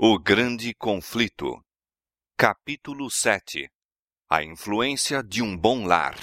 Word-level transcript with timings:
O 0.00 0.16
Grande 0.16 0.72
Conflito. 0.74 1.60
Capítulo 2.36 3.10
7 3.10 3.68
A 4.30 4.44
influência 4.44 5.24
de 5.24 5.42
um 5.42 5.58
bom 5.58 5.84
lar. 5.84 6.16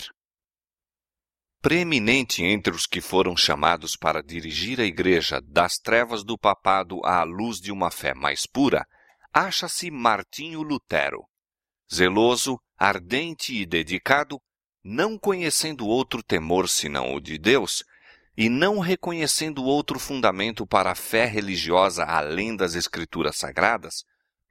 Preeminente 1.62 2.42
entre 2.42 2.74
os 2.74 2.88
que 2.88 3.02
foram 3.02 3.36
chamados 3.36 3.98
para 3.98 4.24
dirigir 4.24 4.80
a 4.80 4.86
Igreja 4.86 5.42
das 5.42 5.74
trevas 5.74 6.24
do 6.24 6.38
papado 6.38 7.04
à 7.04 7.24
luz 7.24 7.60
de 7.60 7.70
uma 7.70 7.92
fé 7.92 8.14
mais 8.14 8.48
pura, 8.48 8.86
acha-se 9.34 9.92
Martinho 9.92 10.62
Lutero. 10.62 11.26
Zeloso, 11.94 12.58
ardente 12.78 13.54
e 13.54 13.66
dedicado, 13.66 14.40
não 14.82 15.20
conhecendo 15.20 15.86
outro 15.86 16.24
temor 16.24 16.70
senão 16.70 17.14
o 17.14 17.20
de 17.20 17.38
Deus, 17.38 17.84
e 18.38 18.50
não 18.50 18.80
reconhecendo 18.80 19.64
outro 19.64 19.98
fundamento 19.98 20.68
para 20.68 20.92
a 20.92 20.96
fé 20.96 21.26
religiosa 21.26 22.04
além 22.04 22.56
das 22.56 22.76
Escrituras 22.76 23.38
Sagradas, 23.38 24.04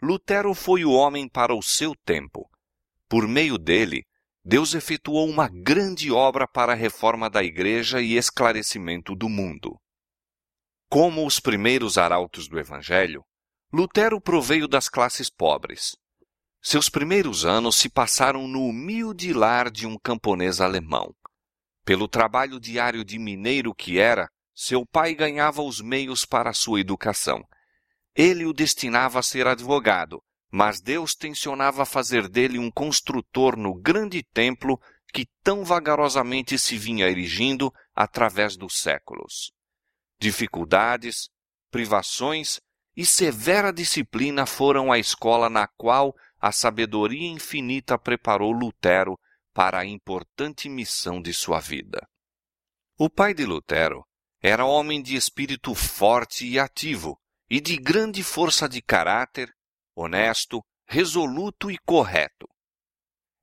Lutero 0.02 0.54
foi 0.54 0.84
o 0.84 0.92
homem 0.92 1.28
para 1.28 1.54
o 1.54 1.62
seu 1.62 1.94
tempo. 2.04 2.48
Por 3.08 3.28
meio 3.28 3.58
dele, 3.58 4.04
Deus 4.44 4.74
efetuou 4.74 5.28
uma 5.28 5.48
grande 5.48 6.10
obra 6.10 6.46
para 6.46 6.72
a 6.72 6.76
reforma 6.76 7.30
da 7.30 7.42
Igreja 7.42 8.00
e 8.00 8.16
esclarecimento 8.16 9.14
do 9.14 9.28
mundo. 9.28 9.78
Como 10.88 11.26
os 11.26 11.40
primeiros 11.40 11.96
arautos 11.96 12.48
do 12.48 12.58
Evangelho, 12.58 13.24
Lutero 13.72 14.20
proveio 14.20 14.68
das 14.68 14.88
classes 14.88 15.28
pobres. 15.28 15.96
Seus 16.62 16.88
primeiros 16.88 17.44
anos 17.44 17.76
se 17.76 17.88
passaram 17.88 18.46
no 18.46 18.66
humilde 18.66 19.32
lar 19.32 19.70
de 19.70 19.86
um 19.86 19.98
camponês 19.98 20.60
alemão. 20.60 21.14
Pelo 21.84 22.08
trabalho 22.08 22.58
diário 22.58 23.04
de 23.04 23.18
mineiro 23.18 23.74
que 23.74 23.98
era, 23.98 24.30
seu 24.54 24.86
pai 24.86 25.14
ganhava 25.14 25.62
os 25.62 25.80
meios 25.80 26.24
para 26.24 26.52
sua 26.52 26.80
educação. 26.80 27.44
Ele 28.14 28.46
o 28.46 28.52
destinava 28.52 29.18
a 29.18 29.22
ser 29.22 29.46
advogado, 29.46 30.22
mas 30.50 30.80
Deus 30.80 31.14
tensionava 31.14 31.84
fazer 31.84 32.28
dele 32.28 32.58
um 32.58 32.70
construtor 32.70 33.56
no 33.56 33.74
grande 33.74 34.22
templo 34.22 34.80
que 35.12 35.26
tão 35.42 35.64
vagarosamente 35.64 36.58
se 36.58 36.78
vinha 36.78 37.08
erigindo 37.08 37.72
através 37.94 38.56
dos 38.56 38.80
séculos. 38.80 39.52
Dificuldades, 40.18 41.28
privações 41.70 42.60
e 42.96 43.04
severa 43.04 43.72
disciplina 43.72 44.46
foram 44.46 44.90
a 44.90 44.98
escola 44.98 45.50
na 45.50 45.66
qual 45.76 46.14
a 46.40 46.52
sabedoria 46.52 47.28
infinita 47.28 47.98
preparou 47.98 48.52
Lutero 48.52 49.18
para 49.54 49.78
a 49.78 49.86
importante 49.86 50.68
missão 50.68 51.22
de 51.22 51.32
sua 51.32 51.60
vida. 51.60 52.04
O 52.98 53.08
pai 53.08 53.32
de 53.32 53.46
Lutero 53.46 54.04
era 54.42 54.66
homem 54.66 55.00
de 55.00 55.14
espírito 55.14 55.74
forte 55.74 56.44
e 56.44 56.58
ativo 56.58 57.18
e 57.48 57.60
de 57.60 57.76
grande 57.76 58.22
força 58.24 58.68
de 58.68 58.82
caráter, 58.82 59.54
honesto, 59.94 60.62
resoluto 60.86 61.70
e 61.70 61.78
correto. 61.78 62.48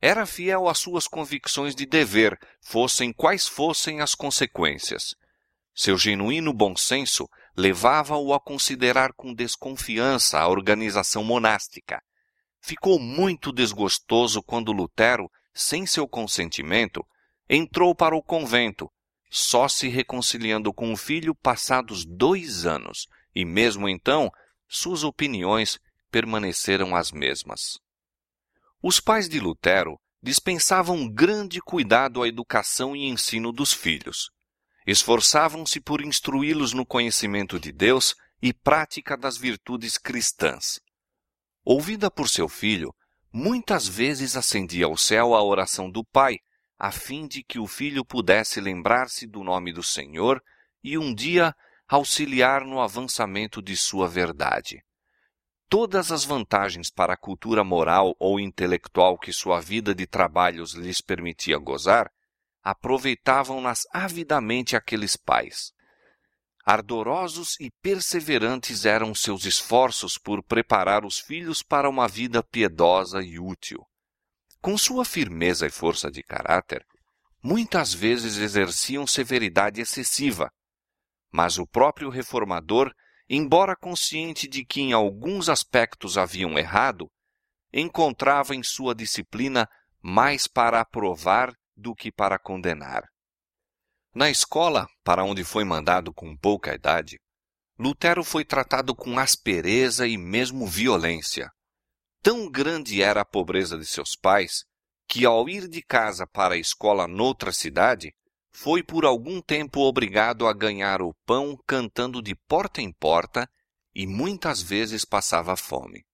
Era 0.01 0.25
fiel 0.25 0.67
às 0.67 0.79
suas 0.79 1.07
convicções 1.07 1.73
de 1.73 1.85
dever, 1.85 2.37
fossem 2.61 3.13
quais 3.13 3.47
fossem 3.47 4.01
as 4.01 4.13
consequências. 4.13 5.15
Seu 5.73 5.97
genuíno 5.97 6.51
bom 6.51 6.75
senso 6.75 7.29
levava-o 7.55 8.33
a 8.33 8.39
considerar 8.39 9.13
com 9.13 9.33
desconfiança 9.33 10.39
a 10.39 10.47
organização 10.47 11.23
monástica. 11.23 12.01
Ficou 12.59 12.99
muito 12.99 13.51
desgostoso 13.51 14.43
quando 14.43 14.71
Lutero 14.71 15.31
sem 15.53 15.85
seu 15.85 16.07
consentimento, 16.07 17.05
entrou 17.49 17.93
para 17.93 18.15
o 18.15 18.23
convento, 18.23 18.89
só 19.29 19.67
se 19.67 19.87
reconciliando 19.87 20.73
com 20.73 20.91
o 20.91 20.97
filho 20.97 21.33
passados 21.35 22.05
dois 22.05 22.65
anos, 22.65 23.07
e 23.33 23.45
mesmo 23.45 23.87
então 23.87 24.29
suas 24.67 25.03
opiniões 25.03 25.79
permaneceram 26.09 26.95
as 26.95 27.11
mesmas. 27.11 27.79
Os 28.81 28.99
pais 28.99 29.29
de 29.29 29.39
Lutero 29.39 29.99
dispensavam 30.21 31.09
grande 31.09 31.59
cuidado 31.61 32.21
à 32.21 32.27
educação 32.27 32.95
e 32.95 33.07
ensino 33.07 33.51
dos 33.51 33.73
filhos. 33.73 34.29
Esforçavam-se 34.85 35.79
por 35.79 36.01
instruí-los 36.01 36.73
no 36.73 36.85
conhecimento 36.85 37.59
de 37.59 37.71
Deus 37.71 38.15
e 38.41 38.53
prática 38.53 39.15
das 39.15 39.37
virtudes 39.37 39.97
cristãs. 39.97 40.79
Ouvida 41.63 42.09
por 42.09 42.27
seu 42.27 42.49
filho, 42.49 42.93
muitas 43.31 43.87
vezes 43.87 44.35
acendia 44.35 44.85
ao 44.85 44.97
céu 44.97 45.33
a 45.33 45.43
oração 45.43 45.89
do 45.89 46.03
Pai, 46.03 46.39
a 46.77 46.91
fim 46.91 47.27
de 47.27 47.43
que 47.43 47.59
o 47.59 47.67
filho 47.67 48.03
pudesse 48.03 48.59
lembrar-se 48.59 49.27
do 49.27 49.43
nome 49.43 49.71
do 49.71 49.83
Senhor 49.83 50.41
e 50.83 50.97
um 50.97 51.13
dia 51.13 51.55
auxiliar 51.87 52.65
no 52.65 52.79
avançamento 52.79 53.61
de 53.61 53.75
sua 53.77 54.07
verdade. 54.07 54.83
Todas 55.69 56.11
as 56.11 56.25
vantagens 56.25 56.89
para 56.89 57.13
a 57.13 57.17
cultura 57.17 57.63
moral 57.63 58.15
ou 58.19 58.39
intelectual 58.39 59.17
que 59.17 59.31
sua 59.31 59.61
vida 59.61 59.95
de 59.95 60.05
trabalhos 60.05 60.73
lhes 60.73 60.99
permitia 60.99 61.57
gozar, 61.57 62.11
aproveitavam-nas 62.61 63.83
avidamente 63.93 64.75
aqueles 64.75 65.15
pais. 65.15 65.71
Ardorosos 66.65 67.59
e 67.59 67.71
perseverantes 67.81 68.85
eram 68.85 69.15
seus 69.15 69.45
esforços 69.45 70.17
por 70.17 70.43
preparar 70.43 71.05
os 71.05 71.17
filhos 71.17 71.63
para 71.63 71.89
uma 71.89 72.07
vida 72.07 72.43
piedosa 72.43 73.23
e 73.23 73.39
útil. 73.39 73.83
Com 74.61 74.77
sua 74.77 75.03
firmeza 75.03 75.65
e 75.65 75.71
força 75.71 76.11
de 76.11 76.21
caráter, 76.21 76.85
muitas 77.43 77.93
vezes 77.93 78.37
exerciam 78.37 79.07
severidade 79.07 79.81
excessiva. 79.81 80.51
Mas 81.31 81.57
o 81.57 81.65
próprio 81.65 82.09
reformador, 82.09 82.93
embora 83.27 83.75
consciente 83.75 84.47
de 84.47 84.63
que 84.63 84.81
em 84.81 84.93
alguns 84.93 85.49
aspectos 85.49 86.15
haviam 86.15 86.59
errado, 86.59 87.09
encontrava 87.73 88.53
em 88.53 88.61
sua 88.61 88.93
disciplina 88.93 89.67
mais 89.99 90.45
para 90.47 90.81
aprovar 90.81 91.53
do 91.75 91.95
que 91.95 92.11
para 92.11 92.37
condenar. 92.37 93.10
Na 94.13 94.29
escola, 94.29 94.89
para 95.05 95.23
onde 95.23 95.43
foi 95.43 95.63
mandado 95.63 96.13
com 96.13 96.35
pouca 96.35 96.75
idade, 96.75 97.17
Lutero 97.79 98.25
foi 98.25 98.43
tratado 98.43 98.93
com 98.93 99.17
aspereza 99.17 100.05
e 100.05 100.17
mesmo 100.17 100.67
violência. 100.67 101.49
Tão 102.21 102.49
grande 102.49 103.01
era 103.01 103.21
a 103.21 103.25
pobreza 103.25 103.77
de 103.77 103.85
seus 103.85 104.15
pais 104.15 104.65
que, 105.07 105.25
ao 105.25 105.47
ir 105.47 105.67
de 105.67 105.81
casa 105.81 106.27
para 106.27 106.55
a 106.55 106.57
escola 106.57 107.07
noutra 107.07 107.53
cidade, 107.53 108.13
foi 108.51 108.83
por 108.83 109.05
algum 109.05 109.41
tempo 109.41 109.79
obrigado 109.79 110.45
a 110.45 110.53
ganhar 110.53 111.01
o 111.01 111.13
pão 111.25 111.57
cantando 111.65 112.21
de 112.21 112.35
porta 112.35 112.81
em 112.81 112.91
porta 112.91 113.49
e 113.95 114.05
muitas 114.05 114.61
vezes 114.61 115.05
passava 115.05 115.55
fome. 115.55 116.05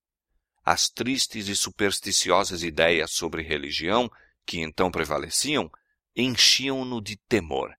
As 0.64 0.88
tristes 0.88 1.48
e 1.48 1.56
supersticiosas 1.56 2.62
ideias 2.62 3.12
sobre 3.12 3.42
religião 3.42 4.10
que 4.46 4.60
então 4.62 4.92
prevaleciam 4.92 5.70
enchiam-no 6.16 7.02
de 7.02 7.18
temor. 7.28 7.76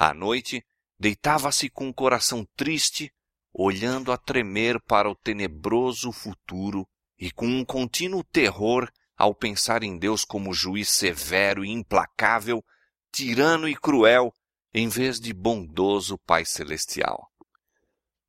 À 0.00 0.14
noite, 0.14 0.64
deitava-se 0.96 1.68
com 1.68 1.88
o 1.88 1.92
coração 1.92 2.46
triste, 2.54 3.12
olhando 3.52 4.12
a 4.12 4.16
tremer 4.16 4.80
para 4.80 5.10
o 5.10 5.16
tenebroso 5.16 6.12
futuro 6.12 6.88
e 7.18 7.32
com 7.32 7.48
um 7.48 7.64
contínuo 7.64 8.22
terror 8.22 8.88
ao 9.16 9.34
pensar 9.34 9.82
em 9.82 9.98
Deus 9.98 10.24
como 10.24 10.54
juiz 10.54 10.88
severo 10.88 11.64
e 11.64 11.70
implacável, 11.70 12.64
tirano 13.10 13.68
e 13.68 13.74
cruel, 13.74 14.32
em 14.72 14.88
vez 14.88 15.18
de 15.18 15.32
bondoso 15.32 16.16
Pai 16.18 16.44
Celestial. 16.44 17.28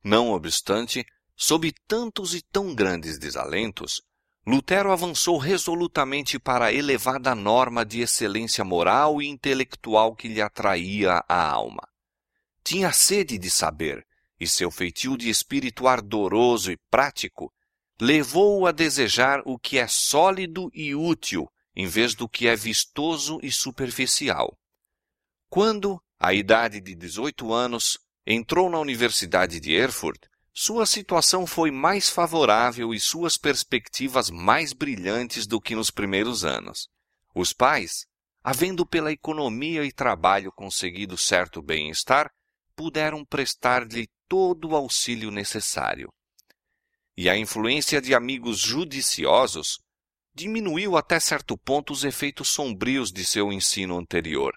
Não 0.04 0.32
obstante, 0.32 1.06
sob 1.36 1.72
tantos 1.88 2.34
e 2.34 2.42
tão 2.42 2.74
grandes 2.74 3.20
desalentos, 3.20 4.02
Lutero 4.50 4.92
avançou 4.92 5.38
resolutamente 5.38 6.40
para 6.40 6.66
a 6.66 6.74
elevada 6.74 7.36
norma 7.36 7.86
de 7.86 8.02
excelência 8.02 8.64
moral 8.64 9.22
e 9.22 9.28
intelectual 9.28 10.16
que 10.16 10.28
lhe 10.28 10.42
atraía 10.42 11.24
a 11.30 11.52
alma. 11.52 11.88
Tinha 12.64 12.92
sede 12.92 13.38
de 13.38 13.48
saber, 13.48 14.04
e 14.40 14.48
seu 14.48 14.72
feitio 14.72 15.16
de 15.16 15.30
espírito 15.30 15.88
ardoroso 15.88 16.72
e 16.72 16.78
prático 16.90 17.54
levou-o 18.02 18.66
a 18.66 18.72
desejar 18.72 19.44
o 19.46 19.60
que 19.60 19.78
é 19.78 19.86
sólido 19.86 20.72
e 20.74 20.96
útil, 20.96 21.48
em 21.76 21.86
vez 21.86 22.16
do 22.16 22.28
que 22.28 22.48
é 22.48 22.56
vistoso 22.56 23.40
e 23.44 23.52
superficial. 23.52 24.58
Quando, 25.48 26.02
à 26.20 26.34
idade 26.34 26.82
de 26.82 26.96
18 26.96 27.54
anos, 27.54 28.00
entrou 28.26 28.68
na 28.68 28.80
Universidade 28.80 29.60
de 29.60 29.74
Erfurt, 29.74 30.26
sua 30.62 30.86
situação 30.86 31.48
foi 31.48 31.72
mais 31.72 32.10
favorável 32.10 32.94
e 32.94 33.00
suas 33.00 33.38
perspectivas 33.38 34.30
mais 34.30 34.74
brilhantes 34.74 35.48
do 35.48 35.62
que 35.62 35.74
nos 35.74 35.90
primeiros 35.90 36.44
anos. 36.44 36.90
Os 37.34 37.54
pais, 37.54 38.06
havendo 38.44 38.86
pela 38.86 39.10
economia 39.10 39.86
e 39.86 39.92
trabalho 39.94 40.52
conseguido 40.52 41.18
certo 41.18 41.62
bem-estar, 41.62 42.30
puderam 42.76 43.24
prestar-lhe 43.24 44.10
todo 44.28 44.72
o 44.72 44.76
auxílio 44.76 45.32
necessário. 45.32 46.12
E 47.16 47.30
a 47.30 47.38
influência 47.38 48.02
de 48.02 48.14
amigos 48.14 48.60
judiciosos 48.60 49.80
diminuiu 50.36 50.98
até 50.98 51.22
certo 51.22 51.58
ponto 51.58 51.94
os 51.94 52.04
efeitos 52.04 52.50
sombrios 52.50 53.14
de 53.14 53.24
seu 53.24 53.54
ensino 53.54 53.98
anterior. 53.98 54.54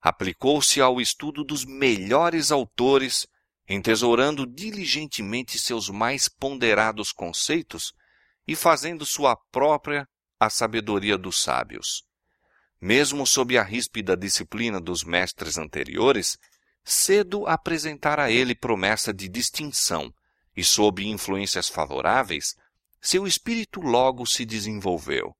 Aplicou-se 0.00 0.80
ao 0.80 0.98
estudo 0.98 1.44
dos 1.44 1.66
melhores 1.66 2.50
autores 2.50 3.26
entesourando 3.72 4.44
diligentemente 4.44 5.56
seus 5.56 5.88
mais 5.88 6.28
ponderados 6.28 7.12
conceitos 7.12 7.92
e 8.44 8.56
fazendo 8.56 9.06
sua 9.06 9.36
própria 9.52 10.08
a 10.40 10.50
sabedoria 10.50 11.16
dos 11.16 11.40
sábios. 11.40 12.02
Mesmo 12.80 13.24
sob 13.24 13.56
a 13.56 13.62
ríspida 13.62 14.16
disciplina 14.16 14.80
dos 14.80 15.04
mestres 15.04 15.56
anteriores, 15.56 16.36
cedo 16.82 17.46
apresentara 17.46 18.24
a 18.24 18.30
ele 18.30 18.56
promessa 18.56 19.14
de 19.14 19.28
distinção, 19.28 20.12
e 20.56 20.64
sob 20.64 21.06
influências 21.06 21.68
favoráveis, 21.68 22.56
seu 23.00 23.24
espírito 23.24 23.80
logo 23.80 24.26
se 24.26 24.44
desenvolveu. 24.44 25.32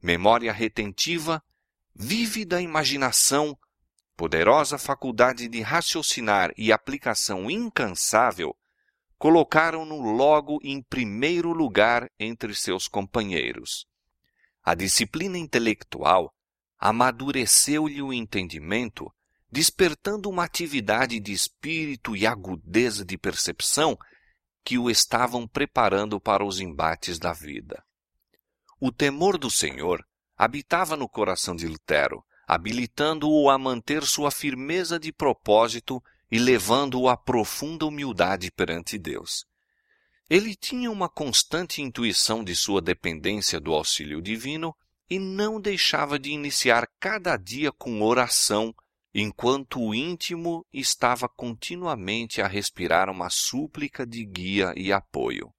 Memória 0.00 0.52
retentiva, 0.52 1.42
vívida 1.92 2.62
imaginação, 2.62 3.58
poderosa 4.18 4.76
faculdade 4.76 5.48
de 5.48 5.60
raciocinar 5.60 6.50
e 6.58 6.72
aplicação 6.72 7.48
incansável 7.48 8.52
colocaram-no 9.16 10.00
logo 10.00 10.58
em 10.60 10.82
primeiro 10.82 11.52
lugar 11.52 12.10
entre 12.18 12.52
seus 12.52 12.88
companheiros. 12.88 13.86
A 14.60 14.74
disciplina 14.74 15.38
intelectual 15.38 16.34
amadureceu-lhe 16.80 18.02
o 18.02 18.12
entendimento, 18.12 19.08
despertando 19.52 20.28
uma 20.28 20.42
atividade 20.42 21.20
de 21.20 21.32
espírito 21.32 22.16
e 22.16 22.26
agudeza 22.26 23.04
de 23.04 23.16
percepção 23.16 23.96
que 24.64 24.76
o 24.76 24.90
estavam 24.90 25.46
preparando 25.46 26.20
para 26.20 26.44
os 26.44 26.58
embates 26.58 27.20
da 27.20 27.32
vida. 27.32 27.84
O 28.80 28.90
temor 28.90 29.38
do 29.38 29.48
Senhor 29.48 30.04
habitava 30.36 30.96
no 30.96 31.08
coração 31.08 31.54
de 31.54 31.68
Lutero, 31.68 32.24
habilitando-o 32.48 33.50
a 33.50 33.58
manter 33.58 34.02
sua 34.04 34.30
firmeza 34.30 34.98
de 34.98 35.12
propósito 35.12 36.02
e 36.30 36.38
levando-o 36.38 37.06
à 37.06 37.14
profunda 37.14 37.84
humildade 37.84 38.50
perante 38.50 38.98
Deus. 38.98 39.44
Ele 40.30 40.54
tinha 40.54 40.90
uma 40.90 41.10
constante 41.10 41.82
intuição 41.82 42.42
de 42.42 42.56
sua 42.56 42.80
dependência 42.80 43.60
do 43.60 43.74
auxílio 43.74 44.22
divino 44.22 44.74
e 45.10 45.18
não 45.18 45.60
deixava 45.60 46.18
de 46.18 46.30
iniciar 46.30 46.88
cada 46.98 47.36
dia 47.36 47.70
com 47.70 48.00
oração, 48.00 48.74
enquanto 49.14 49.78
o 49.80 49.94
íntimo 49.94 50.64
estava 50.72 51.28
continuamente 51.28 52.40
a 52.40 52.46
respirar 52.46 53.10
uma 53.10 53.28
súplica 53.28 54.06
de 54.06 54.24
guia 54.24 54.72
e 54.74 54.90
apoio. 54.90 55.52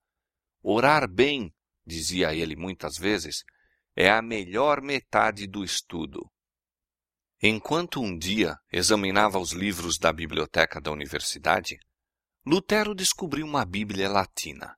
Orar 0.63 1.07
bem, 1.07 1.53
dizia 1.85 2.33
ele 2.33 2.55
muitas 2.55 2.97
vezes, 2.97 3.43
é 3.95 4.09
a 4.09 4.23
melhor 4.23 4.81
metade 4.81 5.45
do 5.45 5.63
estudo. 5.63 6.27
Enquanto 7.41 8.01
um 8.01 8.17
dia 8.17 8.57
examinava 8.69 9.39
os 9.39 9.53
livros 9.53 9.97
da 9.97 10.11
biblioteca 10.11 10.81
da 10.81 10.91
universidade, 10.91 11.79
Lutero 12.45 12.93
descobriu 12.93 13.45
uma 13.45 13.63
Bíblia 13.63 14.09
latina. 14.09 14.75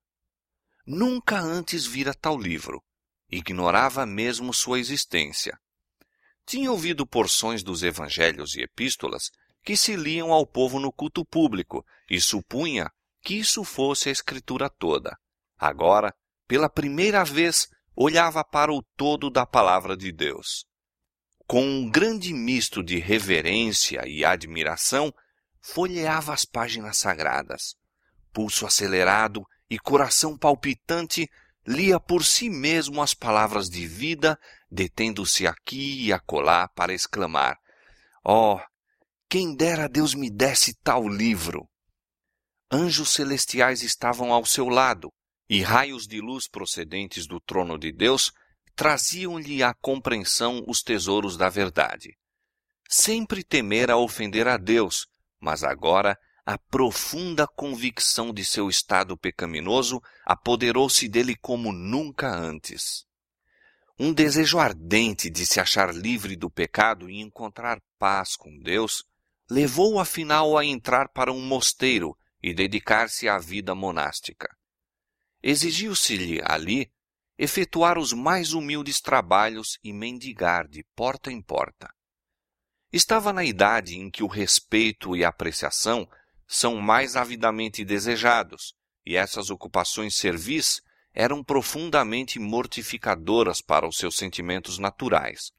Nunca 0.86 1.40
antes 1.40 1.88
vira 1.88 2.14
tal 2.14 2.38
livro, 2.38 2.80
ignorava 3.32 4.06
mesmo 4.06 4.54
sua 4.54 4.80
existência. 4.80 5.58
Tinha 6.46 6.72
ouvido 6.72 7.08
porções 7.08 7.64
dos 7.64 7.82
evangelhos 7.82 8.54
e 8.54 8.62
epístolas 8.62 9.32
que 9.64 9.76
se 9.76 9.96
liam 9.96 10.32
ao 10.32 10.46
povo 10.46 10.80
no 10.80 10.94
culto 10.94 11.26
público 11.26 11.84
e 12.08 12.22
supunha 12.22 12.92
que 13.24 13.34
isso 13.34 13.64
fosse 13.64 14.10
a 14.10 14.12
escritura 14.12 14.70
toda. 14.70 15.18
Agora, 15.58 16.14
pela 16.48 16.70
primeira 16.70 17.24
vez, 17.24 17.68
olhava 17.96 18.44
para 18.44 18.72
o 18.72 18.84
todo 18.96 19.32
da 19.32 19.48
palavra 19.48 19.98
de 19.98 20.12
Deus. 20.12 20.66
Com 21.52 21.66
um 21.66 21.90
grande 21.90 22.34
misto 22.34 22.82
de 22.82 22.98
reverência 22.98 24.08
e 24.08 24.24
admiração, 24.24 25.14
folheava 25.60 26.34
as 26.34 26.46
páginas 26.46 26.96
sagradas. 26.96 27.76
Pulso 28.32 28.66
acelerado 28.66 29.46
e 29.70 29.78
coração 29.78 30.38
palpitante, 30.38 31.30
lia 31.68 32.00
por 32.00 32.24
si 32.24 32.50
mesmo 32.50 33.02
as 33.02 33.14
palavras 33.14 33.70
de 33.70 33.86
vida, 33.86 34.40
detendo-se 34.72 35.46
aqui 35.46 36.06
e 36.06 36.14
acolá 36.14 36.70
para 36.70 36.94
exclamar: 36.94 37.58
Oh, 38.24 38.58
quem 39.28 39.54
dera 39.54 39.90
Deus 39.90 40.14
me 40.14 40.30
desse 40.30 40.74
tal 40.76 41.06
livro! 41.06 41.68
Anjos 42.72 43.10
celestiais 43.10 43.84
estavam 43.84 44.32
ao 44.32 44.46
seu 44.46 44.70
lado, 44.70 45.12
e 45.50 45.62
raios 45.62 46.08
de 46.08 46.22
luz 46.22 46.48
procedentes 46.48 47.28
do 47.28 47.42
trono 47.42 47.78
de 47.78 47.92
Deus 47.92 48.32
traziam-lhe 48.76 49.64
à 49.64 49.74
compreensão 49.74 50.64
os 50.68 50.82
tesouros 50.82 51.38
da 51.38 51.50
verdade. 51.50 52.18
Sempre 52.90 53.44
temera 53.44 53.98
ofender 53.98 54.48
a 54.48 54.58
Deus, 54.58 55.08
mas 55.40 55.64
agora 55.64 56.18
a 56.46 56.58
profunda 56.58 57.48
convicção 57.48 58.34
de 58.34 58.44
seu 58.44 58.70
estado 58.70 59.18
pecaminoso 59.18 60.02
apoderou-se 60.26 61.08
dele 61.08 61.36
como 61.36 61.72
nunca 61.72 62.28
antes. 62.28 63.06
Um 63.98 64.12
desejo 64.12 64.58
ardente 64.58 65.30
de 65.30 65.46
se 65.46 65.60
achar 65.60 65.94
livre 65.94 66.36
do 66.36 66.50
pecado 66.50 67.10
e 67.10 67.22
encontrar 67.22 67.80
paz 68.00 68.36
com 68.36 68.58
Deus 68.60 69.04
levou-o 69.50 70.00
afinal 70.00 70.58
a 70.58 70.66
entrar 70.66 71.10
para 71.10 71.32
um 71.32 71.42
mosteiro 71.42 72.18
e 72.42 72.54
dedicar-se 72.54 73.30
à 73.30 73.38
vida 73.38 73.76
monástica. 73.76 74.50
Exigiu-se-lhe 75.44 76.42
ali 76.44 76.92
efetuar 77.44 77.98
os 77.98 78.14
mais 78.14 78.54
humildes 78.54 79.02
trabalhos 79.02 79.80
e 79.84 79.92
mendigar 79.92 80.68
de 80.68 80.86
porta 80.96 81.32
em 81.32 81.42
porta. 81.42 81.92
Estava 82.94 83.34
na 83.34 83.44
idade 83.44 83.98
em 83.98 84.12
que 84.12 84.22
o 84.22 84.28
respeito 84.28 85.16
e 85.16 85.26
a 85.26 85.30
apreciação 85.30 86.08
são 86.48 86.78
mais 86.78 87.16
avidamente 87.16 87.84
desejados, 87.84 88.76
e 89.04 89.16
essas 89.16 89.50
ocupações 89.50 90.18
servis 90.18 90.82
eram 91.16 91.44
profundamente 91.44 92.38
mortificadoras 92.38 93.60
para 93.60 93.88
os 93.88 93.98
seus 93.98 94.18
sentimentos 94.18 94.78
naturais. 94.78 95.50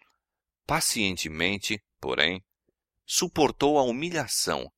Pacientemente, 0.65 1.83
porém, 2.01 2.45
suportou 3.05 3.77
a 3.77 3.83
humilhação, 3.83 4.71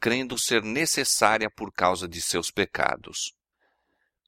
crendo 0.00 0.38
ser 0.38 0.62
necessária 0.62 1.50
por 1.50 1.70
causa 1.70 2.08
de 2.08 2.22
seus 2.22 2.50
pecados. 2.50 3.34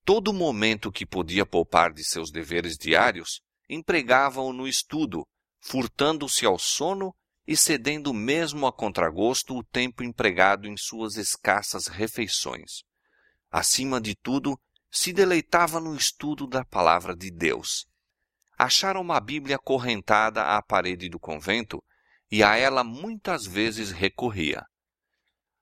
Todo 0.09 0.33
momento 0.33 0.91
que 0.91 1.05
podia 1.05 1.45
poupar 1.45 1.93
de 1.93 2.03
seus 2.03 2.31
deveres 2.31 2.79
diários, 2.79 3.43
empregava-o 3.69 4.55
no 4.55 4.67
estudo, 4.67 5.29
furtando-se 5.61 6.47
ao 6.47 6.59
sono 6.59 7.15
e 7.47 7.55
cedendo 7.55 8.15
mesmo 8.15 8.67
a 8.67 8.73
contragosto 8.73 9.55
o 9.55 9.63
tempo 9.63 10.03
empregado 10.03 10.67
em 10.67 10.79
suas 10.79 11.17
escassas 11.17 11.89
refeições. 11.89 12.85
Acima 13.51 14.01
de 14.01 14.17
tudo, 14.17 14.59
se 14.91 15.13
deleitava 15.13 15.79
no 15.79 15.95
estudo 15.95 16.47
da 16.47 16.65
palavra 16.65 17.15
de 17.15 17.31
Deus. 17.31 17.87
Achara 18.59 18.99
uma 18.99 19.21
Bíblia 19.21 19.59
correntada 19.59 20.43
à 20.43 20.63
parede 20.63 21.11
do 21.11 21.21
convento 21.21 21.85
e 22.31 22.43
a 22.43 22.57
ela 22.57 22.83
muitas 22.83 23.45
vezes 23.45 23.91
recorria. 23.91 24.65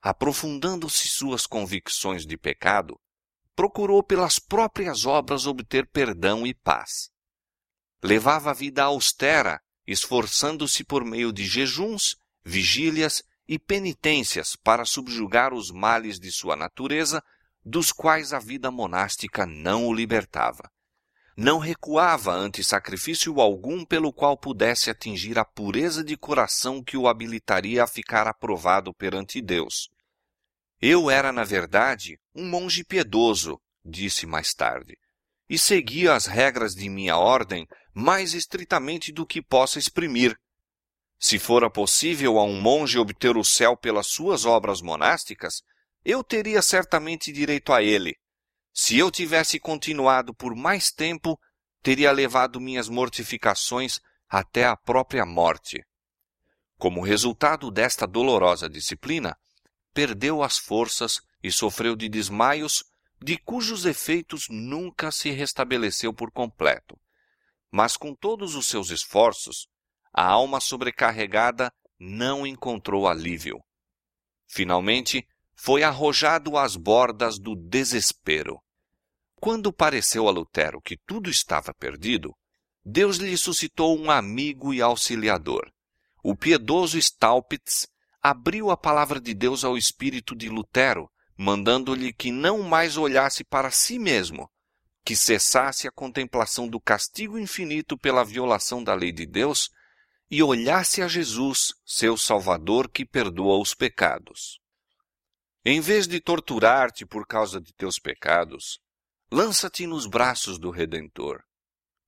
Aprofundando-se 0.01 1.09
suas 1.09 1.45
convicções 1.45 2.25
de 2.25 2.37
pecado, 2.37 2.97
procurou 3.57 4.03
pelas 4.03 4.37
próprias 4.37 5.03
obras 5.03 5.47
obter 5.47 5.87
perdão 5.87 6.45
e 6.45 6.53
paz. 6.53 7.09
Levava 8.03 8.51
a 8.51 8.53
vida 8.53 8.83
austera 8.83 9.59
esforçando-se 9.87 10.83
por 10.83 11.03
meio 11.03 11.33
de 11.33 11.43
jejuns, 11.43 12.17
vigílias 12.45 13.23
e 13.47 13.57
penitências 13.57 14.55
para 14.55 14.85
subjugar 14.85 15.55
os 15.55 15.71
males 15.71 16.19
de 16.19 16.31
sua 16.31 16.55
natureza, 16.55 17.23
dos 17.65 17.91
quais 17.91 18.31
a 18.31 18.37
vida 18.37 18.69
monástica 18.69 19.43
não 19.47 19.87
o 19.87 19.93
libertava. 19.93 20.69
Não 21.35 21.57
recuava 21.57 22.33
ante 22.33 22.63
sacrifício 22.63 23.41
algum 23.41 23.83
pelo 23.83 24.13
qual 24.13 24.37
pudesse 24.37 24.91
atingir 24.91 25.39
a 25.39 25.45
pureza 25.45 26.03
de 26.03 26.15
coração 26.15 26.83
que 26.83 26.95
o 26.95 27.07
habilitaria 27.07 27.83
a 27.83 27.87
ficar 27.87 28.27
aprovado 28.27 28.93
perante 28.93 29.41
Deus. 29.41 29.89
Eu 30.79 31.09
era, 31.09 31.31
na 31.31 31.43
verdade, 31.43 32.19
um 32.37 32.47
monge 32.47 32.83
piedoso, 32.83 33.59
disse 33.83 34.27
mais 34.27 34.53
tarde, 34.53 34.95
e 35.49 35.57
seguia 35.57 36.13
as 36.13 36.27
regras 36.27 36.75
de 36.75 36.87
minha 36.87 37.17
ordem 37.17 37.67
mais 37.93 38.35
estritamente 38.35 39.11
do 39.11 39.25
que 39.25 39.41
possa 39.41 39.79
exprimir. 39.79 40.37
Se 41.19 41.39
fora 41.39 41.67
possível 41.67 42.37
a 42.37 42.43
um 42.43 42.61
monge 42.61 42.99
obter 42.99 43.35
o 43.35 43.43
céu 43.43 43.75
pelas 43.75 44.05
suas 44.05 44.45
obras 44.45 44.83
monásticas, 44.83 45.63
eu 46.05 46.23
teria 46.23 46.61
certamente 46.61 47.31
direito 47.31 47.73
a 47.73 47.81
ele. 47.81 48.15
Se 48.71 48.95
eu 48.99 49.09
tivesse 49.09 49.59
continuado 49.59 50.31
por 50.31 50.55
mais 50.55 50.91
tempo, 50.91 51.39
teria 51.81 52.11
levado 52.11 52.61
minhas 52.61 52.87
mortificações 52.87 53.99
até 54.29 54.65
a 54.65 54.77
própria 54.77 55.25
morte. 55.25 55.83
Como 56.77 57.01
resultado 57.01 57.71
desta 57.71 58.05
dolorosa 58.05 58.69
disciplina, 58.69 59.35
perdeu 59.91 60.43
as 60.43 60.59
forças 60.59 61.19
e 61.43 61.51
sofreu 61.51 61.95
de 61.95 62.09
desmaios, 62.09 62.83
de 63.21 63.37
cujos 63.37 63.85
efeitos 63.85 64.47
nunca 64.49 65.11
se 65.11 65.29
restabeleceu 65.31 66.13
por 66.13 66.31
completo. 66.31 66.99
Mas 67.71 67.97
com 67.97 68.15
todos 68.15 68.55
os 68.55 68.67
seus 68.67 68.89
esforços, 68.89 69.67
a 70.13 70.25
alma 70.25 70.59
sobrecarregada 70.59 71.71
não 71.99 72.45
encontrou 72.45 73.07
alívio. 73.07 73.59
Finalmente, 74.47 75.27
foi 75.55 75.83
arrojado 75.83 76.57
às 76.57 76.75
bordas 76.75 77.39
do 77.39 77.55
desespero. 77.55 78.61
Quando 79.39 79.73
pareceu 79.73 80.27
a 80.27 80.31
Lutero 80.31 80.81
que 80.81 80.97
tudo 81.05 81.29
estava 81.29 81.73
perdido, 81.73 82.33
Deus 82.83 83.17
lhe 83.17 83.35
suscitou 83.37 83.99
um 83.99 84.09
amigo 84.09 84.73
e 84.73 84.81
auxiliador. 84.81 85.69
O 86.23 86.35
piedoso 86.35 86.97
Staupitz 86.97 87.87
abriu 88.21 88.71
a 88.71 88.77
palavra 88.77 89.19
de 89.19 89.33
Deus 89.33 89.63
ao 89.63 89.77
espírito 89.77 90.35
de 90.35 90.49
Lutero, 90.49 91.09
mandando-lhe 91.37 92.11
que 92.11 92.31
não 92.31 92.63
mais 92.63 92.97
olhasse 92.97 93.43
para 93.43 93.69
si 93.69 93.99
mesmo, 93.99 94.49
que 95.05 95.15
cessasse 95.15 95.87
a 95.87 95.91
contemplação 95.91 96.67
do 96.67 96.81
castigo 96.81 97.37
infinito 97.37 97.97
pela 97.97 98.25
violação 98.25 98.83
da 98.83 98.93
lei 98.93 99.11
de 99.11 99.25
Deus 99.25 99.69
e 100.29 100.43
olhasse 100.43 101.01
a 101.01 101.07
Jesus, 101.07 101.73
seu 101.85 102.17
Salvador, 102.17 102.89
que 102.89 103.05
perdoa 103.05 103.61
os 103.61 103.73
pecados. 103.73 104.59
Em 105.63 105.79
vez 105.79 106.07
de 106.07 106.19
torturar-te 106.19 107.05
por 107.05 107.25
causa 107.25 107.61
de 107.61 107.73
teus 107.73 107.99
pecados, 107.99 108.79
lança-te 109.31 109.85
nos 109.85 110.05
braços 110.05 110.57
do 110.57 110.71
Redentor. 110.71 111.41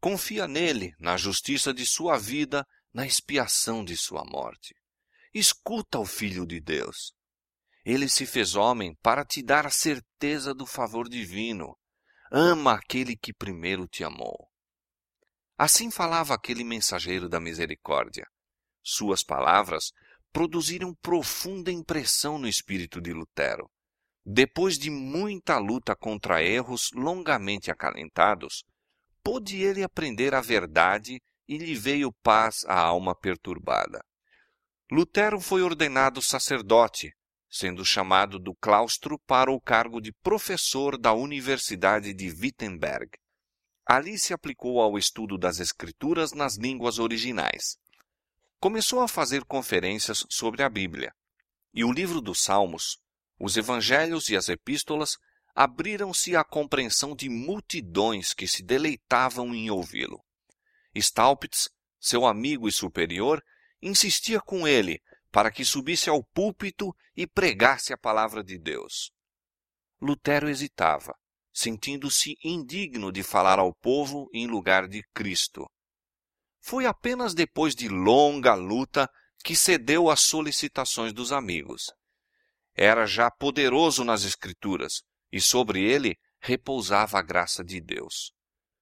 Confia 0.02 0.48
nele, 0.48 0.94
na 1.00 1.18
justiça 1.18 1.74
de 1.74 1.86
sua 1.86 2.18
vida, 2.18 2.66
na 2.94 3.06
expiação 3.06 3.84
de 3.84 3.96
sua 3.96 4.24
morte. 4.26 4.74
Escuta 5.34 6.00
o 6.00 6.06
Filho 6.06 6.46
de 6.46 6.60
Deus. 6.60 7.14
Ele 7.92 8.08
se 8.08 8.24
fez 8.28 8.54
homem 8.54 8.96
para 9.02 9.26
te 9.26 9.42
dar 9.42 9.66
a 9.66 9.72
certeza 9.72 10.54
do 10.54 10.68
favor 10.68 11.10
divino. 11.10 11.76
Ama 12.32 12.74
aquele 12.74 13.18
que 13.18 13.34
primeiro 13.34 13.88
te 13.88 14.04
amou. 14.04 14.48
Assim 15.58 15.90
falava 15.90 16.36
aquele 16.36 16.64
mensageiro 16.64 17.28
da 17.28 17.40
misericórdia. 17.40 18.28
Suas 18.84 19.24
palavras 19.24 19.86
produziram 20.32 20.94
profunda 21.02 21.72
impressão 21.72 22.38
no 22.38 22.48
espírito 22.48 23.02
de 23.02 23.12
Lutero. 23.12 23.68
Depois 24.24 24.78
de 24.78 24.92
muita 24.92 25.58
luta 25.58 25.96
contra 25.96 26.44
erros 26.44 26.92
longamente 26.94 27.72
acalentados, 27.72 28.64
pôde 29.24 29.64
ele 29.64 29.82
aprender 29.82 30.36
a 30.36 30.42
verdade 30.42 31.20
e 31.48 31.58
lhe 31.58 31.74
veio 31.74 32.14
paz 32.22 32.64
à 32.68 32.80
alma 32.80 33.16
perturbada. 33.16 34.00
Lutero 34.92 35.40
foi 35.40 35.64
ordenado 35.64 36.22
sacerdote, 36.22 37.16
sendo 37.50 37.84
chamado 37.84 38.38
do 38.38 38.54
claustro 38.56 39.18
para 39.20 39.52
o 39.52 39.60
cargo 39.60 40.00
de 40.00 40.12
professor 40.12 40.98
da 40.98 41.14
Universidade 41.14 42.14
de 42.14 42.30
Wittenberg. 42.30 43.10
Ali 43.86 44.20
se 44.20 44.34
aplicou 44.34 44.80
ao 44.80 44.98
estudo 44.98 45.38
das 45.38 45.60
Escrituras 45.60 46.32
nas 46.32 46.58
línguas 46.58 47.00
originais. 47.00 47.78
Começou 48.60 49.02
a 49.02 49.08
fazer 49.08 49.44
conferências 49.46 50.26
sobre 50.30 50.62
a 50.62 50.70
Bíblia. 50.70 51.12
E 51.74 51.84
o 51.84 51.92
livro 51.92 52.22
dos 52.22 52.42
Salmos, 52.42 53.00
os 53.40 53.58
Evangelhos 53.58 54.30
e 54.30 54.36
as 54.36 54.48
Epístolas 54.48 55.18
abriram-se 55.56 56.36
à 56.36 56.44
compreensão 56.44 57.16
de 57.16 57.30
multidões 57.30 58.34
que 58.34 58.48
se 58.48 58.62
deleitavam 58.62 59.56
em 59.56 59.72
ouvi-lo. 59.72 60.24
Staupitz, 60.96 61.70
seu 62.00 62.26
amigo 62.26 62.68
e 62.68 62.72
superior, 62.72 63.44
insistia 63.82 64.40
com 64.40 64.68
ele 64.68 65.02
para 65.32 65.52
que 65.52 65.64
subisse 65.64 66.10
ao 66.10 66.24
púlpito 66.24 66.96
e 67.16 67.28
pregasse 67.28 67.94
a 67.94 67.98
palavra 67.98 68.44
de 68.44 68.58
Deus. 68.58 69.12
Lutero 70.02 70.50
hesitava 70.50 71.14
sentindo-se 71.60 72.38
indigno 72.42 73.12
de 73.12 73.22
falar 73.22 73.60
ao 73.60 73.74
povo 73.76 74.30
em 74.34 74.48
lugar 74.48 74.88
de 74.88 75.04
Cristo. 75.14 75.70
Foi 76.62 76.86
apenas 76.86 77.34
depois 77.34 77.76
de 77.76 77.90
longa 77.90 78.54
luta 78.56 79.10
que 79.44 79.56
cedeu 79.56 80.10
às 80.10 80.22
solicitações 80.22 81.12
dos 81.12 81.32
amigos. 81.32 81.92
Era 82.74 83.06
já 83.06 83.30
poderoso 83.30 84.06
nas 84.06 84.24
Escrituras 84.24 85.02
e 85.32 85.42
sobre 85.42 85.82
ele 85.82 86.18
repousava 86.40 87.20
a 87.20 87.22
graça 87.22 87.64
de 87.64 87.82
Deus. 87.82 88.32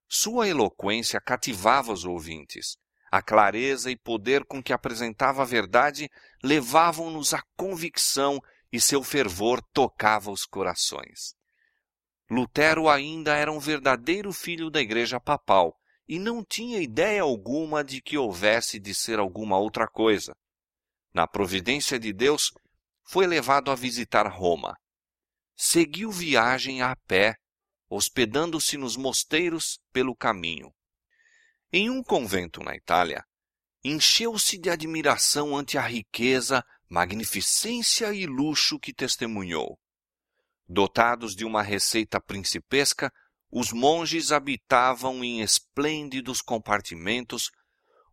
Sua 0.07 0.47
eloquência 0.47 1.19
cativava 1.19 1.91
os 1.91 2.05
ouvintes. 2.05 2.77
A 3.11 3.21
clareza 3.21 3.89
e 3.89 3.97
poder 3.97 4.43
com 4.45 4.61
que 4.61 4.73
apresentava 4.73 5.41
a 5.41 5.45
verdade 5.45 6.09
levavam-nos 6.43 7.33
à 7.33 7.41
convicção 7.55 8.41
e 8.71 8.81
seu 8.81 9.03
fervor 9.03 9.61
tocava 9.73 10.29
os 10.29 10.45
corações. 10.45 11.33
Lutero 12.29 12.89
ainda 12.89 13.35
era 13.35 13.51
um 13.51 13.59
verdadeiro 13.59 14.33
filho 14.33 14.69
da 14.69 14.81
Igreja 14.81 15.19
Papal 15.19 15.73
e 16.07 16.19
não 16.19 16.43
tinha 16.43 16.81
ideia 16.81 17.21
alguma 17.21 17.83
de 17.83 18.01
que 18.01 18.17
houvesse 18.17 18.79
de 18.79 18.93
ser 18.93 19.19
alguma 19.19 19.57
outra 19.57 19.87
coisa. 19.87 20.35
Na 21.13 21.25
providência 21.25 21.97
de 21.97 22.11
Deus, 22.11 22.51
foi 23.03 23.25
levado 23.25 23.71
a 23.71 23.75
visitar 23.75 24.27
Roma. 24.27 24.77
Seguiu 25.55 26.11
viagem 26.11 26.81
a 26.81 26.95
pé, 27.07 27.35
hospedando-se 27.89 28.77
nos 28.77 28.97
mosteiros 28.97 29.79
pelo 29.91 30.15
caminho. 30.15 30.73
Em 31.71 31.89
um 31.89 32.01
convento 32.01 32.63
na 32.63 32.75
Itália, 32.75 33.25
encheu-se 33.83 34.57
de 34.57 34.69
admiração 34.69 35.55
ante 35.55 35.77
a 35.77 35.81
riqueza, 35.81 36.63
magnificência 36.89 38.13
e 38.13 38.25
luxo 38.25 38.79
que 38.79 38.93
testemunhou. 38.93 39.77
Dotados 40.65 41.35
de 41.35 41.43
uma 41.43 41.61
receita 41.61 42.21
principesca, 42.21 43.11
os 43.51 43.73
monges 43.73 44.31
habitavam 44.31 45.21
em 45.23 45.41
esplêndidos 45.41 46.41
compartimentos, 46.41 47.49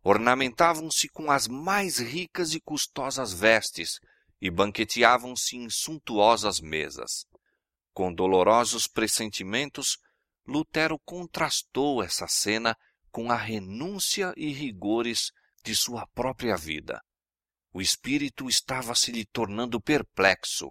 ornamentavam-se 0.03 1.07
com 1.07 1.31
as 1.31 1.47
mais 1.47 1.97
ricas 1.97 2.53
e 2.53 2.59
custosas 2.59 3.31
vestes 3.31 3.99
e 4.41 4.51
banqueteavam-se 4.51 5.55
em 5.55 5.69
suntuosas 5.69 6.59
mesas. 6.59 7.25
Com 7.93 8.13
dolorosos 8.13 8.85
pressentimentos, 8.85 9.97
Lutero 10.45 10.99
contrastou 11.05 12.03
essa 12.03 12.27
cena 12.27 12.77
com 13.15 13.31
a 13.31 13.37
renúncia 13.37 14.33
e 14.35 14.51
rigores 14.51 15.31
de 15.63 15.73
sua 15.73 16.05
própria 16.07 16.57
vida. 16.57 17.01
O 17.71 17.79
espírito 17.79 18.49
estava 18.49 18.93
se 18.93 19.09
lhe 19.09 19.25
tornando 19.25 19.79
perplexo. 19.79 20.69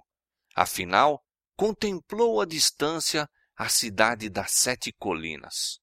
Afinal, 0.54 1.24
contemplou 1.56 2.42
à 2.42 2.44
distância 2.44 3.26
a 3.56 3.70
cidade 3.70 4.28
das 4.28 4.50
sete 4.50 4.92
colinas. 4.92 5.78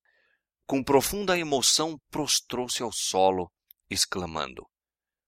Com 0.67 0.83
profunda 0.83 1.35
emoção, 1.35 1.97
prostrou-se 2.11 2.83
ao 2.83 2.91
solo, 2.91 3.51
exclamando: 3.89 4.63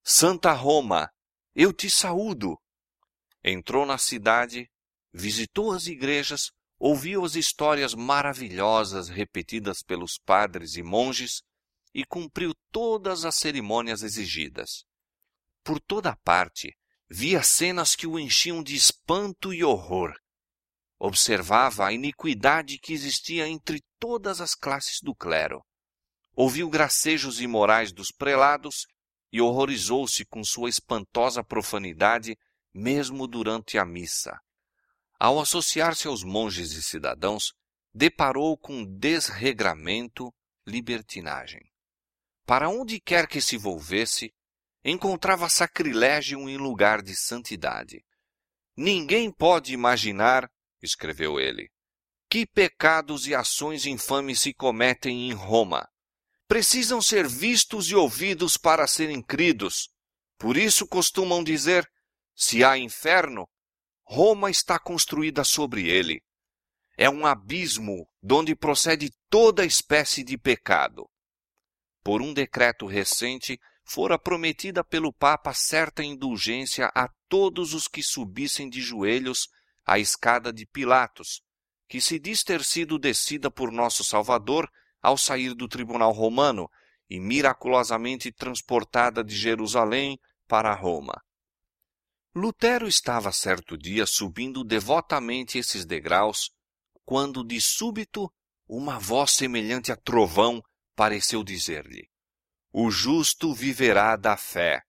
Santa 0.03 0.53
Roma, 0.53 1.09
eu 1.55 1.73
te 1.73 1.89
saúdo! 1.89 2.61
Entrou 3.43 3.87
na 3.87 3.97
cidade, 3.97 4.69
visitou 5.11 5.71
as 5.71 5.87
igrejas, 5.87 6.51
ouviu 6.85 7.23
as 7.23 7.35
histórias 7.35 7.95
maravilhosas 7.95 9.07
repetidas 9.07 9.81
pelos 9.81 10.17
padres 10.17 10.75
e 10.75 10.83
monges 10.83 11.41
e 11.93 12.03
cumpriu 12.03 12.53
todas 12.73 13.23
as 13.23 13.35
cerimônias 13.35 14.03
exigidas. 14.03 14.83
Por 15.63 15.79
toda 15.79 16.13
parte, 16.17 16.75
via 17.09 17.41
cenas 17.41 17.95
que 17.95 18.05
o 18.05 18.19
enchiam 18.19 18.61
de 18.61 18.75
espanto 18.75 19.53
e 19.53 19.63
horror 19.63 20.13
observava 20.99 21.87
a 21.87 21.93
iniquidade 21.93 22.77
que 22.77 22.91
existia 22.91 23.47
entre 23.47 23.81
todas 23.97 24.41
as 24.41 24.53
classes 24.53 24.99
do 25.01 25.15
clero. 25.15 25.63
Ouviu 26.35 26.69
gracejos 26.69 27.39
imorais 27.39 27.93
dos 27.93 28.11
prelados 28.11 28.85
e 29.31 29.39
horrorizou-se 29.39 30.25
com 30.25 30.43
sua 30.43 30.67
espantosa 30.67 31.41
profanidade, 31.45 32.37
mesmo 32.73 33.25
durante 33.25 33.77
a 33.77 33.85
missa. 33.85 34.37
Ao 35.23 35.39
associar-se 35.39 36.05
aos 36.05 36.21
monges 36.21 36.73
e 36.73 36.83
cidadãos, 36.83 37.53
deparou 37.93 38.57
com 38.57 38.83
desregramento, 38.83 40.33
libertinagem. 40.67 41.61
Para 42.45 42.67
onde 42.67 42.99
quer 42.99 43.25
que 43.25 43.39
se 43.39 43.55
volvesse, 43.55 44.33
encontrava 44.83 45.47
sacrilégio 45.47 46.49
em 46.49 46.57
lugar 46.57 47.01
de 47.01 47.15
santidade. 47.15 48.03
Ninguém 48.75 49.31
pode 49.31 49.71
imaginar 49.71 50.51
escreveu 50.81 51.39
ele. 51.39 51.71
Que 52.29 52.45
pecados 52.45 53.25
e 53.25 53.33
ações 53.33 53.85
infames 53.85 54.41
se 54.41 54.53
cometem 54.53 55.29
em 55.29 55.31
Roma! 55.31 55.87
Precisam 56.49 57.01
ser 57.01 57.29
vistos 57.29 57.87
e 57.87 57.95
ouvidos 57.95 58.57
para 58.57 58.85
serem 58.87 59.21
cridos. 59.21 59.89
Por 60.37 60.57
isso 60.57 60.85
costumam 60.85 61.41
dizer: 61.41 61.89
se 62.35 62.61
há 62.61 62.77
inferno, 62.77 63.47
Roma 64.13 64.51
está 64.51 64.77
construída 64.77 65.43
sobre 65.43 65.89
ele. 65.89 66.21
É 66.95 67.09
um 67.09 67.25
abismo 67.25 68.07
donde 68.21 68.55
procede 68.55 69.09
toda 69.27 69.65
espécie 69.65 70.23
de 70.23 70.37
pecado. 70.37 71.09
Por 72.03 72.21
um 72.21 72.31
decreto 72.31 72.85
recente, 72.85 73.59
fora 73.83 74.19
prometida 74.19 74.83
pelo 74.83 75.11
Papa 75.11 75.51
certa 75.55 76.03
indulgência 76.03 76.91
a 76.93 77.09
todos 77.27 77.73
os 77.73 77.87
que 77.87 78.03
subissem 78.03 78.69
de 78.69 78.81
joelhos 78.81 79.47
a 79.83 79.97
escada 79.97 80.53
de 80.53 80.67
Pilatos, 80.67 81.41
que 81.89 81.99
se 81.99 82.19
diz 82.19 82.43
ter 82.43 82.63
sido 82.63 82.99
descida 82.99 83.49
por 83.49 83.71
nosso 83.71 84.03
Salvador 84.03 84.69
ao 85.01 85.17
sair 85.17 85.55
do 85.55 85.67
tribunal 85.67 86.11
romano 86.11 86.69
e 87.09 87.19
miraculosamente 87.19 88.31
transportada 88.31 89.23
de 89.23 89.35
Jerusalém 89.35 90.19
para 90.47 90.71
Roma. 90.75 91.19
Lutero 92.35 92.87
estava 92.87 93.31
certo 93.31 93.77
dia 93.77 94.07
subindo 94.07 94.63
devotamente 94.63 95.59
esses 95.59 95.85
degraus, 95.85 96.49
quando 97.05 97.43
de 97.43 97.61
súbito 97.61 98.27
uma 98.67 98.97
voz 98.97 99.33
semelhante 99.33 99.91
a 99.91 99.95
trovão 99.95 100.59
pareceu 100.95 101.43
dizer-lhe: 101.43 102.09
O 102.71 102.89
justo 102.89 103.53
viverá 103.53 104.15
da 104.15 104.35
fé. 104.35 104.81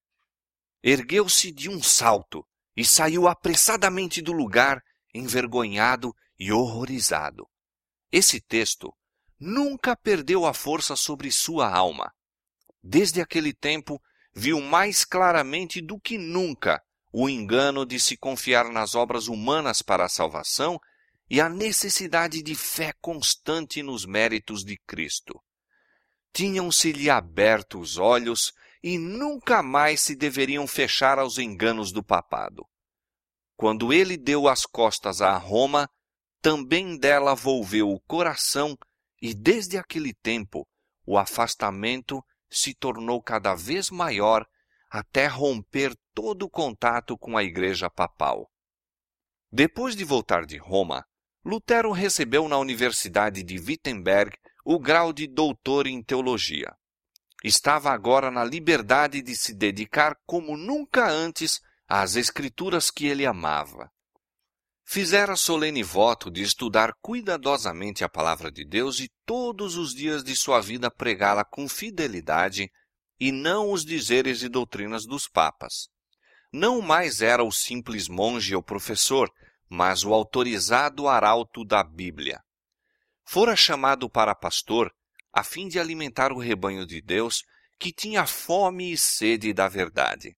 Ergueu-se 0.83 1.53
de 1.53 1.69
um 1.69 1.83
salto 1.83 2.47
e 2.75 2.83
saiu 2.83 3.29
apressadamente 3.29 4.23
do 4.23 4.33
lugar, 4.33 4.83
envergonhado 5.13 6.15
e 6.39 6.51
horrorizado. 6.51 7.47
Esse 8.11 8.41
texto 8.41 8.91
nunca 9.39 9.95
perdeu 9.95 10.47
a 10.47 10.55
força 10.55 10.97
sobre 10.97 11.31
sua 11.31 11.69
alma. 11.69 12.11
Desde 12.83 13.21
aquele 13.21 13.53
tempo, 13.53 14.01
viu 14.35 14.63
mais 14.63 15.05
claramente 15.05 15.83
do 15.83 16.01
que 16.01 16.17
nunca 16.17 16.83
o 17.17 17.29
engano 17.29 17.87
de 17.87 18.01
se 18.01 18.17
confiar 18.17 18.73
nas 18.73 18.97
obras 18.97 19.29
humanas 19.29 19.81
para 19.81 20.05
a 20.05 20.09
salvação 20.09 20.81
e 21.31 21.41
a 21.41 21.49
necessidade 21.49 22.43
de 22.43 22.57
fé 22.57 22.93
constante 23.01 23.85
nos 23.85 24.05
méritos 24.05 24.65
de 24.65 24.77
Cristo. 24.85 25.41
Tinham-se-lhe 26.33 27.09
aberto 27.09 27.79
os 27.79 27.99
olhos 27.99 28.53
e 28.83 28.99
nunca 28.99 29.63
mais 29.63 30.01
se 30.01 30.17
deveriam 30.17 30.67
fechar 30.67 31.21
aos 31.21 31.39
enganos 31.39 31.93
do 31.93 32.03
papado. 32.03 32.67
Quando 33.57 33.93
ele 33.93 34.17
deu 34.17 34.49
as 34.49 34.67
costas 34.67 35.23
a 35.23 35.37
Roma, 35.39 35.89
também 36.43 36.99
dela 36.99 37.37
volveu 37.37 37.91
o 37.91 38.01
coração 38.01 38.77
e 39.23 39.33
desde 39.33 39.79
aquele 39.79 40.13
tempo 40.13 40.67
o 41.07 41.17
afastamento 41.17 42.21
se 42.51 42.75
tornou 42.75 43.23
cada 43.23 43.55
vez 43.55 43.89
maior 43.89 44.45
até 44.95 45.27
romper 45.27 45.93
todo 46.15 46.45
o 46.45 46.49
contato 46.49 47.19
com 47.19 47.37
a 47.37 47.43
Igreja 47.43 47.91
Papal. 47.91 48.49
Depois 49.51 49.97
de 49.97 50.05
voltar 50.05 50.47
de 50.47 50.57
Roma, 50.57 51.05
Lutero 51.45 51.91
recebeu 51.91 52.49
na 52.49 52.59
Universidade 52.59 53.43
de 53.43 53.59
Wittenberg 53.59 54.37
o 54.65 54.79
grau 54.79 55.13
de 55.13 55.27
doutor 55.27 55.89
em 55.89 56.01
teologia. 56.01 56.73
Estava 57.43 57.91
agora 57.91 58.31
na 58.31 58.45
liberdade 58.45 59.21
de 59.21 59.35
se 59.35 59.53
dedicar 59.53 60.17
como 60.25 60.57
nunca 60.57 61.11
antes 61.11 61.61
às 61.89 62.15
escrituras 62.15 62.89
que 62.89 63.09
ele 63.09 63.27
amava. 63.27 63.91
Fizera 64.85 65.35
solene 65.35 65.83
voto 65.83 66.31
de 66.31 66.41
estudar 66.41 66.93
cuidadosamente 67.03 68.05
a 68.05 68.09
palavra 68.09 68.49
de 68.49 68.65
Deus 68.65 69.01
e 69.01 69.11
todos 69.27 69.77
os 69.77 69.93
dias 69.93 70.23
de 70.23 70.37
sua 70.37 70.61
vida 70.61 70.89
pregá-la 70.89 71.45
com 71.45 71.69
fidelidade 71.69 72.71
e 73.19 73.31
não 73.33 73.71
os 73.71 73.85
dizeres 73.85 74.43
e 74.43 74.49
doutrinas 74.49 75.07
dos 75.07 75.29
papas. 75.29 75.89
Não 76.53 76.81
mais 76.81 77.21
era 77.21 77.43
o 77.43 77.51
simples 77.51 78.09
monge 78.09 78.55
ou 78.55 78.63
professor, 78.63 79.31
mas 79.69 80.05
o 80.05 80.13
autorizado 80.13 81.09
arauto 81.09 81.65
da 81.65 81.83
Bíblia. 81.83 82.41
Fora 83.25 83.57
chamado 83.57 84.09
para 84.09 84.35
pastor 84.35 84.93
a 85.33 85.43
fim 85.43 85.67
de 85.67 85.81
alimentar 85.81 86.31
o 86.33 86.39
rebanho 86.39 86.87
de 86.87 87.01
Deus 87.01 87.43
que 87.79 87.93
tinha 87.93 88.25
fome 88.25 88.93
e 88.93 88.97
sede 88.97 89.53
da 89.53 89.69
verdade. 89.69 90.37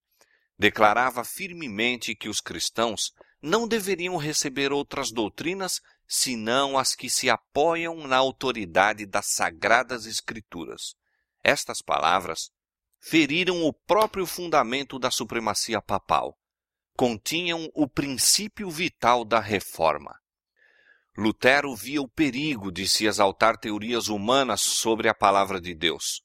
Declarava 0.57 1.23
firmemente 1.23 2.15
que 2.15 2.27
os 2.27 2.41
cristãos 2.41 3.11
não 3.39 3.67
deveriam 3.67 4.17
receber 4.17 4.71
outras 4.71 5.11
doutrinas 5.11 5.79
senão 6.07 6.77
as 6.77 6.95
que 6.95 7.09
se 7.09 7.29
apoiam 7.29 8.07
na 8.07 8.17
autoridade 8.17 9.05
das 9.05 9.27
sagradas 9.27 10.05
Escrituras. 10.07 10.95
Estas 11.43 11.81
palavras 11.81 12.49
feriram 12.99 13.63
o 13.63 13.73
próprio 13.73 14.25
fundamento 14.25 14.99
da 14.99 15.11
supremacia 15.11 15.81
papal. 15.81 16.37
Continham 16.95 17.69
o 17.73 17.87
princípio 17.87 18.69
vital 18.69 19.23
da 19.23 19.39
reforma. 19.39 20.15
Lutero 21.15 21.75
via 21.75 22.01
o 22.01 22.07
perigo 22.07 22.71
de 22.71 22.87
se 22.87 23.05
exaltar 23.05 23.57
teorias 23.57 24.07
humanas 24.07 24.61
sobre 24.61 25.09
a 25.09 25.13
palavra 25.13 25.59
de 25.59 25.73
Deus. 25.73 26.21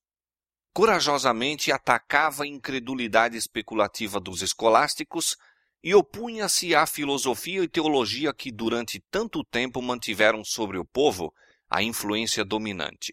Corajosamente 0.74 1.70
atacava 1.70 2.44
a 2.44 2.46
incredulidade 2.46 3.36
especulativa 3.36 4.18
dos 4.18 4.42
escolásticos 4.42 5.36
e 5.82 5.94
opunha-se 5.94 6.74
à 6.74 6.86
filosofia 6.86 7.62
e 7.62 7.68
teologia 7.68 8.32
que 8.32 8.52
durante 8.52 9.02
tanto 9.10 9.44
tempo 9.44 9.82
mantiveram 9.82 10.44
sobre 10.44 10.78
o 10.78 10.84
povo 10.84 11.32
a 11.68 11.82
influência 11.82 12.44
dominante. 12.44 13.12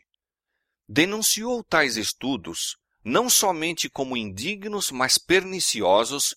Denunciou 0.88 1.64
tais 1.64 1.98
estudos 1.98 2.78
não 3.10 3.30
somente 3.30 3.90
como 3.90 4.16
indignos, 4.16 4.92
mas 4.92 5.18
perniciosos, 5.18 6.36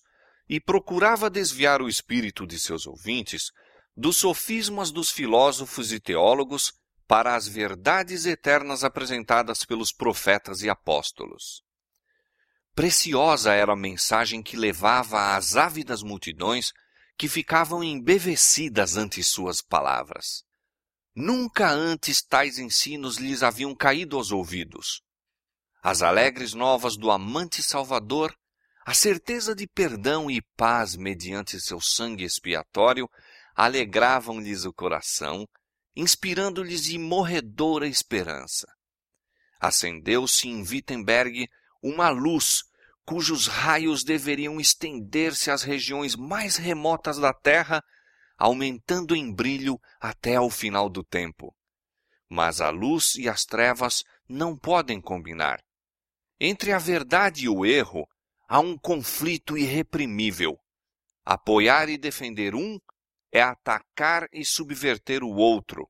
e 0.49 0.59
procurava 0.59 1.29
desviar 1.29 1.81
o 1.81 1.87
espírito 1.87 2.45
de 2.45 2.59
seus 2.59 2.85
ouvintes 2.87 3.51
dos 3.95 4.17
sofismas 4.17 4.91
dos 4.91 5.11
filósofos 5.11 5.93
e 5.93 5.99
teólogos 5.99 6.73
para 7.07 7.35
as 7.35 7.47
verdades 7.47 8.25
eternas 8.25 8.83
apresentadas 8.83 9.63
pelos 9.63 9.93
profetas 9.93 10.63
e 10.63 10.69
apóstolos. 10.69 11.61
Preciosa 12.73 13.53
era 13.53 13.73
a 13.73 13.77
mensagem 13.77 14.41
que 14.41 14.57
levava 14.57 15.35
às 15.35 15.55
ávidas 15.55 16.01
multidões 16.01 16.71
que 17.15 17.29
ficavam 17.29 17.83
embevecidas 17.83 18.97
ante 18.97 19.23
suas 19.23 19.61
palavras. 19.61 20.43
Nunca 21.15 21.69
antes 21.69 22.23
tais 22.23 22.57
ensinos 22.57 23.17
lhes 23.17 23.43
haviam 23.43 23.75
caído 23.75 24.17
aos 24.17 24.31
ouvidos. 24.31 25.03
As 25.85 26.01
alegres 26.01 26.53
novas 26.53 26.95
do 26.95 27.11
amante 27.11 27.61
Salvador, 27.61 28.33
a 28.85 28.93
certeza 28.93 29.53
de 29.53 29.67
perdão 29.67 30.31
e 30.31 30.41
paz 30.55 30.95
mediante 30.95 31.59
seu 31.59 31.81
sangue 31.81 32.23
expiatório, 32.23 33.05
alegravam-lhes 33.53 34.63
o 34.63 34.71
coração, 34.71 35.45
inspirando-lhes 35.93 36.87
imorredora 36.87 37.85
esperança. 37.85 38.65
Acendeu-se 39.59 40.47
em 40.47 40.61
Wittenberg 40.61 41.49
uma 41.81 42.07
luz 42.07 42.63
cujos 43.05 43.47
raios 43.47 44.05
deveriam 44.05 44.61
estender-se 44.61 45.51
às 45.51 45.63
regiões 45.63 46.15
mais 46.15 46.55
remotas 46.55 47.17
da 47.17 47.33
Terra, 47.33 47.83
aumentando 48.37 49.17
em 49.17 49.33
brilho 49.33 49.77
até 49.99 50.37
ao 50.37 50.49
final 50.49 50.89
do 50.89 51.03
tempo. 51.03 51.53
Mas 52.29 52.61
a 52.61 52.69
luz 52.69 53.15
e 53.15 53.27
as 53.27 53.43
trevas 53.43 54.01
não 54.29 54.57
podem 54.57 55.01
combinar. 55.01 55.59
Entre 56.45 56.73
a 56.73 56.77
verdade 56.77 57.45
e 57.45 57.47
o 57.47 57.65
erro 57.65 58.05
há 58.49 58.59
um 58.59 58.77
conflito 58.77 59.57
irreprimível. 59.57 60.59
Apoiar 61.23 61.87
e 61.87 61.97
defender 61.97 62.53
um 62.53 62.77
é 63.31 63.41
atacar 63.41 64.27
e 64.29 64.43
subverter 64.43 65.23
o 65.23 65.29
outro. 65.29 65.89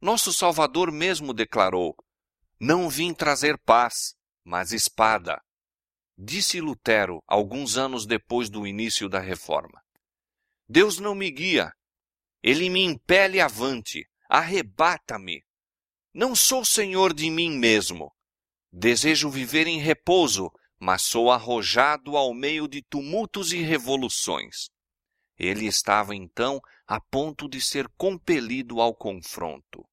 Nosso 0.00 0.32
Salvador 0.32 0.90
mesmo 0.90 1.34
declarou: 1.34 1.94
Não 2.58 2.88
vim 2.88 3.12
trazer 3.12 3.58
paz, 3.58 4.14
mas 4.42 4.72
espada. 4.72 5.38
Disse 6.16 6.62
Lutero 6.62 7.22
alguns 7.26 7.76
anos 7.76 8.06
depois 8.06 8.48
do 8.48 8.66
início 8.66 9.06
da 9.06 9.20
reforma. 9.20 9.82
Deus 10.66 10.98
não 10.98 11.14
me 11.14 11.30
guia, 11.30 11.74
ele 12.42 12.70
me 12.70 12.82
impele 12.82 13.38
avante, 13.38 14.08
arrebata-me. 14.30 15.44
Não 16.14 16.34
sou 16.34 16.64
senhor 16.64 17.12
de 17.12 17.28
mim 17.28 17.50
mesmo. 17.50 18.10
Desejo 18.80 19.28
viver 19.28 19.66
em 19.66 19.80
repouso, 19.80 20.52
mas 20.78 21.02
sou 21.02 21.32
arrojado 21.32 22.16
ao 22.16 22.32
meio 22.32 22.68
de 22.68 22.80
tumultos 22.80 23.52
e 23.52 23.60
revoluções. 23.60 24.68
Ele 25.36 25.66
estava 25.66 26.14
então 26.14 26.60
a 26.86 27.00
ponto 27.00 27.48
de 27.48 27.60
ser 27.60 27.88
compelido 27.96 28.80
ao 28.80 28.94
confronto. 28.94 29.84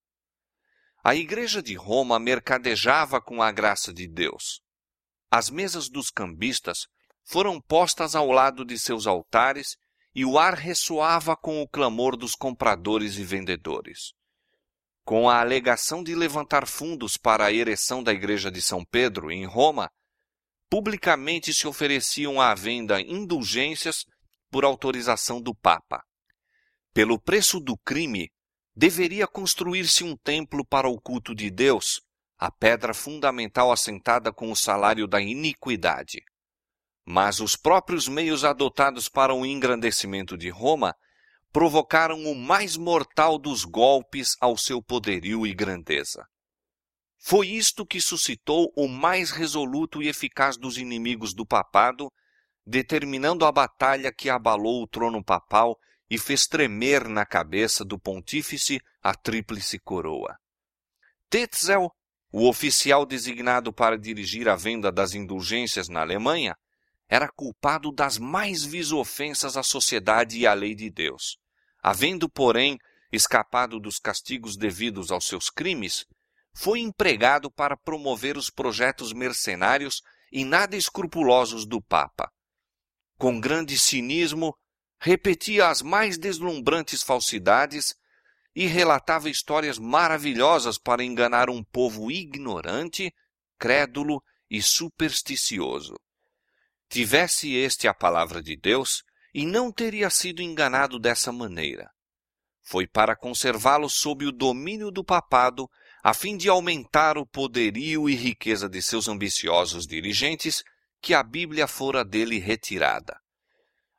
A 1.03 1.15
Igreja 1.15 1.63
de 1.63 1.73
Roma 1.73 2.19
mercadejava 2.19 3.19
com 3.19 3.41
a 3.41 3.51
graça 3.51 3.91
de 3.91 4.07
Deus. 4.07 4.61
As 5.31 5.49
mesas 5.49 5.89
dos 5.89 6.11
cambistas 6.11 6.85
foram 7.23 7.59
postas 7.59 8.15
ao 8.15 8.29
lado 8.29 8.63
de 8.63 8.77
seus 8.77 9.07
altares 9.07 9.77
e 10.13 10.23
o 10.23 10.37
ar 10.37 10.53
ressoava 10.53 11.35
com 11.35 11.59
o 11.59 11.67
clamor 11.67 12.15
dos 12.15 12.35
compradores 12.35 13.17
e 13.17 13.23
vendedores. 13.23 14.13
Com 15.05 15.29
a 15.29 15.39
alegação 15.39 16.03
de 16.03 16.15
levantar 16.15 16.65
fundos 16.65 17.15
para 17.15 17.45
a 17.45 17.53
ereção 17.53 18.01
da 18.01 18.11
Igreja 18.11 18.49
de 18.49 18.59
São 18.59 18.83
Pedro, 18.83 19.31
em 19.31 19.45
Roma, 19.45 19.87
publicamente 20.67 21.53
se 21.53 21.67
ofereciam 21.67 22.41
à 22.41 22.55
venda 22.55 22.99
indulgências 22.99 24.03
por 24.49 24.65
autorização 24.65 25.39
do 25.39 25.53
Papa. 25.53 26.03
Pelo 26.91 27.19
preço 27.19 27.59
do 27.59 27.77
crime, 27.77 28.31
deveria 28.75 29.27
construir-se 29.27 30.03
um 30.03 30.17
templo 30.17 30.65
para 30.65 30.89
o 30.89 30.99
culto 30.99 31.35
de 31.35 31.51
Deus, 31.51 32.01
a 32.35 32.51
pedra 32.51 32.91
fundamental 32.91 33.71
assentada 33.71 34.33
com 34.33 34.51
o 34.51 34.55
salário 34.55 35.05
da 35.05 35.21
iniquidade. 35.21 36.23
Mas 37.05 37.39
os 37.39 37.55
próprios 37.55 38.07
meios 38.07 38.43
adotados 38.43 39.07
para 39.07 39.35
o 39.35 39.45
engrandecimento 39.45 40.35
de 40.35 40.49
Roma 40.49 40.95
provocaram 41.55 42.25
o 42.25 42.35
mais 42.35 42.75
mortal 42.75 43.39
dos 43.39 43.63
golpes 43.63 44.35
ao 44.41 44.57
seu 44.57 44.83
poderio 44.83 45.47
e 45.47 45.53
grandeza. 45.53 46.27
Foi 47.17 47.47
isto 47.47 47.85
que 47.85 48.01
suscitou 48.01 48.73
o 48.75 48.89
mais 48.89 49.31
resoluto 49.31 50.03
e 50.03 50.09
eficaz 50.09 50.57
dos 50.57 50.77
inimigos 50.77 51.33
do 51.33 51.45
papado 51.45 52.11
determinando 52.67 53.45
a 53.45 53.53
batalha 53.53 54.11
que 54.11 54.29
abalou 54.29 54.83
o 54.83 54.87
trono 54.87 55.23
papal 55.23 55.77
e 56.09 56.17
fez 56.17 56.45
tremer 56.45 57.07
na 57.07 57.25
cabeça 57.25 57.85
do 57.85 57.97
pontífice 57.97 58.81
a 59.01 59.15
tríplice 59.15 59.79
coroa. 59.79 60.35
Tetzel, 61.29 61.89
o 62.33 62.49
oficial 62.49 63.05
designado 63.05 63.71
para 63.71 63.97
dirigir 63.97 64.49
a 64.49 64.57
venda 64.57 64.91
das 64.91 65.13
indulgências 65.13 65.87
na 65.87 66.01
Alemanha, 66.01 66.53
era 67.07 67.29
culpado 67.29 67.93
das 67.93 68.17
mais 68.17 68.65
vis 68.65 68.91
ofensas 68.91 69.55
à 69.55 69.63
sociedade 69.63 70.37
e 70.37 70.45
à 70.45 70.53
lei 70.53 70.75
de 70.75 70.89
Deus. 70.89 71.37
Havendo, 71.87 72.27
porém, 72.27 72.79
escapado 73.11 73.79
dos 73.79 73.99
castigos 73.99 74.57
devidos 74.57 75.11
aos 75.11 75.27
seus 75.27 75.51
crimes, 75.51 76.03
foi 76.51 76.79
empregado 76.79 77.51
para 77.51 77.77
promover 77.77 78.37
os 78.37 78.49
projetos 78.49 79.13
mercenários 79.13 80.01
e 80.31 80.43
nada 80.43 80.75
escrupulosos 80.75 81.63
do 81.63 81.79
Papa. 81.79 82.31
Com 83.19 83.39
grande 83.39 83.77
cinismo, 83.77 84.57
repetia 84.99 85.67
as 85.69 85.83
mais 85.83 86.17
deslumbrantes 86.17 87.03
falsidades 87.03 87.93
e 88.55 88.65
relatava 88.65 89.29
histórias 89.29 89.77
maravilhosas 89.77 90.79
para 90.79 91.03
enganar 91.03 91.51
um 91.51 91.63
povo 91.63 92.09
ignorante, 92.09 93.13
crédulo 93.59 94.23
e 94.49 94.59
supersticioso. 94.59 95.93
Tivesse 96.89 97.53
este 97.53 97.87
a 97.87 97.93
palavra 97.93 98.41
de 98.41 98.55
Deus, 98.55 99.03
e 99.35 99.45
não 99.45 99.69
teria 99.69 100.09
sido 100.09 100.41
enganado 100.41 100.97
dessa 100.97 101.29
maneira. 101.29 101.91
Foi 102.63 102.87
para 102.87 103.17
conservá-lo 103.17 103.89
sob 103.89 104.25
o 104.25 104.31
domínio 104.31 104.89
do 104.89 105.03
papado, 105.03 105.69
a 106.01 106.13
fim 106.13 106.37
de 106.37 106.47
aumentar 106.47 107.17
o 107.17 107.25
poderio 107.25 108.09
e 108.09 108.15
riqueza 108.15 108.69
de 108.69 108.81
seus 108.81 109.09
ambiciosos 109.09 109.85
dirigentes, 109.85 110.63
que 111.01 111.13
a 111.13 111.21
Bíblia 111.21 111.67
fora 111.67 112.05
dele 112.05 112.39
retirada. 112.39 113.19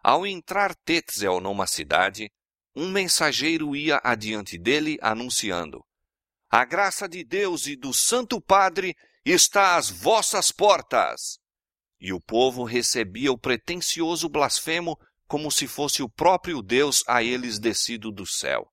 Ao 0.02 0.26
entrar 0.26 0.74
Tetzel 0.74 1.38
numa 1.38 1.66
cidade, 1.66 2.30
um 2.74 2.90
mensageiro 2.90 3.76
ia 3.76 4.00
adiante 4.02 4.56
dele 4.56 4.96
anunciando: 5.02 5.84
A 6.48 6.64
graça 6.64 7.06
de 7.06 7.22
Deus 7.22 7.66
e 7.66 7.76
do 7.76 7.92
Santo 7.92 8.40
Padre 8.40 8.96
está 9.22 9.76
às 9.76 9.90
vossas 9.90 10.50
portas. 10.50 11.38
E 12.00 12.10
o 12.10 12.20
povo 12.22 12.64
recebia 12.64 13.30
o 13.30 13.38
pretensioso 13.38 14.30
blasfemo 14.30 14.98
como 15.26 15.50
se 15.50 15.66
fosse 15.66 16.02
o 16.02 16.08
próprio 16.08 16.62
Deus 16.62 17.02
a 17.06 17.22
eles 17.22 17.58
descido 17.58 18.10
do 18.10 18.26
céu. 18.26 18.70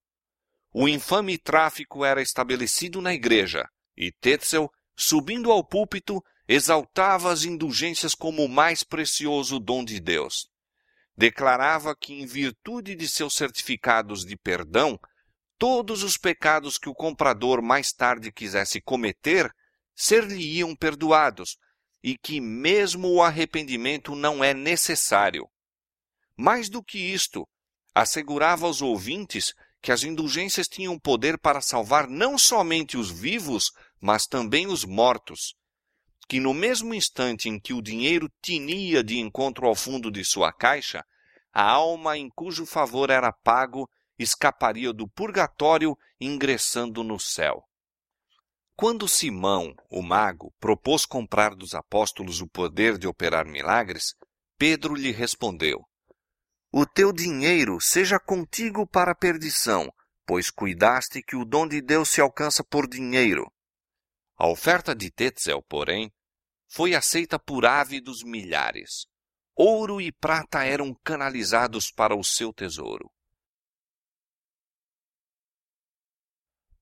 O 0.73 0.87
infame 0.87 1.37
tráfico 1.37 2.03
era 2.03 2.21
estabelecido 2.21 3.01
na 3.01 3.13
igreja, 3.13 3.67
e 3.95 4.11
Tetzel, 4.11 4.69
subindo 4.95 5.51
ao 5.51 5.63
púlpito, 5.63 6.23
exaltava 6.47 7.31
as 7.31 7.43
indulgências 7.43 8.15
como 8.15 8.43
o 8.43 8.49
mais 8.49 8.83
precioso 8.83 9.59
dom 9.59 9.83
de 9.83 9.99
Deus 9.99 10.51
declarava 11.15 11.95
que, 11.95 12.13
em 12.13 12.25
virtude 12.25 12.95
de 12.95 13.07
seus 13.07 13.35
certificados 13.35 14.25
de 14.25 14.35
perdão, 14.35 14.99
todos 15.57 16.03
os 16.03 16.17
pecados 16.17 16.77
que 16.77 16.89
o 16.89 16.95
comprador 16.95 17.61
mais 17.61 17.93
tarde 17.93 18.31
quisesse 18.31 18.81
cometer 18.81 19.51
ser-lhe-iam 19.95 20.75
perdoados 20.75 21.57
e 22.03 22.17
que 22.17 22.41
mesmo 22.41 23.07
o 23.09 23.21
arrependimento 23.21 24.15
não 24.15 24.43
é 24.43 24.53
necessário. 24.53 25.47
Mais 26.37 26.69
do 26.69 26.83
que 26.83 26.97
isto, 26.97 27.47
assegurava 27.93 28.65
aos 28.65 28.81
ouvintes 28.81 29.53
que 29.81 29.91
as 29.91 30.03
indulgências 30.03 30.67
tinham 30.67 30.97
poder 30.97 31.37
para 31.37 31.61
salvar 31.61 32.07
não 32.07 32.37
somente 32.37 32.97
os 32.97 33.11
vivos, 33.11 33.71
mas 33.99 34.25
também 34.25 34.67
os 34.67 34.85
mortos, 34.85 35.53
que 36.27 36.39
no 36.39 36.53
mesmo 36.53 36.93
instante 36.93 37.49
em 37.49 37.59
que 37.59 37.73
o 37.73 37.81
dinheiro 37.81 38.29
tinia 38.41 39.03
de 39.03 39.19
encontro 39.19 39.67
ao 39.67 39.75
fundo 39.75 40.09
de 40.09 40.23
sua 40.23 40.53
caixa, 40.53 41.03
a 41.53 41.69
alma 41.69 42.17
em 42.17 42.29
cujo 42.29 42.65
favor 42.65 43.09
era 43.09 43.31
pago 43.31 43.87
escaparia 44.17 44.93
do 44.93 45.07
purgatório 45.07 45.95
ingressando 46.19 47.03
no 47.03 47.19
céu. 47.19 47.63
Quando 48.75 49.07
Simão, 49.07 49.75
o 49.89 50.01
mago, 50.01 50.51
propôs 50.59 51.05
comprar 51.05 51.53
dos 51.53 51.75
apóstolos 51.75 52.41
o 52.41 52.47
poder 52.47 52.97
de 52.97 53.07
operar 53.07 53.45
milagres, 53.45 54.15
Pedro 54.57 54.95
lhe 54.95 55.11
respondeu: 55.11 55.85
O 56.75 56.87
teu 56.87 57.13
dinheiro 57.13 57.79
seja 57.79 58.19
contigo 58.19 58.87
para 58.87 59.11
a 59.11 59.15
perdição, 59.15 59.93
pois 60.25 60.49
cuidaste 60.49 61.21
que 61.21 61.35
o 61.35 61.45
dom 61.45 61.67
de 61.67 61.79
Deus 61.79 62.09
se 62.09 62.19
alcança 62.19 62.63
por 62.63 62.87
dinheiro. 62.87 63.45
A 64.35 64.47
oferta 64.47 64.95
de 64.95 65.11
Tetzel, 65.11 65.61
porém, 65.61 66.11
foi 66.67 66.95
aceita 66.95 67.37
por 67.37 67.63
ávidos 67.63 68.23
milhares. 68.23 69.05
Ouro 69.55 70.01
e 70.01 70.11
prata 70.11 70.63
eram 70.63 70.95
canalizados 71.03 71.91
para 71.91 72.15
o 72.15 72.23
seu 72.23 72.51
tesouro. 72.51 73.07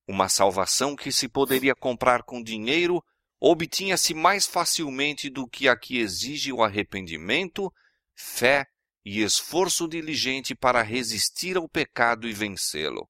Uma 0.08 0.30
salvação 0.30 0.96
que 0.96 1.12
se 1.12 1.28
poderia 1.28 1.76
comprar 1.76 2.24
com 2.24 2.42
dinheiro 2.42 3.04
obtinha-se 3.42 4.14
mais 4.14 4.48
facilmente 4.48 5.30
do 5.30 5.46
que 5.46 5.68
a 5.68 5.78
que 5.78 5.98
exige 5.98 6.54
o 6.54 6.64
arrependimento, 6.64 7.70
fé 8.16 8.66
e 9.04 9.22
esforço 9.22 9.88
diligente 9.88 10.54
para 10.56 10.82
resistir 10.82 11.58
ao 11.58 11.68
pecado 11.68 12.28
e 12.28 12.34
vencê-lo. 12.34 13.10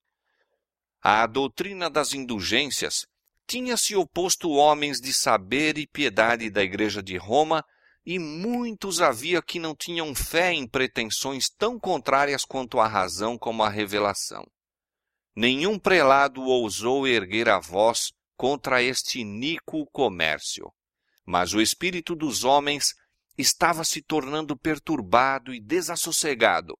A 1.01 1.25
doutrina 1.25 1.89
das 1.89 2.13
indulgências 2.13 3.06
tinha-se 3.47 3.95
oposto 3.95 4.49
homens 4.51 5.01
de 5.01 5.13
saber 5.13 5.77
e 5.77 5.88
piedade 5.88 6.49
da 6.49 6.63
Igreja 6.63 7.04
de 7.04 7.17
Roma, 7.17 7.65
e 8.06 8.17
muitos 8.17 9.01
havia 9.01 9.41
que 9.41 9.60
não 9.60 9.75
tinham 9.75 10.15
fé 10.15 10.54
em 10.54 10.67
pretensões 10.67 11.49
tão 11.49 11.80
contrárias 11.80 12.45
quanto 12.45 12.80
a 12.80 12.88
razão 12.88 13.38
como 13.38 13.62
a 13.63 13.69
revelação. 13.69 14.43
Nenhum 15.36 15.77
prelado 15.77 16.41
ousou 16.43 17.08
erguer 17.08 17.47
a 17.49 17.60
voz 17.60 18.12
contra 18.36 18.82
este 18.82 19.19
iníquo 19.19 19.86
comércio. 19.91 20.71
Mas 21.25 21.54
o 21.54 21.62
espírito 21.62 22.15
dos 22.15 22.43
homens 22.43 22.93
estava 23.38 23.84
se 23.84 24.02
tornando 24.02 24.58
perturbado 24.58 25.54
e 25.54 25.60
desassossegado, 25.60 26.78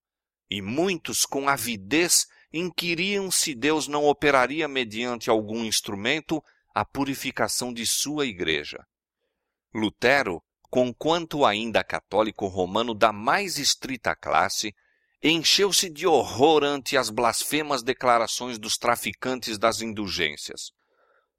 e 0.50 0.62
muitos, 0.62 1.26
com 1.26 1.48
avidez, 1.48 2.28
inquiriam 2.52 3.32
se 3.32 3.56
Deus 3.56 3.88
não 3.88 4.06
operaria 4.06 4.68
mediante 4.68 5.30
algum 5.30 5.64
instrumento 5.64 6.44
a 6.76 6.84
purificação 6.84 7.74
de 7.74 7.86
sua 7.86 8.26
igreja. 8.26 8.86
Lutero, 9.74 10.42
conquanto 10.70 11.46
ainda 11.46 11.84
católico 11.84 12.48
romano 12.48 12.94
da 12.94 13.14
mais 13.14 13.58
estrita 13.58 14.16
classe, 14.16 14.74
encheu-se 15.24 15.90
de 15.90 16.06
horror 16.06 16.64
ante 16.64 16.98
as 16.98 17.10
blasfemas 17.10 17.82
declarações 17.84 18.58
dos 18.60 18.76
traficantes 18.78 19.58
das 19.58 19.82
indulgências. 19.82 20.72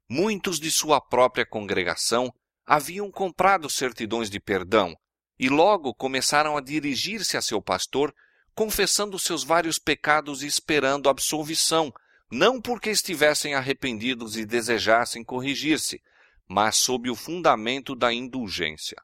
Muitos 0.09 0.59
de 0.59 0.71
sua 0.71 0.99
própria 0.99 1.45
congregação 1.45 2.33
haviam 2.65 3.11
comprado 3.11 3.69
certidões 3.69 4.29
de 4.29 4.39
perdão 4.39 4.95
e 5.37 5.49
logo 5.49 5.93
começaram 5.93 6.55
a 6.55 6.61
dirigir-se 6.61 7.35
a 7.35 7.41
seu 7.41 7.61
pastor, 7.61 8.13
confessando 8.55 9.17
seus 9.17 9.43
vários 9.43 9.79
pecados 9.79 10.43
e 10.43 10.47
esperando 10.47 11.09
absolvição, 11.09 11.91
não 12.31 12.61
porque 12.61 12.89
estivessem 12.89 13.53
arrependidos 13.53 14.37
e 14.37 14.45
desejassem 14.45 15.23
corrigir-se, 15.23 16.01
mas 16.47 16.77
sob 16.77 17.09
o 17.09 17.15
fundamento 17.15 17.95
da 17.95 18.13
indulgência. 18.13 18.97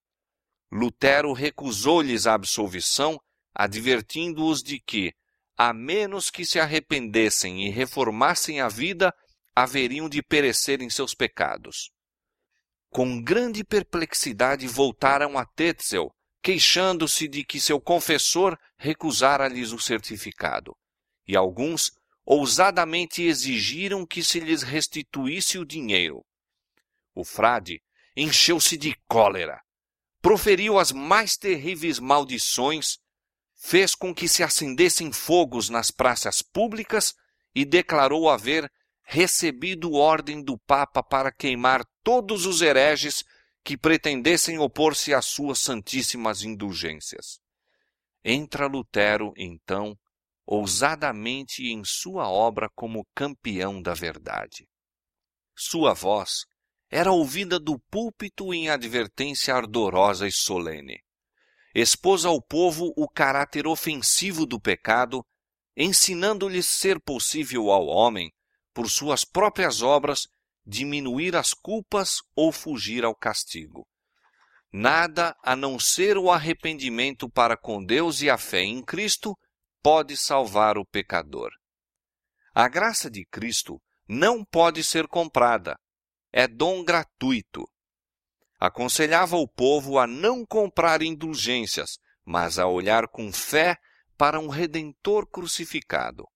Lutero 0.71 1.33
recusou-lhes 1.33 2.27
a 2.27 2.35
absolvição, 2.35 3.19
advertindo-os 3.53 4.61
de 4.61 4.79
que, 4.79 5.13
a 5.57 5.73
menos 5.73 6.29
que 6.29 6.45
se 6.45 6.59
arrependessem 6.59 7.67
e 7.67 7.69
reformassem 7.69 8.61
a 8.61 8.69
vida, 8.69 9.13
haveriam 9.55 10.07
de 10.07 10.21
perecer 10.21 10.81
em 10.81 10.89
seus 10.89 11.13
pecados. 11.13 11.91
Com 12.89 13.21
grande 13.21 13.63
perplexidade 13.63 14.67
voltaram 14.67 15.37
a 15.37 15.45
Tetzel, 15.45 16.11
queixando-se 16.41 17.27
de 17.27 17.43
que 17.43 17.59
seu 17.59 17.79
confessor 17.79 18.57
recusara-lhes 18.77 19.71
o 19.71 19.79
certificado. 19.79 20.75
E 21.27 21.35
alguns 21.35 21.91
ousadamente 22.25 23.21
exigiram 23.21 24.05
que 24.05 24.23
se 24.23 24.39
lhes 24.39 24.63
restituísse 24.63 25.57
o 25.57 25.65
dinheiro. 25.65 26.23
O 27.13 27.23
frade 27.23 27.81
encheu-se 28.15 28.77
de 28.77 28.95
cólera, 29.07 29.61
proferiu 30.21 30.77
as 30.79 30.91
mais 30.91 31.37
terríveis 31.37 31.99
maldições, 31.99 32.97
fez 33.55 33.93
com 33.95 34.13
que 34.13 34.27
se 34.27 34.43
acendessem 34.43 35.11
fogos 35.11 35.69
nas 35.69 35.91
praças 35.91 36.41
públicas 36.41 37.13
e 37.53 37.65
declarou 37.65 38.29
haver 38.29 38.71
recebido 39.03 39.93
ordem 39.93 40.43
do 40.43 40.57
Papa 40.57 41.01
para 41.01 41.31
queimar 41.31 41.83
todos 42.09 42.47
os 42.47 42.63
hereges 42.63 43.23
que 43.63 43.77
pretendessem 43.77 44.57
opor-se 44.57 45.13
às 45.13 45.27
suas 45.27 45.59
santíssimas 45.59 46.41
indulgências. 46.41 47.39
Entra 48.25 48.65
Lutero, 48.65 49.31
então, 49.37 49.95
ousadamente 50.43 51.67
em 51.67 51.83
sua 51.85 52.27
obra 52.27 52.67
como 52.73 53.05
campeão 53.13 53.79
da 53.79 53.93
verdade. 53.93 54.67
Sua 55.55 55.93
voz 55.93 56.47
era 56.89 57.11
ouvida 57.11 57.59
do 57.59 57.77
púlpito 57.77 58.55
em 58.55 58.71
advertência 58.71 59.53
ardorosa 59.53 60.27
e 60.27 60.31
solene. 60.31 61.03
expôs 61.75 62.25
ao 62.25 62.41
povo 62.41 62.91
o 62.97 63.07
caráter 63.07 63.67
ofensivo 63.67 64.47
do 64.47 64.59
pecado, 64.59 65.23
ensinando-lhes 65.77 66.65
ser 66.65 66.99
possível 66.99 67.69
ao 67.69 67.85
homem, 67.85 68.33
por 68.73 68.89
suas 68.89 69.23
próprias 69.23 69.83
obras, 69.83 70.27
diminuir 70.69 71.35
as 71.35 71.53
culpas 71.53 72.17
ou 72.35 72.51
fugir 72.51 73.03
ao 73.03 73.15
castigo. 73.15 73.87
Nada 74.71 75.35
a 75.43 75.55
não 75.55 75.79
ser 75.79 76.15
o 76.15 76.29
arrependimento 76.29 77.27
para 77.27 77.57
com 77.57 77.83
Deus 77.83 78.21
e 78.21 78.29
a 78.29 78.37
fé 78.37 78.61
em 78.61 78.83
Cristo 78.83 79.35
pode 79.81 80.15
salvar 80.15 80.77
o 80.77 80.85
pecador. 80.85 81.49
A 82.53 82.67
graça 82.67 83.09
de 83.09 83.25
Cristo 83.25 83.81
não 84.07 84.45
pode 84.45 84.83
ser 84.83 85.07
comprada, 85.07 85.75
é 86.31 86.47
dom 86.47 86.83
gratuito. 86.83 87.67
Aconselhava 88.59 89.37
o 89.37 89.47
povo 89.47 89.97
a 89.97 90.05
não 90.05 90.45
comprar 90.45 91.01
indulgências, 91.01 91.97
mas 92.23 92.59
a 92.59 92.67
olhar 92.67 93.07
com 93.07 93.31
fé 93.31 93.75
para 94.15 94.39
um 94.39 94.49
redentor 94.49 95.25
crucificado. 95.27 96.27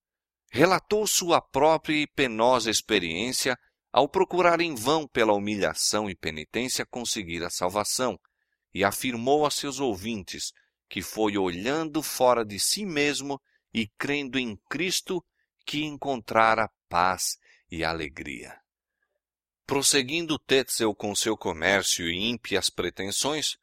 Relatou 0.51 1.05
sua 1.05 1.41
própria 1.41 1.95
e 1.95 2.07
penosa 2.07 2.71
experiência 2.71 3.55
ao 3.93 4.09
procurar 4.09 4.59
em 4.59 4.73
vão 4.73 5.07
pela 5.07 5.33
humilhação 5.33 6.09
e 6.09 6.15
penitência 6.15 6.83
conseguir 6.83 7.43
a 7.43 7.49
salvação, 7.51 8.19
e 8.73 8.83
afirmou 8.83 9.45
a 9.45 9.51
seus 9.51 9.79
ouvintes 9.79 10.51
que 10.89 11.03
foi 11.03 11.37
olhando 11.37 12.01
fora 12.01 12.43
de 12.43 12.59
si 12.59 12.87
mesmo 12.87 13.39
e 13.71 13.87
crendo 13.87 14.39
em 14.39 14.57
Cristo 14.67 15.23
que 15.63 15.83
encontrara 15.83 16.69
paz 16.89 17.37
e 17.69 17.83
alegria. 17.83 18.59
Prosseguindo 19.65 20.39
Tetzel 20.39 20.93
com 20.95 21.15
seu 21.15 21.37
comércio 21.37 22.09
e 22.09 22.29
ímpias 22.29 22.69
pretensões, 22.69 23.57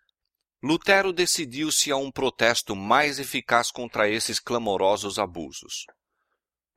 Lutero 0.62 1.12
decidiu-se 1.12 1.90
a 1.90 1.96
um 1.96 2.10
protesto 2.10 2.76
mais 2.76 3.18
eficaz 3.18 3.70
contra 3.70 4.08
esses 4.08 4.38
clamorosos 4.38 5.18
abusos. 5.18 5.86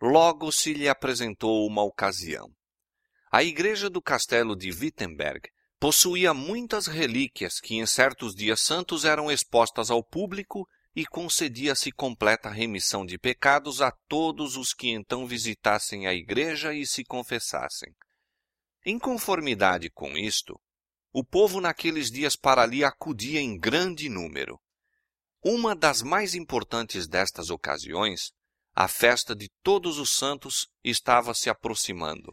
Logo 0.02 0.52
se 0.52 0.74
lhe 0.74 0.90
apresentou 0.90 1.68
uma 1.68 1.84
ocasião. 1.84 2.52
A 3.36 3.44
igreja 3.44 3.90
do 3.90 4.00
castelo 4.00 4.56
de 4.56 4.70
Wittenberg 4.70 5.50
possuía 5.80 6.36
muitas 6.36 6.86
relíquias 6.86 7.60
que 7.60 7.74
em 7.74 7.84
certos 7.88 8.36
dias 8.36 8.62
santos 8.62 9.06
eram 9.06 9.32
expostas 9.32 9.90
ao 9.90 10.04
público 10.04 10.70
e 10.96 11.04
concedia-se 11.04 11.92
completa 11.92 12.48
remissão 12.48 13.04
de 13.04 13.18
pecados 13.18 13.82
a 13.82 13.90
todos 14.08 14.56
os 14.56 14.72
que 14.72 14.90
então 14.90 15.26
visitassem 15.26 16.06
a 16.06 16.14
igreja 16.14 16.76
e 16.76 16.86
se 16.86 17.04
confessassem. 17.04 17.92
Em 18.86 19.00
conformidade 19.00 19.90
com 19.90 20.16
isto, 20.16 20.62
o 21.12 21.24
povo 21.24 21.60
naqueles 21.60 22.12
dias 22.12 22.36
para 22.36 22.62
ali 22.62 22.84
acudia 22.84 23.42
em 23.42 23.58
grande 23.58 24.10
número. 24.10 24.62
Uma 25.44 25.76
das 25.76 26.04
mais 26.04 26.36
importantes 26.36 27.08
destas 27.08 27.50
ocasiões, 27.50 28.32
a 28.76 28.88
festa 28.88 29.36
de 29.36 29.50
Todos 29.64 29.98
os 29.98 30.16
Santos, 30.16 30.68
estava 30.84 31.34
se 31.34 31.50
aproximando. 31.50 32.32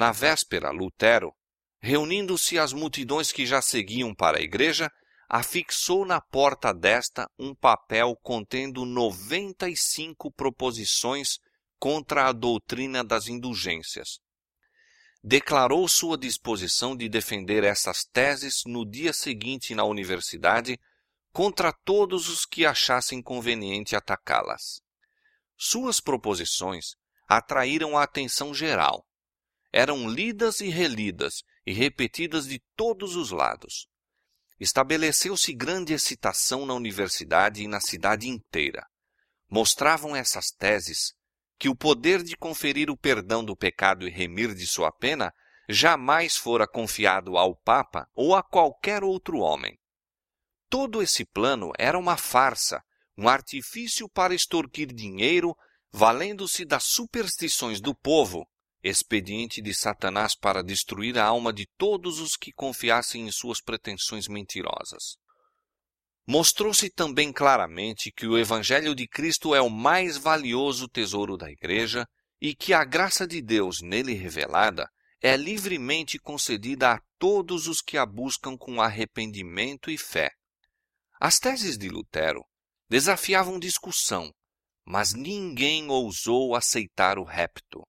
Na 0.00 0.12
véspera, 0.12 0.70
Lutero, 0.70 1.30
reunindo-se 1.78 2.58
as 2.58 2.72
multidões 2.72 3.30
que 3.30 3.44
já 3.44 3.60
seguiam 3.60 4.14
para 4.14 4.38
a 4.38 4.40
igreja, 4.40 4.90
afixou 5.28 6.06
na 6.06 6.22
porta 6.22 6.72
desta 6.72 7.30
um 7.38 7.54
papel 7.54 8.16
contendo 8.22 8.86
95 8.86 10.32
proposições 10.32 11.38
contra 11.78 12.28
a 12.28 12.32
doutrina 12.32 13.04
das 13.04 13.28
indulgências. 13.28 14.20
Declarou 15.22 15.86
sua 15.86 16.16
disposição 16.16 16.96
de 16.96 17.06
defender 17.06 17.62
essas 17.62 18.02
teses 18.02 18.62
no 18.64 18.90
dia 18.90 19.12
seguinte 19.12 19.74
na 19.74 19.84
universidade 19.84 20.80
contra 21.30 21.74
todos 21.84 22.30
os 22.30 22.46
que 22.46 22.64
achassem 22.64 23.20
conveniente 23.20 23.94
atacá-las. 23.94 24.80
Suas 25.58 26.00
proposições 26.00 26.94
atraíram 27.28 27.98
a 27.98 28.02
atenção 28.02 28.54
geral 28.54 29.04
eram 29.72 30.08
lidas 30.08 30.60
e 30.60 30.68
relidas 30.68 31.42
e 31.66 31.72
repetidas 31.72 32.46
de 32.46 32.60
todos 32.76 33.16
os 33.16 33.30
lados. 33.30 33.86
Estabeleceu-se 34.58 35.54
grande 35.54 35.92
excitação 35.92 36.66
na 36.66 36.74
universidade 36.74 37.62
e 37.62 37.68
na 37.68 37.80
cidade 37.80 38.28
inteira. 38.28 38.86
Mostravam 39.48 40.14
essas 40.14 40.50
teses 40.50 41.14
que 41.58 41.68
o 41.68 41.76
poder 41.76 42.22
de 42.22 42.36
conferir 42.36 42.90
o 42.90 42.96
perdão 42.96 43.44
do 43.44 43.56
pecado 43.56 44.06
e 44.06 44.10
remir 44.10 44.54
de 44.54 44.66
sua 44.66 44.90
pena 44.90 45.32
jamais 45.68 46.36
fora 46.36 46.66
confiado 46.66 47.36
ao 47.36 47.54
Papa 47.56 48.06
ou 48.14 48.34
a 48.34 48.42
qualquer 48.42 49.04
outro 49.04 49.38
homem. 49.38 49.78
Todo 50.68 51.02
esse 51.02 51.24
plano 51.24 51.72
era 51.78 51.98
uma 51.98 52.16
farsa, 52.16 52.82
um 53.16 53.28
artifício 53.28 54.08
para 54.08 54.34
extorquir 54.34 54.92
dinheiro, 54.92 55.54
valendo-se 55.92 56.64
das 56.64 56.84
superstições 56.84 57.80
do 57.80 57.94
povo 57.94 58.46
expediente 58.82 59.60
de 59.60 59.74
Satanás 59.74 60.34
para 60.34 60.62
destruir 60.62 61.18
a 61.18 61.24
alma 61.24 61.52
de 61.52 61.66
todos 61.76 62.18
os 62.18 62.36
que 62.36 62.52
confiassem 62.52 63.26
em 63.26 63.30
suas 63.30 63.60
pretensões 63.60 64.28
mentirosas. 64.28 65.16
Mostrou-se 66.26 66.88
também 66.90 67.32
claramente 67.32 68.12
que 68.12 68.26
o 68.26 68.38
Evangelho 68.38 68.94
de 68.94 69.08
Cristo 69.08 69.54
é 69.54 69.60
o 69.60 69.68
mais 69.68 70.16
valioso 70.16 70.88
tesouro 70.88 71.36
da 71.36 71.50
Igreja 71.50 72.06
e 72.40 72.54
que 72.54 72.72
a 72.72 72.84
graça 72.84 73.26
de 73.26 73.42
Deus 73.42 73.80
nele 73.82 74.14
revelada 74.14 74.88
é 75.20 75.36
livremente 75.36 76.18
concedida 76.18 76.92
a 76.92 77.00
todos 77.18 77.66
os 77.66 77.82
que 77.82 77.98
a 77.98 78.06
buscam 78.06 78.56
com 78.56 78.80
arrependimento 78.80 79.90
e 79.90 79.98
fé. 79.98 80.30
As 81.20 81.38
teses 81.38 81.76
de 81.76 81.88
Lutero 81.90 82.42
desafiavam 82.88 83.58
discussão, 83.58 84.32
mas 84.86 85.12
ninguém 85.12 85.90
ousou 85.90 86.54
aceitar 86.54 87.18
o 87.18 87.24
repto. 87.24 87.86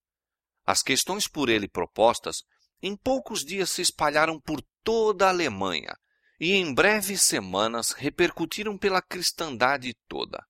As 0.72 0.82
questões 0.82 1.28
por 1.28 1.50
ele 1.50 1.68
propostas 1.68 2.44
em 2.82 2.96
poucos 2.96 3.44
dias 3.44 3.70
se 3.70 3.82
espalharam 3.82 4.40
por 4.40 4.64
toda 4.86 5.26
a 5.26 5.30
Alemanha 5.30 5.94
e 6.40 6.54
em 6.54 6.74
breves 6.74 7.24
semanas 7.24 7.92
repercutiram 7.92 8.78
pela 8.78 9.02
cristandade 9.02 9.94
toda. 10.08 10.42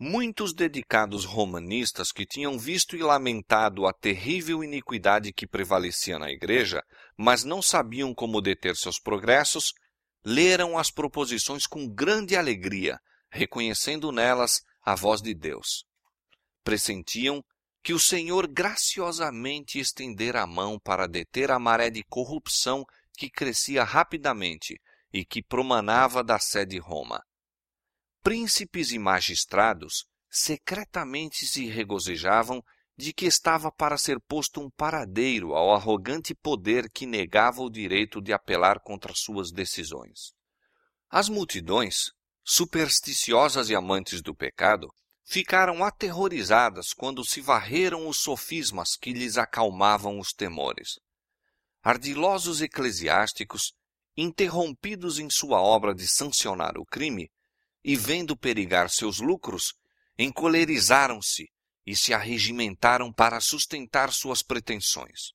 Muitos 0.00 0.54
dedicados 0.54 1.26
romanistas 1.26 2.12
que 2.12 2.24
tinham 2.24 2.58
visto 2.58 2.96
e 2.96 3.02
lamentado 3.02 3.86
a 3.86 3.92
terrível 3.92 4.64
iniquidade 4.64 5.34
que 5.34 5.46
prevalecia 5.46 6.18
na 6.18 6.30
igreja, 6.30 6.82
mas 7.14 7.44
não 7.44 7.60
sabiam 7.60 8.14
como 8.14 8.40
deter 8.40 8.74
seus 8.74 8.98
progressos, 8.98 9.74
leram 10.24 10.78
as 10.78 10.90
proposições 10.90 11.66
com 11.66 11.86
grande 11.86 12.34
alegria, 12.34 12.98
reconhecendo 13.30 14.10
nelas 14.10 14.62
a 14.82 14.94
voz 14.94 15.20
de 15.20 15.34
Deus. 15.34 15.84
Pressentiam 16.64 17.44
que 17.86 17.94
o 17.94 18.00
Senhor 18.00 18.48
graciosamente 18.48 19.78
estendera 19.78 20.42
a 20.42 20.46
mão 20.46 20.76
para 20.76 21.06
deter 21.06 21.52
a 21.52 21.58
maré 21.60 21.88
de 21.88 22.02
corrupção 22.02 22.84
que 23.16 23.30
crescia 23.30 23.84
rapidamente 23.84 24.80
e 25.12 25.24
que 25.24 25.40
promanava 25.40 26.24
da 26.24 26.36
sede 26.36 26.80
Roma. 26.80 27.22
Príncipes 28.24 28.90
e 28.90 28.98
magistrados 28.98 30.04
secretamente 30.28 31.46
se 31.46 31.66
regozijavam 31.66 32.60
de 32.98 33.12
que 33.12 33.24
estava 33.24 33.70
para 33.70 33.96
ser 33.96 34.18
posto 34.20 34.60
um 34.60 34.68
paradeiro 34.68 35.54
ao 35.54 35.72
arrogante 35.72 36.34
poder 36.34 36.90
que 36.90 37.06
negava 37.06 37.62
o 37.62 37.70
direito 37.70 38.20
de 38.20 38.32
apelar 38.32 38.80
contra 38.80 39.12
suas 39.14 39.52
decisões. 39.52 40.32
As 41.08 41.28
multidões, 41.28 42.10
supersticiosas 42.44 43.70
e 43.70 43.76
amantes 43.76 44.20
do 44.20 44.34
pecado, 44.34 44.88
ficaram 45.28 45.82
aterrorizadas 45.82 46.92
quando 46.94 47.24
se 47.24 47.40
varreram 47.40 48.08
os 48.08 48.18
sofismas 48.18 48.96
que 48.96 49.12
lhes 49.12 49.36
acalmavam 49.36 50.20
os 50.20 50.32
temores. 50.32 51.00
Ardilosos 51.82 52.62
eclesiásticos, 52.62 53.74
interrompidos 54.16 55.18
em 55.18 55.28
sua 55.28 55.60
obra 55.60 55.92
de 55.94 56.06
sancionar 56.06 56.78
o 56.78 56.86
crime, 56.86 57.28
e 57.84 57.96
vendo 57.96 58.36
perigar 58.36 58.88
seus 58.88 59.18
lucros, 59.18 59.74
encolerizaram-se 60.18 61.48
e 61.84 61.96
se 61.96 62.14
arregimentaram 62.14 63.12
para 63.12 63.40
sustentar 63.40 64.12
suas 64.12 64.42
pretensões. 64.42 65.32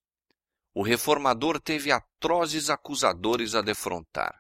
O 0.74 0.84
reformador 0.84 1.60
teve 1.60 1.92
atrozes 1.92 2.70
acusadores 2.70 3.56
a 3.56 3.62
defrontar. 3.62 4.40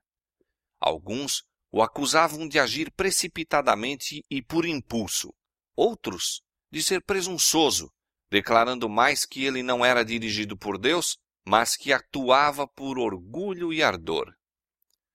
Alguns 0.79 1.43
o 1.71 1.81
acusavam 1.81 2.47
de 2.47 2.59
agir 2.59 2.91
precipitadamente 2.91 4.25
e 4.29 4.41
por 4.41 4.65
impulso, 4.65 5.33
outros 5.75 6.41
de 6.71 6.81
ser 6.81 7.03
presunçoso, 7.03 7.91
declarando 8.29 8.87
mais 8.87 9.25
que 9.25 9.45
ele 9.45 9.61
não 9.61 9.83
era 9.83 10.05
dirigido 10.05 10.57
por 10.57 10.77
Deus, 10.77 11.17
mas 11.45 11.75
que 11.75 11.91
atuava 11.91 12.67
por 12.67 12.97
orgulho 12.97 13.73
e 13.73 13.83
ardor. 13.83 14.33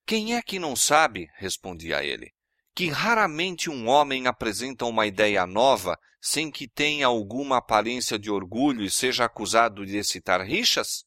Quem 0.07 0.35
é 0.35 0.43
que 0.43 0.59
não 0.59 0.77
sabe, 0.77 1.29
respondia 1.37 2.05
ele, 2.05 2.31
que 2.75 2.89
raramente 2.89 3.71
um 3.71 3.89
homem 3.89 4.27
apresenta 4.27 4.85
uma 4.85 5.07
ideia 5.07 5.47
nova 5.47 5.99
sem 6.21 6.51
que 6.51 6.69
tenha 6.69 7.07
alguma 7.07 7.59
aparência 7.59 8.19
de 8.19 8.31
orgulho 8.31 8.83
e 8.85 8.91
seja 8.91 9.25
acusado 9.25 9.87
de 9.87 9.97
excitar 9.97 10.43
rixas? 10.43 11.05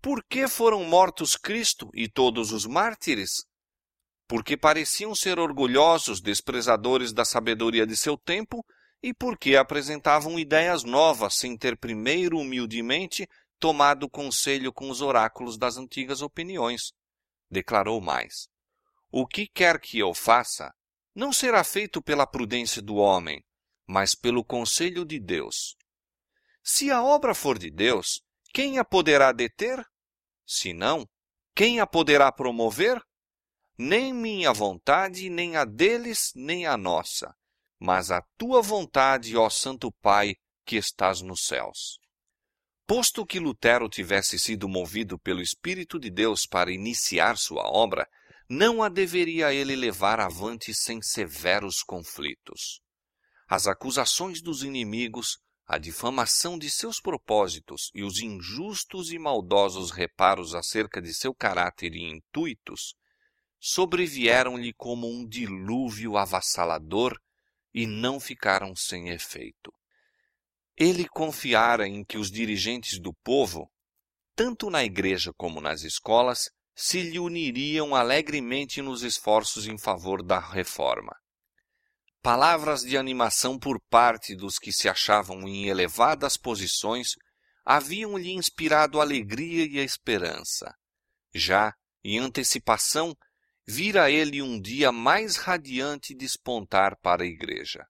Por 0.00 0.22
que 0.22 0.46
foram 0.46 0.84
mortos 0.84 1.34
Cristo 1.34 1.90
e 1.94 2.08
todos 2.08 2.52
os 2.52 2.66
mártires? 2.66 3.44
Porque 4.26 4.56
pareciam 4.56 5.14
ser 5.14 5.38
orgulhosos, 5.38 6.20
desprezadores 6.20 7.12
da 7.12 7.24
sabedoria 7.24 7.86
de 7.86 7.96
seu 7.96 8.16
tempo 8.16 8.64
e 9.02 9.12
porque 9.12 9.56
apresentavam 9.56 10.38
ideias 10.38 10.82
novas 10.82 11.34
sem 11.34 11.56
ter 11.56 11.76
primeiro 11.76 12.38
humildemente 12.38 13.28
tomado 13.58 14.08
conselho 14.08 14.72
com 14.72 14.88
os 14.88 15.00
oráculos 15.00 15.58
das 15.58 15.76
antigas 15.76 16.22
opiniões. 16.22 16.92
Declarou 17.50 18.00
mais: 18.00 18.48
O 19.10 19.26
que 19.26 19.46
quer 19.46 19.78
que 19.78 19.98
eu 19.98 20.14
faça, 20.14 20.72
não 21.14 21.32
será 21.32 21.62
feito 21.62 22.02
pela 22.02 22.26
prudência 22.26 22.82
do 22.82 22.96
homem, 22.96 23.44
mas 23.86 24.14
pelo 24.14 24.44
conselho 24.44 25.04
de 25.04 25.20
Deus. 25.20 25.76
Se 26.62 26.90
a 26.90 27.02
obra 27.02 27.34
for 27.34 27.58
de 27.58 27.70
Deus, 27.70 28.22
quem 28.54 28.78
a 28.78 28.84
poderá 28.84 29.32
deter? 29.32 29.84
Se 30.46 30.72
não, 30.72 31.06
quem 31.54 31.78
a 31.78 31.86
poderá 31.86 32.32
promover? 32.32 33.00
Nem 33.76 34.12
minha 34.14 34.52
vontade, 34.52 35.28
nem 35.28 35.56
a 35.56 35.64
deles, 35.64 36.30
nem 36.36 36.64
a 36.64 36.76
nossa, 36.76 37.34
mas 37.76 38.12
a 38.12 38.22
tua 38.38 38.62
vontade, 38.62 39.36
ó 39.36 39.50
Santo 39.50 39.90
Pai, 40.00 40.36
que 40.64 40.76
estás 40.76 41.20
nos 41.20 41.44
céus. 41.44 41.98
Posto 42.86 43.26
que 43.26 43.40
Lutero 43.40 43.88
tivesse 43.88 44.38
sido 44.38 44.68
movido 44.68 45.18
pelo 45.18 45.42
Espírito 45.42 45.98
de 45.98 46.08
Deus 46.08 46.46
para 46.46 46.70
iniciar 46.70 47.36
sua 47.36 47.64
obra, 47.64 48.06
não 48.48 48.80
a 48.80 48.88
deveria 48.88 49.52
ele 49.52 49.74
levar 49.74 50.20
avante 50.20 50.72
sem 50.72 51.02
severos 51.02 51.82
conflitos. 51.82 52.80
As 53.48 53.66
acusações 53.66 54.40
dos 54.40 54.62
inimigos, 54.62 55.38
a 55.66 55.78
difamação 55.78 56.56
de 56.56 56.70
seus 56.70 57.00
propósitos 57.00 57.90
e 57.92 58.04
os 58.04 58.20
injustos 58.20 59.10
e 59.10 59.18
maldosos 59.18 59.90
reparos 59.90 60.54
acerca 60.54 61.02
de 61.02 61.12
seu 61.12 61.34
caráter 61.34 61.92
e 61.96 62.04
intuitos 62.04 62.94
sobrevieram-lhe 63.66 64.74
como 64.74 65.08
um 65.10 65.26
dilúvio 65.26 66.18
avassalador 66.18 67.18
e 67.72 67.86
não 67.86 68.20
ficaram 68.20 68.76
sem 68.76 69.08
efeito. 69.08 69.72
Ele 70.76 71.08
confiara 71.08 71.88
em 71.88 72.04
que 72.04 72.18
os 72.18 72.30
dirigentes 72.30 73.00
do 73.00 73.14
povo, 73.24 73.70
tanto 74.36 74.68
na 74.68 74.84
igreja 74.84 75.32
como 75.34 75.62
nas 75.62 75.82
escolas, 75.82 76.50
se 76.74 77.00
lhe 77.00 77.18
uniriam 77.18 77.94
alegremente 77.94 78.82
nos 78.82 79.02
esforços 79.02 79.66
em 79.66 79.78
favor 79.78 80.22
da 80.22 80.38
reforma. 80.38 81.16
Palavras 82.20 82.82
de 82.82 82.98
animação 82.98 83.58
por 83.58 83.80
parte 83.88 84.36
dos 84.36 84.58
que 84.58 84.72
se 84.72 84.90
achavam 84.90 85.48
em 85.48 85.68
elevadas 85.68 86.36
posições 86.36 87.14
haviam-lhe 87.64 88.32
inspirado 88.32 89.00
alegria 89.00 89.64
e 89.64 89.78
esperança. 89.78 90.74
Já, 91.34 91.72
em 92.04 92.18
antecipação, 92.18 93.16
vira 93.66 94.10
ele 94.10 94.42
um 94.42 94.60
dia 94.60 94.92
mais 94.92 95.36
radiante 95.36 96.14
despontar 96.14 96.96
para 97.00 97.22
a 97.22 97.26
igreja. 97.26 97.86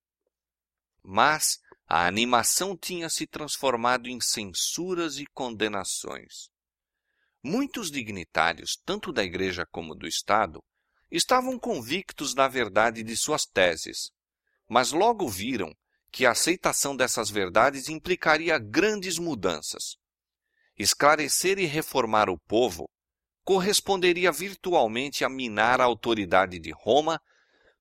Mas 1.02 1.58
a 1.86 2.06
animação 2.06 2.76
tinha 2.76 3.10
se 3.10 3.26
transformado 3.26 4.08
em 4.08 4.20
censuras 4.20 5.18
e 5.18 5.26
condenações. 5.26 6.48
Muitos 7.42 7.90
dignitários, 7.90 8.78
tanto 8.86 9.12
da 9.12 9.22
igreja 9.22 9.66
como 9.70 9.94
do 9.94 10.06
Estado, 10.06 10.62
estavam 11.10 11.58
convictos 11.58 12.34
da 12.34 12.48
verdade 12.48 13.02
de 13.02 13.16
suas 13.16 13.44
teses, 13.44 14.10
mas 14.68 14.92
logo 14.92 15.28
viram 15.28 15.74
que 16.10 16.24
a 16.24 16.30
aceitação 16.30 16.96
dessas 16.96 17.28
verdades 17.28 17.88
implicaria 17.88 18.58
grandes 18.58 19.18
mudanças. 19.18 19.96
Esclarecer 20.78 21.58
e 21.58 21.66
reformar 21.66 22.30
o 22.30 22.38
povo 22.38 22.88
corresponderia 23.44 24.32
virtualmente 24.32 25.24
a 25.24 25.28
minar 25.28 25.80
a 25.80 25.84
autoridade 25.84 26.58
de 26.58 26.72
Roma, 26.72 27.20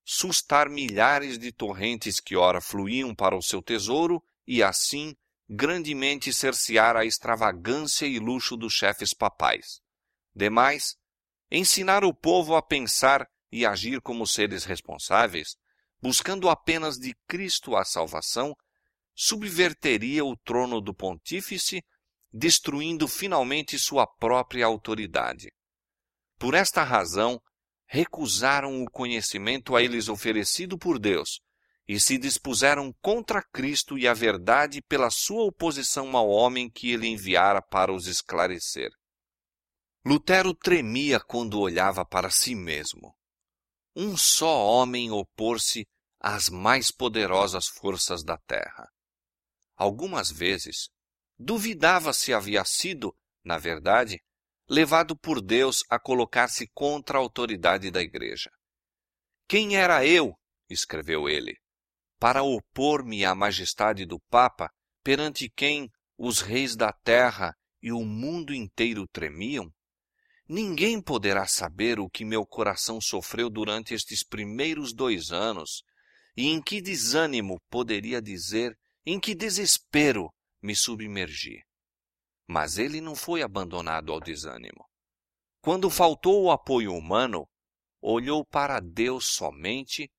sustar 0.03 0.69
milhares 0.69 1.39
de 1.39 1.51
torrentes 1.51 2.19
que 2.19 2.35
ora 2.35 2.59
fluíam 2.59 3.15
para 3.15 3.35
o 3.35 3.41
seu 3.41 3.61
tesouro 3.61 4.21
e, 4.45 4.61
assim, 4.61 5.15
grandemente 5.49 6.33
cercear 6.33 6.95
a 6.97 7.05
extravagância 7.05 8.05
e 8.05 8.19
luxo 8.19 8.57
dos 8.57 8.73
chefes 8.73 9.13
papais. 9.13 9.81
Demais, 10.35 10.95
ensinar 11.49 12.03
o 12.03 12.13
povo 12.13 12.55
a 12.55 12.61
pensar 12.61 13.27
e 13.51 13.65
agir 13.65 14.01
como 14.01 14.27
seres 14.27 14.65
responsáveis 14.65 15.55
buscando 16.03 16.49
apenas 16.49 16.97
de 16.97 17.15
Cristo 17.25 17.77
a 17.77 17.85
salvação, 17.85 18.53
subverteria 19.15 20.25
o 20.25 20.35
trono 20.35 20.81
do 20.81 20.93
pontífice, 20.93 21.81
destruindo 22.33 23.07
finalmente 23.07 23.77
sua 23.77 24.07
própria 24.07 24.65
autoridade. 24.65 25.51
Por 26.39 26.55
esta 26.55 26.83
razão, 26.83 27.39
recusaram 27.85 28.81
o 28.81 28.89
conhecimento 28.89 29.75
a 29.75 29.83
eles 29.83 30.09
oferecido 30.09 30.77
por 30.77 30.97
Deus 30.97 31.39
e 31.87 31.99
se 31.99 32.17
dispuseram 32.17 32.93
contra 33.01 33.43
Cristo 33.43 33.97
e 33.97 34.07
a 34.07 34.13
verdade 34.13 34.81
pela 34.81 35.11
sua 35.11 35.43
oposição 35.43 36.15
ao 36.17 36.27
homem 36.27 36.69
que 36.69 36.91
ele 36.91 37.07
enviara 37.07 37.61
para 37.61 37.93
os 37.93 38.07
esclarecer. 38.07 38.89
Lutero 40.05 40.53
tremia 40.55 41.19
quando 41.19 41.59
olhava 41.59 42.03
para 42.03 42.29
si 42.29 42.55
mesmo. 42.55 43.15
Um 43.95 44.17
só 44.17 44.65
homem 44.65 45.11
opor-se 45.11 45.85
às 46.19 46.49
mais 46.49 46.89
poderosas 46.89 47.67
forças 47.67 48.23
da 48.23 48.37
terra. 48.37 48.89
Algumas 49.75 50.31
vezes, 50.31 50.89
duvidava 51.37 52.13
se 52.13 52.33
havia 52.33 52.63
sido, 52.63 53.15
na 53.43 53.57
verdade, 53.57 54.21
levado 54.69 55.15
por 55.15 55.41
Deus 55.41 55.83
a 55.89 55.99
colocar-se 55.99 56.67
contra 56.73 57.17
a 57.17 57.21
autoridade 57.21 57.91
da 57.91 58.01
igreja. 58.01 58.49
Quem 59.47 59.75
era 59.75 60.05
eu, 60.05 60.33
escreveu 60.69 61.27
ele, 61.27 61.57
para 62.19 62.43
opor-me 62.43 63.25
à 63.25 63.35
majestade 63.35 64.05
do 64.05 64.19
Papa, 64.29 64.71
perante 65.03 65.49
quem 65.49 65.89
os 66.17 66.39
reis 66.39 66.75
da 66.75 66.91
terra 66.91 67.53
e 67.81 67.91
o 67.91 68.03
mundo 68.05 68.53
inteiro 68.53 69.05
tremiam? 69.11 69.69
Ninguém 70.47 71.01
poderá 71.01 71.45
saber 71.47 71.99
o 71.99 72.09
que 72.09 72.23
meu 72.23 72.45
coração 72.45 72.99
sofreu 73.01 73.49
durante 73.49 73.93
estes 73.93 74.25
primeiros 74.25 74.93
dois 74.93 75.31
anos 75.31 75.83
e 76.35 76.47
em 76.47 76.61
que 76.61 76.81
desânimo 76.81 77.61
poderia 77.69 78.21
dizer, 78.21 78.77
em 79.05 79.19
que 79.19 79.35
desespero 79.35 80.33
me 80.63 80.75
submergi. 80.75 81.61
Mas 82.47 82.77
ele 82.77 83.01
não 83.01 83.15
foi 83.15 83.43
abandonado 83.43 84.11
ao 84.11 84.19
desânimo. 84.19 84.85
Quando 85.61 85.89
faltou 85.89 86.43
o 86.43 86.51
apoio 86.51 86.93
humano, 86.93 87.47
olhou 88.01 88.45
para 88.45 88.79
Deus 88.79 89.27
somente 89.27 90.09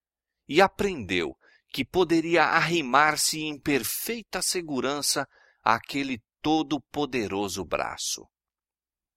e 0.48 0.60
aprendeu 0.60 1.36
que 1.72 1.84
poderia 1.84 2.44
arrimar-se 2.44 3.40
em 3.40 3.58
perfeita 3.58 4.40
segurança 4.40 5.26
àquele 5.62 6.22
todo-poderoso 6.40 7.64
braço. 7.64 8.24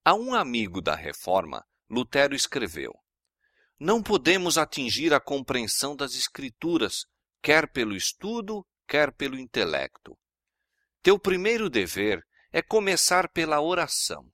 A 0.04 0.16
um 0.16 0.34
amigo 0.34 0.82
da 0.82 0.96
reforma, 0.96 1.64
Lutero 1.90 2.34
escreveu: 2.34 2.94
não 3.80 4.02
podemos 4.02 4.58
atingir 4.58 5.14
a 5.14 5.20
compreensão 5.20 5.96
das 5.96 6.16
Escrituras, 6.16 7.06
quer 7.44 7.72
pelo 7.72 7.96
estudo, 7.96 8.66
quer 8.88 9.14
pelo 9.14 9.38
intelecto. 9.38 10.18
Teu 11.02 11.20
primeiro 11.20 11.70
dever 11.70 12.22
é 12.52 12.62
começar 12.62 13.30
pela 13.30 13.62
oração. 13.62 14.26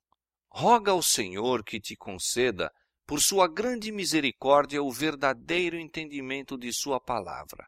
Roga 0.48 0.92
ao 0.92 1.02
Senhor 1.02 1.64
que 1.64 1.80
te 1.80 1.96
conceda, 1.96 2.70
por 3.06 3.20
sua 3.20 3.46
grande 3.46 3.92
misericórdia, 3.92 4.82
o 4.82 4.90
verdadeiro 4.90 5.78
entendimento 5.78 6.56
de 6.56 6.72
sua 6.72 7.00
palavra. 7.00 7.66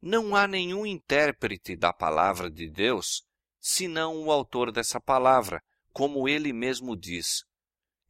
Não 0.00 0.36
há 0.36 0.46
nenhum 0.46 0.84
intérprete 0.84 1.74
da 1.74 1.92
palavra 1.92 2.50
de 2.50 2.70
Deus, 2.70 3.22
senão 3.58 4.22
o 4.22 4.30
autor 4.30 4.70
dessa 4.70 5.00
palavra, 5.00 5.62
como 5.90 6.28
ele 6.28 6.52
mesmo 6.52 6.94
diz. 6.94 7.44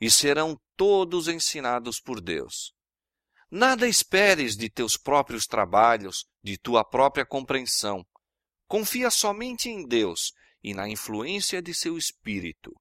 E 0.01 0.11
serão 0.11 0.59
todos 0.77 1.29
ensinados 1.29 2.01
por 2.01 2.21
Deus. 2.21 2.73
Nada 3.49 3.87
esperes 3.87 4.57
de 4.57 4.69
teus 4.69 4.97
próprios 4.97 5.47
trabalhos, 5.47 6.25
de 6.43 6.59
tua 6.59 6.85
própria 6.85 7.25
compreensão. 7.25 8.05
Confia 8.67 9.11
somente 9.11 9.69
em 9.69 9.87
Deus 9.87 10.33
e 10.63 10.75
na 10.75 10.89
influência 10.89 11.61
de 11.61 11.75
seu 11.75 11.99
Espírito. 11.99 12.73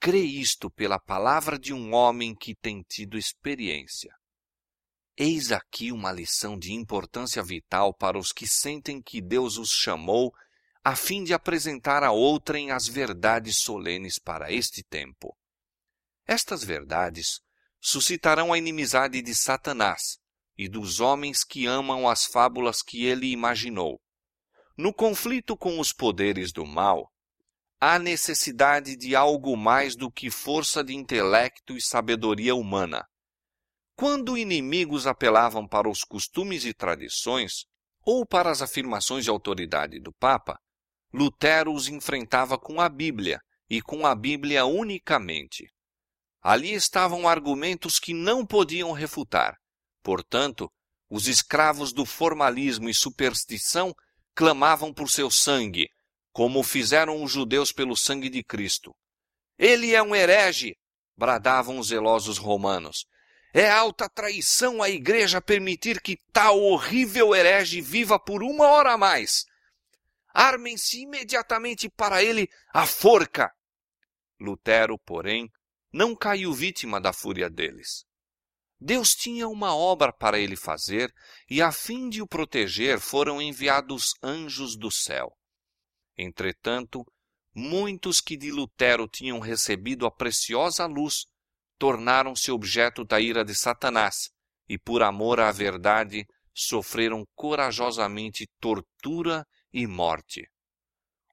Crê 0.00 0.20
isto 0.20 0.68
pela 0.70 0.98
palavra 0.98 1.58
de 1.58 1.72
um 1.72 1.94
homem 1.94 2.34
que 2.34 2.54
tem 2.54 2.82
tido 2.82 3.16
experiência. 3.16 4.12
Eis 5.16 5.52
aqui 5.52 5.92
uma 5.92 6.10
lição 6.10 6.58
de 6.58 6.72
importância 6.72 7.42
vital 7.42 7.94
para 7.94 8.18
os 8.18 8.32
que 8.32 8.46
sentem 8.48 9.00
que 9.00 9.20
Deus 9.20 9.58
os 9.58 9.70
chamou 9.70 10.32
a 10.82 10.96
fim 10.96 11.22
de 11.22 11.32
apresentar 11.32 12.02
a 12.02 12.10
outrem 12.10 12.72
as 12.72 12.88
verdades 12.88 13.58
solenes 13.58 14.18
para 14.18 14.50
este 14.50 14.82
tempo. 14.82 15.36
Estas 16.26 16.64
verdades 16.64 17.40
suscitarão 17.80 18.52
a 18.52 18.58
inimizade 18.58 19.22
de 19.22 19.34
Satanás 19.34 20.18
e 20.58 20.68
dos 20.68 20.98
homens 20.98 21.44
que 21.44 21.66
amam 21.66 22.08
as 22.08 22.24
fábulas 22.24 22.82
que 22.82 23.04
ele 23.04 23.30
imaginou. 23.30 24.00
No 24.76 24.92
conflito 24.92 25.56
com 25.56 25.78
os 25.78 25.92
poderes 25.92 26.52
do 26.52 26.64
mal, 26.64 27.10
há 27.80 27.98
necessidade 27.98 28.96
de 28.96 29.14
algo 29.14 29.56
mais 29.56 29.94
do 29.94 30.10
que 30.10 30.30
força 30.30 30.82
de 30.82 30.94
intelecto 30.94 31.76
e 31.76 31.80
sabedoria 31.80 32.54
humana. 32.54 33.04
quando 33.94 34.36
inimigos 34.36 35.06
apelavam 35.06 35.68
para 35.68 35.88
os 35.88 36.02
costumes 36.02 36.64
e 36.64 36.74
tradições, 36.74 37.66
ou 38.04 38.26
para 38.26 38.50
as 38.50 38.60
afirmações 38.60 39.24
de 39.24 39.30
autoridade 39.30 40.00
do 40.00 40.12
Papa, 40.14 40.58
Lutero 41.12 41.72
os 41.72 41.86
enfrentava 41.88 42.58
com 42.58 42.80
a 42.80 42.88
Bíblia 42.88 43.38
e 43.70 43.80
com 43.80 44.04
a 44.06 44.14
Bíblia 44.14 44.64
unicamente. 44.64 45.66
Ali 46.40 46.72
estavam 46.72 47.28
argumentos 47.28 48.00
que 48.00 48.12
não 48.12 48.44
podiam 48.44 48.90
refutar. 48.90 49.54
Portanto, 50.02 50.68
os 51.08 51.28
escravos 51.28 51.92
do 51.92 52.04
formalismo 52.04 52.88
e 52.88 52.94
superstição 52.94 53.94
clamavam 54.34 54.92
por 54.92 55.10
seu 55.10 55.30
sangue, 55.30 55.88
como 56.32 56.62
fizeram 56.62 57.22
os 57.22 57.30
judeus 57.30 57.72
pelo 57.72 57.96
sangue 57.96 58.28
de 58.28 58.42
Cristo. 58.42 58.94
Ele 59.58 59.94
é 59.94 60.02
um 60.02 60.14
herege, 60.14 60.76
bradavam 61.16 61.78
os 61.78 61.88
zelosos 61.88 62.38
romanos. 62.38 63.06
É 63.54 63.70
alta 63.70 64.08
traição 64.08 64.82
à 64.82 64.88
igreja 64.88 65.40
permitir 65.42 66.00
que 66.00 66.16
tal 66.32 66.58
horrível 66.58 67.34
herege 67.34 67.82
viva 67.82 68.18
por 68.18 68.42
uma 68.42 68.66
hora 68.66 68.92
a 68.92 68.98
mais. 68.98 69.44
Armem-se 70.32 71.02
imediatamente 71.02 71.90
para 71.90 72.22
ele 72.22 72.48
a 72.72 72.86
forca. 72.86 73.52
Lutero, 74.40 74.98
porém, 74.98 75.50
não 75.92 76.16
caiu 76.16 76.54
vítima 76.54 76.98
da 76.98 77.12
fúria 77.12 77.50
deles. 77.50 78.06
Deus 78.84 79.10
tinha 79.10 79.46
uma 79.46 79.76
obra 79.76 80.12
para 80.12 80.40
ele 80.40 80.56
fazer, 80.56 81.14
e 81.48 81.62
a 81.62 81.70
fim 81.70 82.08
de 82.08 82.20
o 82.20 82.26
proteger 82.26 82.98
foram 82.98 83.40
enviados 83.40 84.10
anjos 84.20 84.76
do 84.76 84.90
céu. 84.90 85.30
Entretanto, 86.18 87.04
muitos 87.54 88.20
que 88.20 88.36
de 88.36 88.50
Lutero 88.50 89.06
tinham 89.06 89.38
recebido 89.38 90.04
a 90.04 90.10
preciosa 90.10 90.84
luz 90.84 91.26
tornaram-se 91.78 92.50
objeto 92.50 93.04
da 93.04 93.20
ira 93.20 93.44
de 93.44 93.54
Satanás 93.54 94.30
e, 94.68 94.76
por 94.76 95.04
amor 95.04 95.38
à 95.38 95.52
verdade, 95.52 96.26
sofreram 96.52 97.24
corajosamente 97.36 98.48
tortura 98.58 99.46
e 99.72 99.86
morte. 99.86 100.42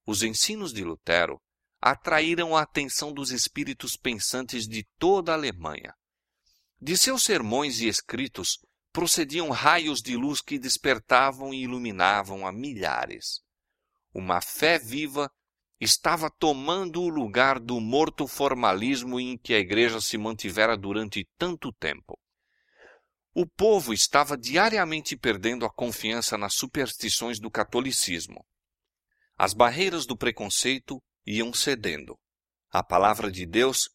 Os 0.05 0.21
ensinos 0.21 0.71
de 0.71 0.83
Lutero 0.83 1.41
atraíram 1.81 2.55
a 2.55 2.61
atenção 2.61 3.11
dos 3.11 3.31
espíritos 3.31 3.97
pensantes 3.97 4.67
de 4.67 4.85
toda 4.99 5.31
a 5.31 5.35
Alemanha. 5.35 5.95
De 6.81 6.95
seus 6.97 7.23
sermões 7.23 7.81
e 7.81 7.89
escritos 7.89 8.57
procediam 8.93 9.49
raios 9.49 10.01
de 10.01 10.15
luz 10.15 10.41
que 10.41 10.57
despertavam 10.57 11.53
e 11.53 11.63
iluminavam 11.63 12.47
a 12.47 12.53
milhares. 12.53 13.41
Uma 14.13 14.39
fé 14.39 14.79
viva 14.79 15.29
estava 15.79 16.29
tomando 16.29 17.01
o 17.01 17.09
lugar 17.09 17.59
do 17.59 17.81
morto 17.81 18.27
formalismo 18.27 19.19
em 19.19 19.37
que 19.37 19.53
a 19.53 19.59
igreja 19.59 19.99
se 19.99 20.17
mantivera 20.17 20.77
durante 20.77 21.27
tanto 21.37 21.71
tempo. 21.73 22.17
O 23.33 23.45
povo 23.45 23.93
estava 23.93 24.37
diariamente 24.37 25.17
perdendo 25.17 25.65
a 25.65 25.71
confiança 25.71 26.37
nas 26.37 26.53
superstições 26.55 27.39
do 27.39 27.51
catolicismo. 27.51 28.45
As 29.37 29.53
barreiras 29.53 30.05
do 30.05 30.17
preconceito 30.17 31.01
iam 31.25 31.53
cedendo. 31.53 32.17
A 32.69 32.83
palavra 32.83 33.31
de 33.31 33.45
Deus, 33.45 33.89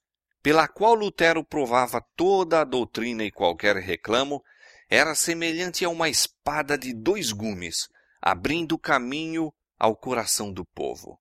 pela 0.45 0.69
qual 0.69 0.95
Lutero 0.95 1.43
provava 1.43 2.03
toda 2.15 2.61
a 2.61 2.65
doutrina 2.65 3.25
e 3.25 3.31
qualquer 3.31 3.77
reclamo, 3.77 4.45
era 4.91 5.15
semelhante 5.15 5.87
a 5.87 5.89
uma 5.89 6.11
espada 6.11 6.77
de 6.77 6.93
dois 6.93 7.33
gumes, 7.33 7.89
abrindo 8.21 8.79
caminho 8.79 9.51
ao 9.79 9.97
coração 9.97 10.53
do 10.53 10.63
povo. 10.67 11.19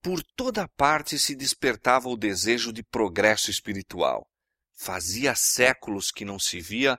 Por 0.00 0.22
toda 0.22 0.66
parte 0.66 1.18
se 1.18 1.36
despertava 1.36 2.08
o 2.08 2.16
desejo 2.16 2.72
de 2.72 2.82
progresso 2.82 3.50
espiritual. 3.50 4.26
Fazia 4.72 5.34
séculos 5.34 6.10
que 6.10 6.24
não 6.24 6.38
se 6.38 6.58
via 6.58 6.98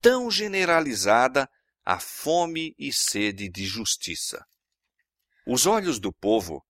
tão 0.00 0.28
generalizada 0.28 1.48
a 1.84 2.00
fome 2.00 2.74
e 2.76 2.92
sede 2.92 3.48
de 3.48 3.64
justiça. 3.64 4.44
Os 5.46 5.64
olhos 5.64 6.00
do 6.00 6.12
povo 6.12 6.60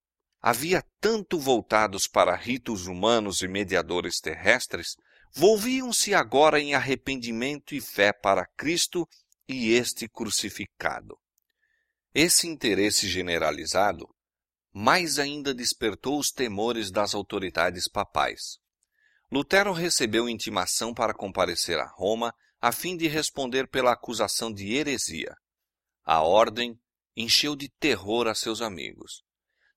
havia 0.41 0.83
tanto 0.99 1.39
voltados 1.39 2.07
para 2.07 2.35
ritos 2.35 2.87
humanos 2.87 3.41
e 3.41 3.47
mediadores 3.47 4.19
terrestres, 4.19 4.95
volviam-se 5.33 6.13
agora 6.13 6.59
em 6.59 6.73
arrependimento 6.73 7.75
e 7.75 7.81
fé 7.81 8.13
para 8.13 8.45
Cristo 8.57 9.07
e 9.47 9.73
este 9.73 10.07
crucificado. 10.07 11.17
Esse 12.13 12.47
interesse 12.47 13.07
generalizado 13.07 14.07
mais 14.71 15.19
ainda 15.19 15.53
despertou 15.53 16.19
os 16.19 16.31
temores 16.31 16.91
das 16.91 17.13
autoridades 17.13 17.89
papais. 17.89 18.59
Lutero 19.31 19.73
recebeu 19.73 20.29
intimação 20.29 20.93
para 20.93 21.13
comparecer 21.13 21.77
a 21.79 21.85
Roma 21.85 22.33
a 22.61 22.71
fim 22.71 22.97
de 22.97 23.07
responder 23.07 23.67
pela 23.67 23.93
acusação 23.93 24.51
de 24.51 24.73
heresia. 24.73 25.35
A 26.03 26.21
ordem 26.21 26.79
encheu 27.15 27.55
de 27.55 27.69
terror 27.79 28.27
a 28.27 28.33
seus 28.33 28.61
amigos. 28.61 29.23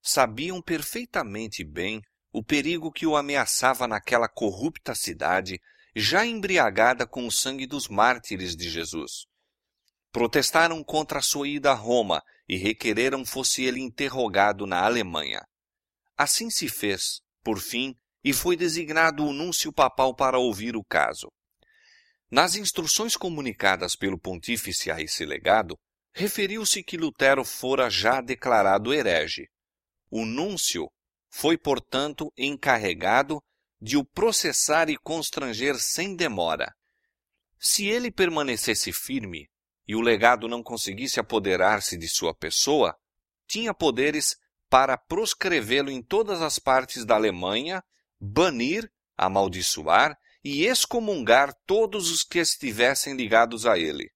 Sabiam 0.05 0.61
perfeitamente 0.61 1.63
bem 1.63 2.01
o 2.29 2.43
perigo 2.43 2.91
que 2.91 3.07
o 3.07 3.15
ameaçava 3.15 3.87
naquela 3.87 4.27
corrupta 4.27 4.93
cidade, 4.93 5.61
já 5.95 6.25
embriagada 6.25 7.07
com 7.07 7.25
o 7.25 7.31
sangue 7.31 7.65
dos 7.65 7.87
mártires 7.87 8.53
de 8.53 8.69
Jesus. 8.69 9.25
Protestaram 10.11 10.83
contra 10.83 11.19
a 11.19 11.21
sua 11.21 11.47
ida 11.47 11.71
a 11.71 11.75
Roma 11.75 12.21
e 12.49 12.57
requereram 12.57 13.25
fosse 13.25 13.63
ele 13.63 13.79
interrogado 13.79 14.67
na 14.67 14.83
Alemanha. 14.83 15.41
Assim 16.17 16.49
se 16.49 16.67
fez, 16.67 17.21
por 17.41 17.59
fim, 17.59 17.95
e 18.23 18.33
foi 18.33 18.57
designado 18.57 19.25
o 19.25 19.31
núncio 19.31 19.71
papal 19.71 20.13
para 20.13 20.37
ouvir 20.37 20.75
o 20.75 20.83
caso. 20.83 21.31
Nas 22.29 22.55
instruções 22.55 23.15
comunicadas 23.15 23.95
pelo 23.95 24.19
pontífice 24.19 24.91
a 24.91 24.99
esse 24.99 25.23
legado, 25.25 25.77
referiu-se 26.13 26.83
que 26.83 26.97
Lutero 26.97 27.45
fora 27.45 27.89
já 27.89 28.21
declarado 28.21 28.93
herege. 28.93 29.47
O 30.15 30.27
núncio 30.27 30.91
foi, 31.27 31.57
portanto, 31.57 32.31
encarregado 32.37 33.43
de 33.81 33.97
o 33.97 34.05
processar 34.05 34.87
e 34.87 34.95
constranger 34.95 35.75
sem 35.79 36.15
demora. 36.15 36.71
Se 37.57 37.87
ele 37.87 38.11
permanecesse 38.11 38.93
firme 38.93 39.49
e 39.87 39.95
o 39.95 40.01
legado 40.01 40.47
não 40.47 40.61
conseguisse 40.61 41.19
apoderar-se 41.19 41.97
de 41.97 42.07
sua 42.07 42.31
pessoa, 42.31 42.95
tinha 43.47 43.73
poderes 43.73 44.35
para 44.69 44.99
proscrevê-lo 44.99 45.89
em 45.89 45.99
todas 45.99 46.43
as 46.43 46.59
partes 46.59 47.03
da 47.05 47.15
Alemanha, 47.15 47.83
banir, 48.21 48.87
amaldiçoar 49.17 50.15
e 50.43 50.63
excomungar 50.63 51.55
todos 51.65 52.11
os 52.11 52.23
que 52.23 52.37
estivessem 52.37 53.15
ligados 53.15 53.65
a 53.65 53.79
ele. 53.79 54.11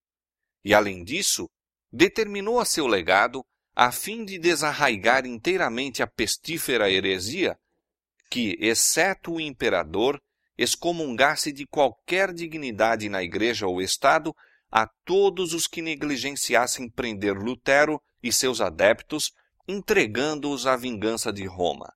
E, 0.64 0.76
além 0.76 1.04
disso, 1.04 1.50
determinou 1.92 2.60
a 2.60 2.66
seu 2.66 2.86
legado, 2.86 3.44
a 3.80 3.92
fim 3.92 4.26
de 4.26 4.40
desarraigar 4.40 5.28
inteiramente 5.28 6.02
a 6.02 6.08
pestífera 6.08 6.90
heresia, 6.90 7.56
que, 8.28 8.58
exceto 8.60 9.34
o 9.34 9.40
imperador, 9.40 10.20
excomungasse 10.58 11.52
de 11.52 11.68
qualquer 11.68 12.34
dignidade 12.34 13.08
na 13.08 13.22
Igreja 13.22 13.68
ou 13.68 13.80
Estado 13.80 14.36
a 14.72 14.88
todos 15.06 15.54
os 15.54 15.68
que 15.68 15.84
negligenciassem 15.84 16.90
prender 16.90 17.36
Lutero 17.36 18.02
e 18.24 18.34
seus 18.34 18.62
adeptos, 18.62 19.32
entregando-os 19.68 20.66
à 20.66 20.76
vingança 20.76 21.32
de 21.32 21.46
Roma. 21.46 21.94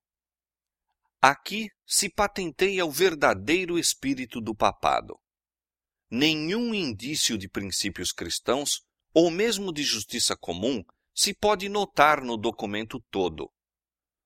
Aqui 1.20 1.68
se 1.84 2.08
patenteia 2.08 2.86
o 2.86 2.92
verdadeiro 2.92 3.76
espírito 3.76 4.40
do 4.40 4.54
papado. 4.54 5.18
Nenhum 6.08 6.72
indício 6.72 7.36
de 7.36 7.48
princípios 7.48 8.12
cristãos, 8.12 8.82
ou 9.12 9.32
mesmo 9.32 9.72
de 9.72 9.82
justiça 9.82 10.36
comum, 10.36 10.84
se 11.14 11.34
pode 11.34 11.68
notar 11.68 12.22
no 12.22 12.36
documento 12.36 13.00
todo. 13.10 13.50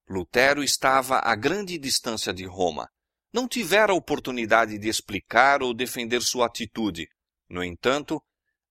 Lutero 0.09 0.63
estava 0.63 1.19
a 1.19 1.35
grande 1.35 1.79
distância 1.79 2.33
de 2.33 2.45
Roma. 2.45 2.89
Não 3.33 3.49
tivera 3.49 3.93
oportunidade 3.93 4.79
de 4.79 4.89
explicar 4.89 5.63
ou 5.63 5.75
defender 5.75 6.23
sua 6.23 6.47
atitude. 6.47 7.09
No 7.49 7.63
entanto, 7.63 8.23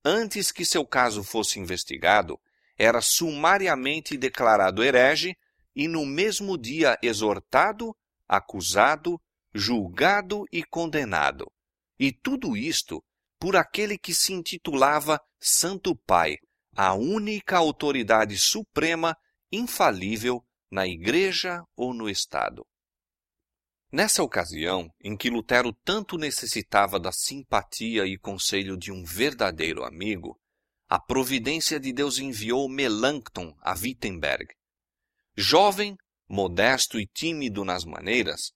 antes 0.03 0.51
que 0.51 0.63
seu 0.65 0.85
caso 0.85 1.23
fosse 1.23 1.59
investigado, 1.59 2.39
era 2.77 3.01
sumariamente 3.01 4.17
declarado 4.17 4.83
herege 4.83 5.35
e 5.75 5.87
no 5.87 6.05
mesmo 6.05 6.57
dia 6.57 6.97
exortado, 7.01 7.95
acusado, 8.27 9.19
julgado 9.53 10.45
e 10.51 10.63
condenado. 10.63 11.51
E 11.99 12.11
tudo 12.11 12.55
isto 12.55 13.03
por 13.39 13.55
aquele 13.55 13.97
que 13.97 14.13
se 14.13 14.33
intitulava 14.33 15.19
Santo 15.39 15.95
Pai, 15.95 16.37
a 16.75 16.93
única 16.93 17.57
autoridade 17.57 18.37
suprema, 18.37 19.17
infalível, 19.51 20.43
na 20.69 20.85
Igreja 20.85 21.63
ou 21.75 21.93
no 21.93 22.09
Estado. 22.09 22.65
Nessa 23.91 24.21
ocasião, 24.21 24.91
em 25.01 25.15
que 25.15 25.29
Lutero 25.29 25.71
tanto 25.71 26.17
necessitava 26.17 26.99
da 26.99 27.13
simpatia 27.13 28.05
e 28.05 28.17
conselho 28.17 28.75
de 28.75 28.91
um 28.91 29.05
verdadeiro 29.05 29.85
amigo, 29.85 30.37
a 30.89 30.99
providência 30.99 31.79
de 31.79 31.93
Deus 31.93 32.19
enviou 32.19 32.67
Melanchthon 32.67 33.55
a 33.61 33.73
Wittenberg. 33.73 34.47
Jovem, 35.37 35.95
modesto 36.27 36.99
e 36.99 37.07
tímido 37.07 37.63
nas 37.63 37.85
maneiras, 37.85 38.51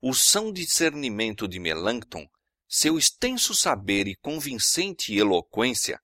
o 0.00 0.14
são 0.14 0.52
discernimento 0.52 1.48
de 1.48 1.58
Melanchthon 1.58 2.28
seu 2.68 2.98
extenso 2.98 3.54
saber 3.54 4.06
e 4.06 4.16
convincente 4.16 5.14
eloquência, 5.14 6.00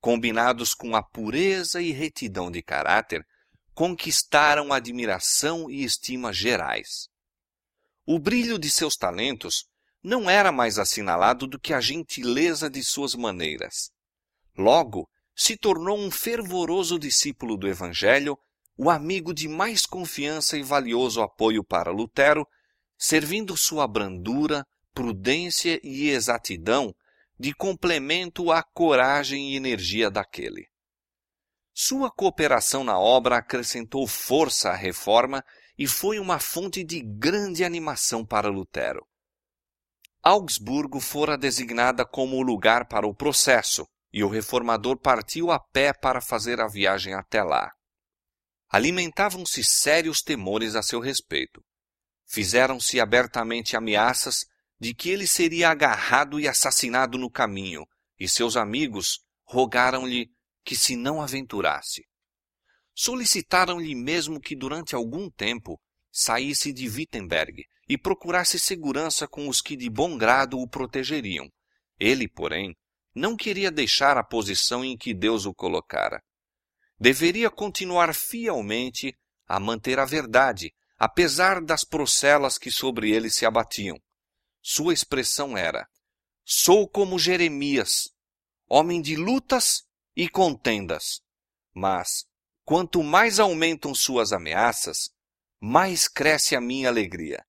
combinados 0.00 0.74
com 0.74 0.96
a 0.96 1.02
pureza 1.02 1.80
e 1.80 1.92
retidão 1.92 2.50
de 2.50 2.62
caráter, 2.62 3.24
conquistaram 3.74 4.72
admiração 4.72 5.70
e 5.70 5.84
estima 5.84 6.32
gerais. 6.32 7.08
O 8.06 8.18
brilho 8.18 8.58
de 8.58 8.70
seus 8.70 8.96
talentos 8.96 9.64
não 10.02 10.28
era 10.28 10.50
mais 10.50 10.78
assinalado 10.78 11.46
do 11.46 11.58
que 11.58 11.72
a 11.72 11.80
gentileza 11.80 12.68
de 12.70 12.82
suas 12.82 13.14
maneiras. 13.14 13.90
Logo, 14.56 15.08
se 15.36 15.56
tornou 15.56 15.98
um 15.98 16.10
fervoroso 16.10 16.98
discípulo 16.98 17.56
do 17.56 17.68
Evangelho, 17.68 18.38
o 18.76 18.90
amigo 18.90 19.32
de 19.32 19.48
mais 19.48 19.86
confiança 19.86 20.56
e 20.56 20.62
valioso 20.62 21.20
apoio 21.20 21.62
para 21.62 21.90
Lutero, 21.90 22.46
servindo 22.98 23.56
sua 23.56 23.86
brandura, 23.86 24.64
prudência 24.92 25.78
e 25.82 26.08
exatidão 26.08 26.94
de 27.40 27.54
complemento 27.54 28.52
à 28.52 28.62
coragem 28.62 29.52
e 29.52 29.56
energia 29.56 30.10
daquele. 30.10 30.68
Sua 31.72 32.10
cooperação 32.10 32.84
na 32.84 32.98
obra 32.98 33.38
acrescentou 33.38 34.06
força 34.06 34.68
à 34.68 34.76
reforma 34.76 35.42
e 35.78 35.86
foi 35.86 36.18
uma 36.18 36.38
fonte 36.38 36.84
de 36.84 37.00
grande 37.00 37.64
animação 37.64 38.26
para 38.26 38.50
Lutero. 38.50 39.06
Augsburgo 40.22 41.00
fora 41.00 41.38
designada 41.38 42.04
como 42.04 42.36
o 42.36 42.42
lugar 42.42 42.86
para 42.86 43.06
o 43.06 43.14
processo, 43.14 43.86
e 44.12 44.22
o 44.22 44.28
reformador 44.28 45.00
partiu 45.00 45.50
a 45.50 45.58
pé 45.58 45.94
para 45.94 46.20
fazer 46.20 46.60
a 46.60 46.68
viagem 46.68 47.14
até 47.14 47.42
lá. 47.42 47.72
Alimentavam-se 48.68 49.64
sérios 49.64 50.20
temores 50.20 50.74
a 50.74 50.82
seu 50.82 51.00
respeito. 51.00 51.62
Fizeram-se 52.26 53.00
abertamente 53.00 53.78
ameaças 53.78 54.44
de 54.80 54.94
que 54.94 55.10
ele 55.10 55.26
seria 55.26 55.68
agarrado 55.68 56.40
e 56.40 56.48
assassinado 56.48 57.18
no 57.18 57.30
caminho, 57.30 57.86
e 58.18 58.28
seus 58.28 58.56
amigos 58.56 59.20
rogaram-lhe 59.44 60.30
que 60.64 60.74
se 60.74 60.96
não 60.96 61.20
aventurasse. 61.20 62.06
Solicitaram-lhe 62.94 63.94
mesmo 63.94 64.40
que 64.40 64.56
durante 64.56 64.94
algum 64.94 65.30
tempo 65.30 65.80
saísse 66.10 66.72
de 66.72 66.88
Wittenberg 66.88 67.64
e 67.88 67.98
procurasse 67.98 68.58
segurança 68.58 69.28
com 69.28 69.48
os 69.48 69.60
que 69.60 69.76
de 69.76 69.90
bom 69.90 70.16
grado 70.16 70.58
o 70.58 70.68
protegeriam. 70.68 71.50
Ele, 71.98 72.28
porém, 72.28 72.76
não 73.14 73.36
queria 73.36 73.70
deixar 73.70 74.16
a 74.16 74.24
posição 74.24 74.84
em 74.84 74.96
que 74.96 75.12
Deus 75.12 75.44
o 75.44 75.54
colocara. 75.54 76.22
Deveria 76.98 77.50
continuar 77.50 78.14
fielmente 78.14 79.14
a 79.46 79.58
manter 79.58 79.98
a 79.98 80.04
verdade, 80.04 80.72
apesar 80.98 81.60
das 81.60 81.82
procelas 81.82 82.56
que 82.58 82.70
sobre 82.70 83.10
ele 83.10 83.28
se 83.30 83.44
abatiam. 83.44 84.00
Sua 84.62 84.92
expressão 84.92 85.56
era: 85.56 85.88
Sou 86.44 86.88
como 86.88 87.18
Jeremias, 87.18 88.10
homem 88.68 89.00
de 89.00 89.16
lutas 89.16 89.84
e 90.14 90.28
contendas. 90.28 91.20
Mas, 91.74 92.24
quanto 92.64 93.02
mais 93.02 93.40
aumentam 93.40 93.94
suas 93.94 94.32
ameaças, 94.32 95.10
mais 95.60 96.08
cresce 96.08 96.56
a 96.56 96.60
minha 96.60 96.88
alegria. 96.88 97.44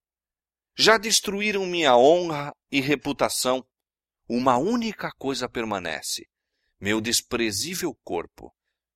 Já 0.78 0.98
destruíram 0.98 1.66
minha 1.66 1.96
honra 1.98 2.54
e 2.72 2.80
reputação. 2.80 3.66
Uma 4.28 4.58
única 4.58 5.12
coisa 5.18 5.50
permanece: 5.50 6.28
meu 6.80 7.02
desprezível 7.02 7.96
corpo. 8.04 8.54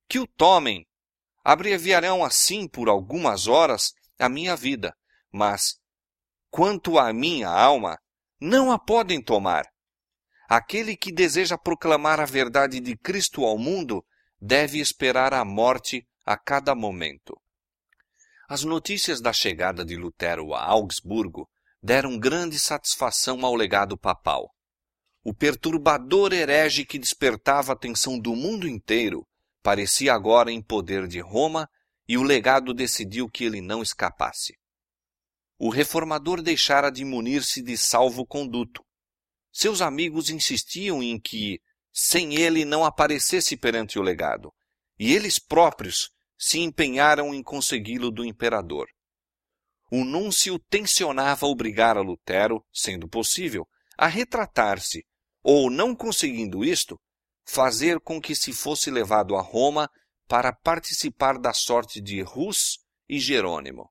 Que 0.07 0.19
o 0.19 0.27
tomem. 0.27 0.87
Abreviarão 1.43 2.23
assim 2.23 2.67
por 2.67 2.89
algumas 2.89 3.45
horas 3.45 3.93
a 4.17 4.27
minha 4.27 4.55
vida, 4.55 4.95
mas, 5.31 5.77
quanto 6.49 6.97
à 6.97 7.13
minha 7.13 7.49
alma, 7.49 7.99
não 8.45 8.71
a 8.71 8.77
podem 8.77 9.19
tomar. 9.19 9.65
Aquele 10.47 10.95
que 10.95 11.11
deseja 11.11 11.57
proclamar 11.57 12.19
a 12.19 12.25
verdade 12.25 12.79
de 12.79 12.95
Cristo 12.95 13.43
ao 13.43 13.57
mundo 13.57 14.05
deve 14.39 14.79
esperar 14.79 15.33
a 15.33 15.43
morte 15.43 16.07
a 16.23 16.37
cada 16.37 16.75
momento. 16.75 17.35
As 18.47 18.63
notícias 18.63 19.19
da 19.19 19.33
chegada 19.33 19.83
de 19.83 19.95
Lutero 19.95 20.53
a 20.53 20.63
Augsburgo 20.63 21.49
deram 21.81 22.19
grande 22.19 22.59
satisfação 22.59 23.43
ao 23.43 23.55
legado 23.55 23.97
papal. 23.97 24.53
O 25.23 25.33
perturbador 25.33 26.31
herege 26.31 26.85
que 26.85 26.99
despertava 26.99 27.71
a 27.71 27.73
atenção 27.73 28.19
do 28.19 28.35
mundo 28.35 28.67
inteiro 28.67 29.25
parecia 29.63 30.13
agora 30.13 30.51
em 30.51 30.61
poder 30.61 31.07
de 31.07 31.19
Roma 31.19 31.67
e 32.07 32.15
o 32.15 32.21
legado 32.21 32.75
decidiu 32.75 33.27
que 33.27 33.43
ele 33.43 33.61
não 33.61 33.81
escapasse. 33.81 34.53
O 35.57 35.69
reformador 35.69 36.41
deixara 36.41 36.89
de 36.89 37.05
munir-se 37.05 37.61
de 37.61 37.77
salvo-conduto 37.77 38.85
seus 39.57 39.81
amigos 39.81 40.29
insistiam 40.29 41.01
em 41.01 41.17
que, 41.17 41.61
sem 41.93 42.35
ele, 42.35 42.65
não 42.65 42.83
aparecesse 42.83 43.55
perante 43.55 43.97
o 43.97 44.01
legado, 44.01 44.53
e 44.99 45.13
eles 45.13 45.39
próprios 45.39 46.09
se 46.37 46.59
empenharam 46.59 47.33
em 47.33 47.41
consegui-lo 47.41 48.11
do 48.11 48.25
imperador. 48.25 48.85
O 49.89 50.03
núncio 50.03 50.59
tensionava 50.69 51.45
obrigar 51.45 51.97
a 51.97 52.01
Lutero, 52.01 52.65
sendo 52.69 53.07
possível, 53.07 53.65
a 53.97 54.07
retratar-se, 54.07 55.05
ou, 55.41 55.69
não 55.69 55.95
conseguindo 55.95 56.65
isto, 56.65 56.99
fazer 57.47 58.01
com 58.01 58.19
que 58.19 58.35
se 58.35 58.51
fosse 58.51 58.91
levado 58.91 59.37
a 59.37 59.41
Roma 59.41 59.89
para 60.27 60.51
participar 60.51 61.39
da 61.39 61.53
sorte 61.53 62.01
de 62.01 62.21
Rus 62.21 62.79
e 63.07 63.21
Jerônimo. 63.21 63.89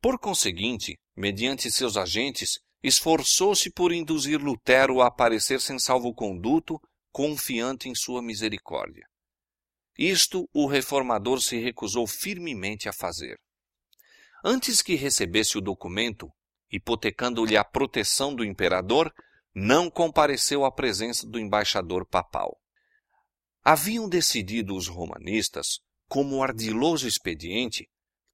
Por 0.00 0.18
conseguinte, 0.18 0.98
mediante 1.16 1.70
seus 1.70 1.96
agentes, 1.96 2.60
esforçou-se 2.82 3.70
por 3.72 3.92
induzir 3.92 4.40
Lutero 4.40 5.00
a 5.00 5.08
aparecer 5.08 5.60
sem 5.60 5.78
salvo-conduto, 5.78 6.80
confiante 7.10 7.88
em 7.88 7.94
sua 7.94 8.22
misericórdia. 8.22 9.04
Isto 9.98 10.48
o 10.52 10.66
reformador 10.66 11.40
se 11.40 11.58
recusou 11.58 12.06
firmemente 12.06 12.88
a 12.88 12.92
fazer. 12.92 13.36
Antes 14.44 14.80
que 14.80 14.94
recebesse 14.94 15.58
o 15.58 15.60
documento, 15.60 16.30
hipotecando-lhe 16.70 17.56
a 17.56 17.64
proteção 17.64 18.32
do 18.32 18.44
imperador, 18.44 19.12
não 19.52 19.90
compareceu 19.90 20.64
à 20.64 20.70
presença 20.70 21.26
do 21.26 21.40
embaixador 21.40 22.06
papal. 22.06 22.56
Haviam 23.64 24.08
decidido 24.08 24.76
os 24.76 24.86
romanistas, 24.86 25.80
como 26.06 26.42
ardiloso 26.42 27.08
expediente, 27.08 27.88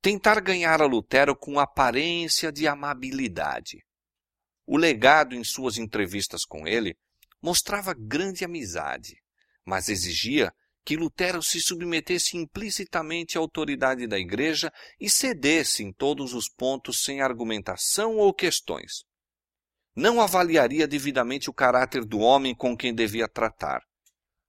tentar 0.04 0.38
ganhar 0.42 0.82
a 0.82 0.86
Lutero 0.86 1.34
com 1.34 1.58
aparência 1.58 2.52
de 2.52 2.68
amabilidade. 2.68 3.82
O 4.66 4.76
legado 4.76 5.34
em 5.34 5.42
suas 5.42 5.78
entrevistas 5.78 6.44
com 6.44 6.68
ele 6.68 6.94
mostrava 7.40 7.94
grande 7.94 8.44
amizade, 8.44 9.16
mas 9.64 9.88
exigia 9.88 10.52
que 10.84 10.94
Lutero 10.94 11.42
se 11.42 11.58
submetesse 11.58 12.36
implicitamente 12.36 13.38
à 13.38 13.40
autoridade 13.40 14.06
da 14.06 14.18
Igreja 14.18 14.70
e 15.00 15.08
cedesse 15.08 15.82
em 15.82 15.90
todos 15.90 16.34
os 16.34 16.50
pontos 16.50 17.02
sem 17.02 17.22
argumentação 17.22 18.18
ou 18.18 18.34
questões. 18.34 19.06
Não 19.96 20.20
avaliaria 20.20 20.86
devidamente 20.86 21.48
o 21.48 21.54
caráter 21.54 22.04
do 22.04 22.18
homem 22.18 22.54
com 22.54 22.76
quem 22.76 22.94
devia 22.94 23.26
tratar. 23.26 23.80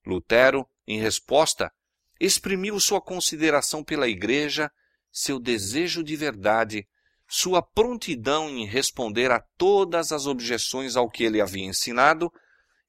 Lutero, 0.06 0.68
em 0.86 1.00
resposta, 1.00 1.72
exprimiu 2.20 2.78
sua 2.78 3.00
consideração 3.00 3.86
pela 3.86 4.10
Igreja, 4.10 4.70
seu 5.18 5.40
desejo 5.40 6.04
de 6.04 6.14
verdade 6.18 6.86
sua 7.26 7.62
prontidão 7.62 8.50
em 8.50 8.66
responder 8.66 9.32
a 9.32 9.40
todas 9.58 10.12
as 10.12 10.28
objeções 10.28 10.98
ao 10.98 11.10
que 11.10 11.24
ele 11.24 11.40
havia 11.40 11.64
ensinado 11.64 12.30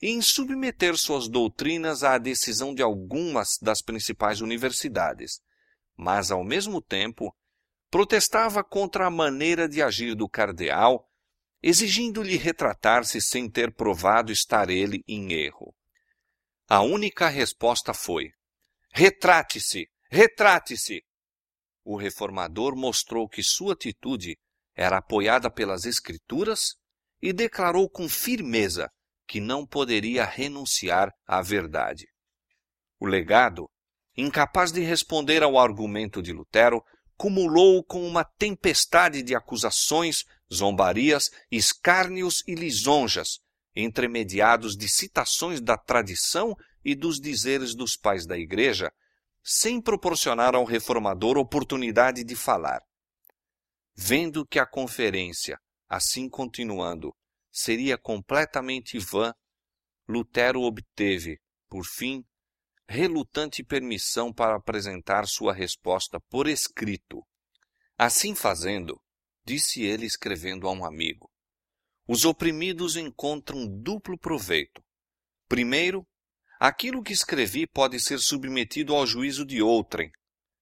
e 0.02 0.10
em 0.10 0.20
submeter 0.20 0.96
suas 0.96 1.28
doutrinas 1.28 2.02
à 2.02 2.18
decisão 2.18 2.74
de 2.74 2.82
algumas 2.82 3.56
das 3.62 3.80
principais 3.80 4.40
universidades, 4.40 5.40
mas, 5.96 6.32
ao 6.32 6.42
mesmo 6.42 6.82
tempo, 6.82 7.34
protestava 7.90 8.62
contra 8.62 9.06
a 9.06 9.10
maneira 9.10 9.68
de 9.68 9.80
agir 9.80 10.16
do 10.16 10.28
cardeal, 10.28 11.08
exigindo-lhe 11.62 12.36
retratar-se 12.36 13.20
sem 13.20 13.48
ter 13.48 13.72
provado 13.72 14.32
estar 14.32 14.68
ele 14.68 15.02
em 15.06 15.32
erro. 15.32 15.72
A 16.68 16.82
única 16.82 17.28
resposta 17.28 17.94
foi: 17.94 18.32
retrate-se, 18.92 19.88
retrate-se, 20.10 21.05
o 21.86 21.96
reformador 21.96 22.76
mostrou 22.76 23.28
que 23.28 23.44
sua 23.44 23.74
atitude 23.74 24.36
era 24.74 24.98
apoiada 24.98 25.48
pelas 25.48 25.84
Escrituras 25.84 26.74
e 27.22 27.32
declarou 27.32 27.88
com 27.88 28.08
firmeza 28.08 28.90
que 29.26 29.40
não 29.40 29.64
poderia 29.64 30.24
renunciar 30.24 31.12
à 31.24 31.40
verdade. 31.40 32.04
O 32.98 33.06
legado, 33.06 33.70
incapaz 34.16 34.72
de 34.72 34.80
responder 34.80 35.44
ao 35.44 35.56
argumento 35.56 36.20
de 36.20 36.32
Lutero, 36.32 36.82
cumulou 37.16 37.84
com 37.84 38.04
uma 38.04 38.24
tempestade 38.24 39.22
de 39.22 39.36
acusações, 39.36 40.24
zombarias, 40.52 41.30
escárnios 41.52 42.42
e 42.48 42.54
lisonjas, 42.56 43.38
entremediados 43.76 44.76
de 44.76 44.88
citações 44.88 45.60
da 45.60 45.78
tradição 45.78 46.56
e 46.84 46.96
dos 46.96 47.20
dizeres 47.20 47.76
dos 47.76 47.96
pais 47.96 48.26
da 48.26 48.36
Igreja, 48.36 48.90
sem 49.48 49.80
proporcionar 49.80 50.56
ao 50.56 50.64
reformador 50.64 51.38
oportunidade 51.38 52.24
de 52.24 52.34
falar. 52.34 52.82
Vendo 53.94 54.44
que 54.44 54.58
a 54.58 54.66
conferência, 54.66 55.56
assim 55.88 56.28
continuando, 56.28 57.14
seria 57.52 57.96
completamente 57.96 58.98
vã, 58.98 59.32
Lutero 60.08 60.62
obteve, 60.62 61.38
por 61.68 61.84
fim, 61.84 62.24
relutante 62.88 63.62
permissão 63.62 64.32
para 64.32 64.56
apresentar 64.56 65.28
sua 65.28 65.52
resposta 65.52 66.18
por 66.28 66.48
escrito. 66.48 67.24
Assim 67.96 68.34
fazendo, 68.34 69.00
disse 69.44 69.82
ele 69.82 70.06
escrevendo 70.06 70.66
a 70.66 70.72
um 70.72 70.84
amigo, 70.84 71.30
os 72.08 72.24
oprimidos 72.24 72.96
encontram 72.96 73.64
duplo 73.66 74.18
proveito. 74.18 74.82
Primeiro, 75.48 76.04
aquilo 76.58 77.02
que 77.02 77.12
escrevi 77.12 77.66
pode 77.66 78.00
ser 78.00 78.18
submetido 78.18 78.94
ao 78.94 79.06
juízo 79.06 79.44
de 79.44 79.62
outrem. 79.62 80.10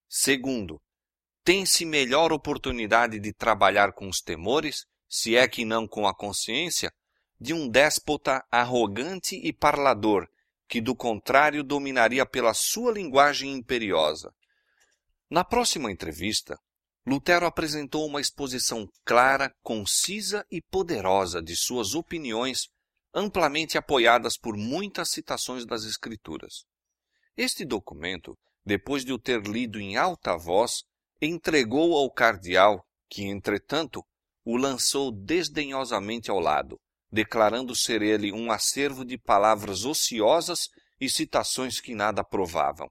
Segundo, 0.09 0.81
tem-se 1.45 1.85
melhor 1.85 2.33
oportunidade 2.33 3.19
de 3.19 3.33
trabalhar 3.33 3.93
com 3.93 4.09
os 4.09 4.21
temores, 4.21 4.87
se 5.09 5.37
é 5.37 5.47
que 5.47 5.65
não 5.65 5.87
com 5.87 6.07
a 6.07 6.15
consciência, 6.15 6.91
de 7.41 7.53
um 7.53 7.69
déspota 7.69 8.43
arrogante 8.51 9.37
e 9.37 9.53
parlador, 9.53 10.27
que 10.69 10.81
do 10.81 10.97
contrário 10.97 11.63
dominaria 11.63 12.25
pela 12.25 12.55
sua 12.55 12.93
linguagem 12.93 13.53
imperiosa. 13.53 14.33
Na 15.31 15.45
próxima 15.45 15.91
entrevista, 15.91 16.59
Lutero 17.07 17.45
apresentou 17.45 18.07
uma 18.07 18.21
exposição 18.21 18.89
clara, 19.05 19.55
concisa 19.63 20.47
e 20.51 20.63
poderosa 20.63 21.43
de 21.43 21.55
suas 21.55 21.95
opiniões, 21.95 22.69
amplamente 23.15 23.79
apoiadas 23.79 24.37
por 24.37 24.57
muitas 24.57 25.11
citações 25.11 25.65
das 25.65 25.85
Escrituras. 25.85 26.65
Este 27.37 27.65
documento, 27.65 28.37
depois 28.65 29.05
de 29.05 29.13
o 29.13 29.19
ter 29.19 29.43
lido 29.47 29.79
em 29.79 29.97
alta 29.97 30.37
voz, 30.37 30.83
entregou 31.21 31.97
ao 31.97 32.11
cardeal, 32.11 32.85
que, 33.09 33.23
entretanto, 33.23 34.05
o 34.45 34.57
lançou 34.57 35.13
desdenhosamente 35.13 36.31
ao 36.31 36.41
lado, 36.41 36.79
declarando 37.11 37.75
ser 37.75 38.03
ele 38.03 38.33
um 38.33 38.51
acervo 38.51 39.05
de 39.05 39.17
palavras 39.17 39.85
ociosas 39.85 40.69
e 41.01 41.09
citações 41.09 41.81
que 41.81 41.95
nada 41.95 42.25
provavam. 42.25 42.89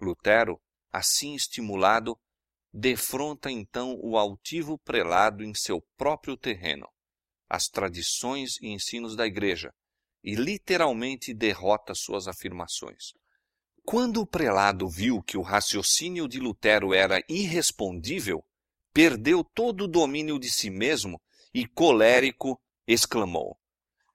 Lutero, 0.00 0.60
assim 0.92 1.34
estimulado, 1.34 2.16
defronta 2.72 3.50
então 3.50 3.98
o 4.00 4.16
altivo 4.16 4.78
prelado 4.78 5.44
em 5.44 5.54
seu 5.54 5.82
próprio 5.96 6.36
terreno, 6.36 6.88
as 7.52 7.68
tradições 7.68 8.56
e 8.62 8.68
ensinos 8.68 9.14
da 9.14 9.26
Igreja, 9.26 9.74
e 10.24 10.34
literalmente 10.34 11.34
derrota 11.34 11.94
suas 11.94 12.26
afirmações. 12.26 13.12
Quando 13.84 14.22
o 14.22 14.26
prelado 14.26 14.88
viu 14.88 15.22
que 15.22 15.36
o 15.36 15.42
raciocínio 15.42 16.26
de 16.26 16.40
Lutero 16.40 16.94
era 16.94 17.22
irrespondível, 17.28 18.42
perdeu 18.94 19.44
todo 19.44 19.84
o 19.84 19.88
domínio 19.88 20.38
de 20.38 20.50
si 20.50 20.70
mesmo 20.70 21.20
e, 21.52 21.66
colérico, 21.66 22.58
exclamou: 22.86 23.58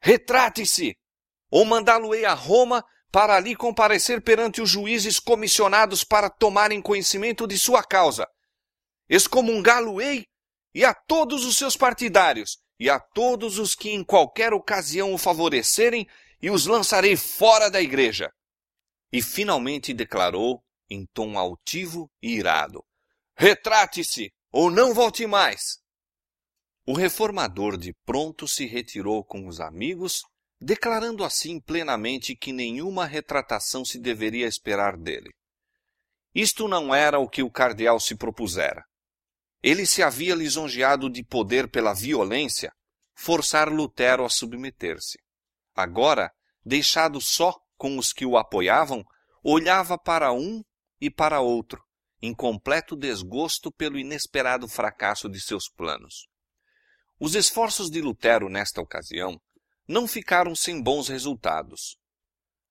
Retrate-se! 0.01 0.97
Ou 1.51 1.63
mandá-lo-ei 1.63 2.25
a 2.25 2.33
Roma 2.33 2.83
para 3.11 3.35
ali 3.35 3.55
comparecer 3.55 4.19
perante 4.19 4.63
os 4.63 4.69
juízes 4.71 5.19
comissionados 5.19 6.03
para 6.03 6.27
tomarem 6.27 6.81
conhecimento 6.81 7.45
de 7.45 7.59
sua 7.59 7.83
causa. 7.83 8.27
Excomungá-lo-ei 9.07 10.25
e 10.73 10.83
a 10.83 10.91
todos 10.93 11.45
os 11.45 11.55
seus 11.55 11.77
partidários, 11.77 12.57
e 12.79 12.89
a 12.89 12.99
todos 12.99 13.59
os 13.59 13.75
que 13.75 13.89
em 13.89 14.03
qualquer 14.03 14.53
ocasião 14.53 15.13
o 15.13 15.17
favorecerem, 15.17 16.07
e 16.41 16.51
os 16.51 16.65
lançarei 16.67 17.15
fora 17.15 17.69
da 17.69 17.81
igreja 17.81 18.31
e 19.11 19.21
finalmente 19.21 19.93
declarou, 19.93 20.63
em 20.89 21.05
tom 21.13 21.37
altivo 21.37 22.09
e 22.21 22.35
irado: 22.35 22.83
Retrate-se, 23.35 24.31
ou 24.51 24.71
não 24.71 24.93
volte 24.93 25.25
mais! 25.25 25.79
O 26.85 26.93
reformador 26.93 27.77
de 27.77 27.93
pronto 28.05 28.47
se 28.47 28.65
retirou 28.65 29.23
com 29.23 29.47
os 29.47 29.59
amigos, 29.59 30.21
declarando 30.59 31.23
assim 31.23 31.59
plenamente 31.59 32.35
que 32.35 32.53
nenhuma 32.53 33.05
retratação 33.05 33.83
se 33.83 33.99
deveria 33.99 34.47
esperar 34.47 34.95
dele. 34.97 35.31
Isto 36.33 36.67
não 36.67 36.95
era 36.95 37.19
o 37.19 37.27
que 37.27 37.43
o 37.43 37.51
cardeal 37.51 37.99
se 37.99 38.15
propusera. 38.15 38.85
Ele 39.67 39.85
se 39.85 40.01
havia 40.01 40.33
lisonjeado 40.33 41.09
de 41.09 41.21
poder 41.21 41.69
pela 41.69 41.93
violência 41.93 42.71
forçar 43.13 43.67
Lutero 43.67 44.23
a 44.23 44.29
submeter-se. 44.29 45.19
Agora, 45.75 46.31
deixado 46.65 47.19
só 47.19 47.53
com 47.75 47.97
os 47.97 48.13
que 48.13 48.25
o 48.25 48.37
apoiavam, 48.37 49.03
olhava 49.43 49.97
para 49.97 50.31
um 50.31 50.63
e 51.01 51.11
para 51.11 51.41
outro, 51.41 51.83
em 52.21 52.33
completo 52.33 52.95
desgosto 52.95 53.69
pelo 53.69 53.99
inesperado 53.99 54.69
fracasso 54.69 55.27
de 55.27 55.41
seus 55.41 55.67
planos. 55.67 56.29
Os 57.19 57.35
esforços 57.35 57.89
de 57.91 57.99
Lutero 57.99 58.47
nesta 58.47 58.79
ocasião 58.79 59.37
não 59.85 60.07
ficaram 60.07 60.55
sem 60.55 60.81
bons 60.81 61.09
resultados. 61.09 61.97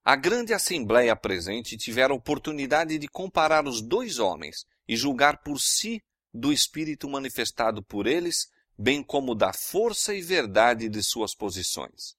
A 0.03 0.17
grande 0.17 0.55
assembleia 0.55 1.15
presente 1.15 1.77
tivera 1.77 2.15
oportunidade 2.15 2.97
de 2.97 3.07
comparar 3.07 3.69
os 3.69 3.83
dois 3.83 4.19
homens 4.19 4.65
e 4.89 4.97
julgar 4.97 5.43
por 5.43 5.61
si 5.61 6.03
do 6.37 6.53
espírito 6.53 7.09
manifestado 7.09 7.83
por 7.83 8.07
eles, 8.07 8.51
bem 8.79 9.03
como 9.03 9.35
da 9.35 9.53
força 9.53 10.15
e 10.15 10.21
verdade 10.21 10.89
de 10.89 11.03
suas 11.03 11.35
posições. 11.35 12.15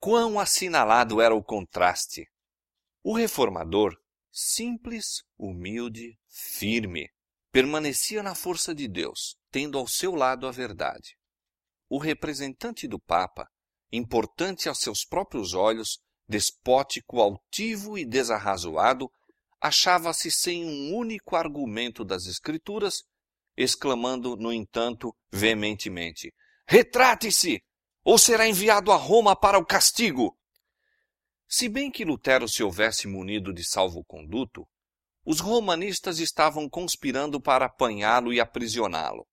Quão 0.00 0.38
assinalado 0.38 1.20
era 1.20 1.34
o 1.34 1.42
contraste! 1.42 2.28
O 3.02 3.14
reformador, 3.14 3.96
simples, 4.32 5.22
humilde, 5.38 6.18
firme, 6.26 7.08
permanecia 7.52 8.22
na 8.22 8.34
força 8.34 8.74
de 8.74 8.88
Deus, 8.88 9.36
tendo 9.50 9.78
ao 9.78 9.86
seu 9.86 10.14
lado 10.14 10.46
a 10.46 10.50
verdade. 10.50 11.16
O 11.88 11.98
representante 11.98 12.88
do 12.88 12.98
Papa, 12.98 13.48
importante 13.92 14.68
aos 14.68 14.80
seus 14.80 15.04
próprios 15.04 15.54
olhos, 15.54 16.00
despótico, 16.28 17.20
altivo 17.20 17.96
e 17.96 18.04
desarrazoado, 18.04 19.08
achava-se 19.64 20.30
sem 20.30 20.62
um 20.62 20.94
único 20.94 21.34
argumento 21.34 22.04
das 22.04 22.26
Escrituras, 22.26 23.02
exclamando, 23.56 24.36
no 24.36 24.52
entanto, 24.52 25.16
veementemente: 25.32 26.34
Retrate-se! 26.68 27.62
ou 28.06 28.18
será 28.18 28.46
enviado 28.46 28.92
a 28.92 28.96
Roma 28.96 29.34
para 29.34 29.58
o 29.58 29.64
castigo. 29.64 30.36
Se 31.48 31.70
bem 31.70 31.90
que 31.90 32.04
Lutero 32.04 32.46
se 32.46 32.62
houvesse 32.62 33.08
munido 33.08 33.50
de 33.50 33.64
salvo-conduto, 33.64 34.68
os 35.24 35.40
romanistas 35.40 36.18
estavam 36.18 36.68
conspirando 36.68 37.40
para 37.40 37.64
apanhá-lo 37.64 38.30
e 38.30 38.40
aprisioná-lo. 38.40 39.26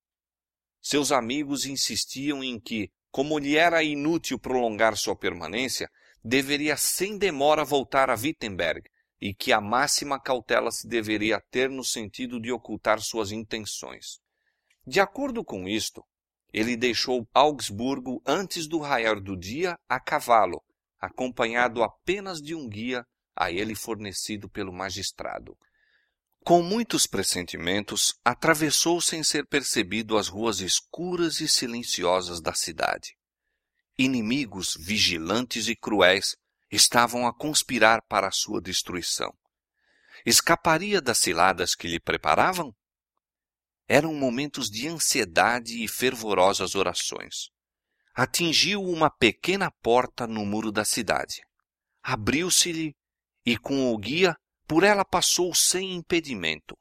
Seus 0.82 1.12
amigos 1.12 1.66
insistiam 1.66 2.42
em 2.42 2.58
que, 2.58 2.90
como 3.12 3.38
lhe 3.38 3.58
era 3.58 3.84
inútil 3.84 4.40
prolongar 4.40 4.96
sua 4.96 5.18
permanência, 5.18 5.90
deveria 6.24 6.78
sem 6.78 7.18
demora 7.18 7.66
voltar 7.66 8.10
a 8.10 8.16
Wittenberg 8.16 8.90
e 9.22 9.36
que 9.36 9.54
a 9.54 9.62
máxima 9.62 10.20
cautela 10.20 10.72
se 10.72 10.88
deveria 10.88 11.40
ter 11.52 11.70
no 11.70 11.84
sentido 11.84 12.42
de 12.42 12.52
ocultar 12.52 13.00
suas 13.00 13.32
intenções. 13.32 14.20
De 14.86 15.00
acordo 15.00 15.46
com 15.46 15.68
isto, 15.68 16.04
ele 16.52 16.76
deixou 16.76 17.28
Augsburgo 17.34 18.22
antes 18.26 18.68
do 18.68 18.80
raiar 18.80 19.22
do 19.22 19.38
dia 19.38 19.78
a 19.88 20.00
cavalo, 20.00 20.62
acompanhado 21.00 21.84
apenas 21.84 22.42
de 22.42 22.56
um 22.56 22.68
guia 22.68 23.06
a 23.36 23.52
ele 23.52 23.76
fornecido 23.76 24.50
pelo 24.50 24.74
magistrado. 24.74 25.56
Com 26.44 26.64
muitos 26.64 27.06
pressentimentos, 27.06 28.16
atravessou 28.26 29.00
sem 29.00 29.24
ser 29.24 29.46
percebido 29.46 30.18
as 30.18 30.28
ruas 30.28 30.60
escuras 30.60 31.40
e 31.40 31.48
silenciosas 31.48 32.42
da 32.42 32.54
cidade. 32.54 33.16
Inimigos 33.98 34.76
vigilantes 34.80 35.68
e 35.68 35.76
cruéis 35.76 36.36
estavam 36.72 37.28
a 37.28 37.34
conspirar 37.34 38.02
para 38.08 38.28
a 38.28 38.32
sua 38.32 38.62
destruição. 38.62 39.34
Escaparia 40.26 41.02
das 41.02 41.18
ciladas 41.18 41.76
que 41.76 41.88
lhe 41.88 42.00
preparavam? 42.00 42.74
Eram 43.88 44.14
momentos 44.14 44.70
de 44.70 44.88
ansiedade 44.88 45.84
e 45.84 45.88
fervorosas 45.88 46.76
orações. 46.76 47.50
Atingiu 48.14 48.82
uma 48.84 49.10
pequena 49.10 49.72
porta 49.82 50.26
no 50.26 50.46
muro 50.46 50.72
da 50.72 50.86
cidade. 50.86 51.42
Abriu-se-lhe 52.02 52.96
e, 53.46 53.58
com 53.58 53.94
o 53.94 53.98
guia, 53.98 54.36
por 54.68 54.84
ela 54.84 55.04
passou 55.04 55.54
sem 55.54 55.94
impedimento. 55.96 56.78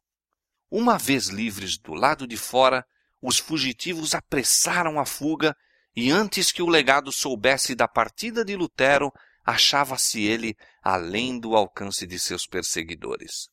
Uma 0.70 0.96
vez 0.96 1.26
livres 1.26 1.78
do 1.78 1.94
lado 1.94 2.26
de 2.26 2.36
fora, 2.36 2.86
os 3.20 3.38
fugitivos 3.38 4.14
apressaram 4.14 5.00
a 5.00 5.04
fuga 5.04 5.56
e 5.96 6.10
antes 6.10 6.52
que 6.52 6.62
o 6.62 6.68
legado 6.68 7.10
soubesse 7.10 7.74
da 7.74 7.88
partida 7.88 8.44
de 8.44 8.54
Lutero, 8.54 9.12
achava-se 9.44 10.22
ele 10.22 10.56
além 10.82 11.38
do 11.38 11.56
alcance 11.56 12.06
de 12.06 12.18
seus 12.18 12.46
perseguidores. 12.46 13.48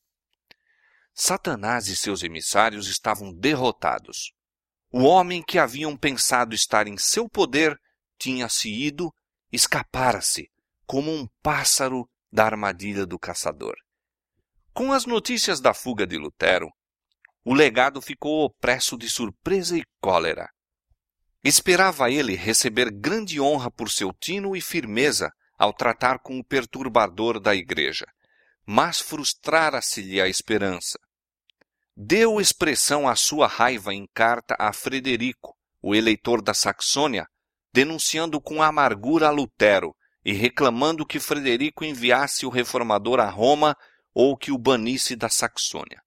Satanás 1.13 1.87
e 1.87 1.95
seus 1.95 2.21
emissários 2.21 2.87
estavam 2.87 3.33
derrotados. 3.33 4.31
O 4.91 5.03
homem 5.03 5.41
que 5.41 5.57
haviam 5.57 5.97
pensado 5.97 6.53
estar 6.53 6.87
em 6.87 6.97
seu 6.97 7.27
poder 7.27 7.75
tinha-se 8.19 8.69
ido, 8.69 9.11
escapara-se, 9.51 10.49
como 10.85 11.11
um 11.11 11.27
pássaro 11.41 12.09
da 12.31 12.45
armadilha 12.45 13.05
do 13.05 13.17
caçador. 13.17 13.75
Com 14.73 14.93
as 14.93 15.05
notícias 15.05 15.59
da 15.59 15.73
fuga 15.73 16.05
de 16.05 16.17
Lutero, 16.17 16.69
o 17.43 17.53
legado 17.53 18.01
ficou 18.01 18.43
opresso 18.43 18.97
de 18.97 19.09
surpresa 19.09 19.77
e 19.77 19.83
cólera. 19.99 20.49
Esperava 21.43 22.11
ele 22.11 22.35
receber 22.35 22.91
grande 22.91 23.39
honra 23.39 23.71
por 23.71 23.89
seu 23.89 24.13
tino 24.13 24.55
e 24.55 24.61
firmeza 24.61 25.31
ao 25.57 25.73
tratar 25.73 26.19
com 26.19 26.37
o 26.37 26.43
perturbador 26.43 27.39
da 27.39 27.55
igreja, 27.55 28.05
mas 28.65 28.99
frustrara-se-lhe 28.99 30.21
a 30.21 30.27
esperança. 30.27 30.99
Deu 31.95 32.39
expressão 32.39 33.07
à 33.07 33.15
sua 33.15 33.47
raiva 33.47 33.93
em 33.93 34.05
carta 34.13 34.55
a 34.59 34.71
Frederico, 34.71 35.55
o 35.81 35.95
eleitor 35.95 36.41
da 36.41 36.53
Saxônia, 36.53 37.25
denunciando 37.73 38.39
com 38.39 38.61
amargura 38.61 39.27
a 39.27 39.31
Lutero 39.31 39.95
e 40.23 40.31
reclamando 40.31 41.05
que 41.05 41.19
Frederico 41.19 41.83
enviasse 41.83 42.45
o 42.45 42.49
reformador 42.49 43.19
a 43.19 43.29
Roma 43.29 43.75
ou 44.13 44.37
que 44.37 44.51
o 44.51 44.57
banisse 44.57 45.15
da 45.15 45.29
Saxônia. 45.29 46.01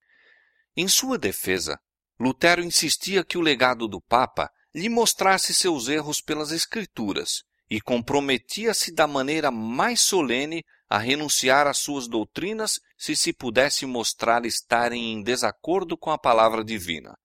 Em 0.76 0.86
sua 0.86 1.18
defesa, 1.18 1.78
Lutero 2.20 2.62
insistia 2.62 3.24
que 3.24 3.38
o 3.38 3.40
legado 3.40 3.88
do 3.88 4.00
Papa 4.00 4.48
lhe 4.74 4.88
mostrasse 4.88 5.52
seus 5.52 5.88
erros 5.88 6.20
pelas 6.20 6.52
Escrituras 6.52 7.42
e 7.70 7.80
comprometia-se 7.80 8.92
da 8.92 9.06
maneira 9.06 9.50
mais 9.50 10.00
solene 10.00 10.64
a 10.88 10.98
renunciar 10.98 11.68
às 11.68 11.78
suas 11.78 12.08
doutrinas 12.08 12.80
se 12.98 13.14
se 13.14 13.32
pudesse 13.32 13.86
mostrar 13.86 14.44
estarem 14.44 15.12
em 15.12 15.22
desacordo 15.22 15.96
com 15.96 16.10
a 16.10 16.18
palavra 16.18 16.64
divina. 16.64 17.16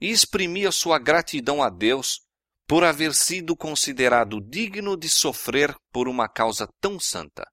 E 0.00 0.10
exprimia 0.10 0.72
sua 0.72 0.98
gratidão 0.98 1.62
a 1.62 1.68
Deus 1.68 2.20
por 2.66 2.82
haver 2.82 3.14
sido 3.14 3.54
considerado 3.54 4.40
digno 4.40 4.96
de 4.96 5.10
sofrer 5.10 5.74
por 5.92 6.08
uma 6.08 6.28
causa 6.28 6.66
tão 6.80 6.98
santa. 6.98 7.46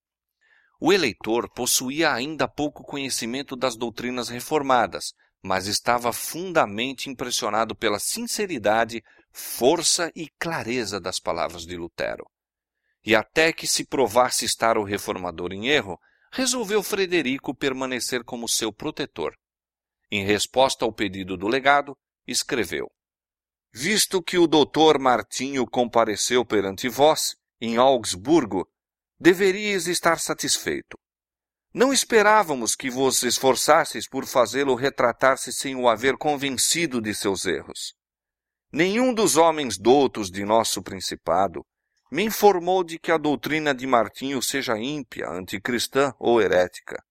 O 0.79 0.93
eleitor 0.93 1.51
possuía 1.53 2.13
ainda 2.13 2.47
pouco 2.47 2.83
conhecimento 2.83 3.55
das 3.55 3.75
doutrinas 3.75 4.29
reformadas, 4.29 5.13
mas 5.43 5.67
estava 5.67 6.13
fundamente 6.13 7.09
impressionado 7.09 7.75
pela 7.75 7.99
sinceridade, 7.99 9.03
força 9.31 10.11
e 10.15 10.29
clareza 10.39 10.99
das 10.99 11.19
palavras 11.19 11.65
de 11.65 11.75
Lutero. 11.75 12.25
E 13.03 13.15
até 13.15 13.51
que 13.51 13.67
se 13.67 13.85
provasse 13.85 14.45
estar 14.45 14.77
o 14.77 14.83
reformador 14.83 15.51
em 15.51 15.67
erro, 15.67 15.99
resolveu 16.31 16.83
Frederico 16.83 17.55
permanecer 17.55 18.23
como 18.23 18.47
seu 18.47 18.71
protetor. 18.71 19.35
Em 20.09 20.25
resposta 20.25 20.85
ao 20.85 20.93
pedido 20.93 21.35
do 21.37 21.47
legado, 21.47 21.97
escreveu: 22.27 22.91
Visto 23.73 24.21
que 24.21 24.37
o 24.37 24.47
doutor 24.47 24.99
Martinho 24.99 25.65
compareceu 25.65 26.45
perante 26.45 26.89
vós, 26.89 27.35
em 27.59 27.77
Augsburgo, 27.77 28.67
deveríeis 29.19 29.87
estar 29.87 30.19
satisfeito. 30.19 30.97
Não 31.73 31.93
esperávamos 31.93 32.75
que 32.75 32.89
vos 32.89 33.23
esforçasseis 33.23 34.07
por 34.07 34.25
fazê-lo 34.25 34.75
retratar-se 34.75 35.53
sem 35.53 35.75
o 35.75 35.87
haver 35.87 36.17
convencido 36.17 36.99
de 36.99 37.13
seus 37.15 37.45
erros. 37.45 37.93
Nenhum 38.73 39.13
dos 39.13 39.35
homens 39.35 39.77
doutos 39.77 40.31
de 40.31 40.45
nosso 40.45 40.81
principado 40.81 41.65
me 42.09 42.23
informou 42.23 42.85
de 42.85 42.97
que 42.97 43.11
a 43.11 43.17
doutrina 43.17 43.73
de 43.73 43.85
Martinho 43.85 44.41
seja 44.41 44.77
ímpia, 44.77 45.29
anticristã 45.29 46.13
ou 46.17 46.41
herética. 46.41 47.03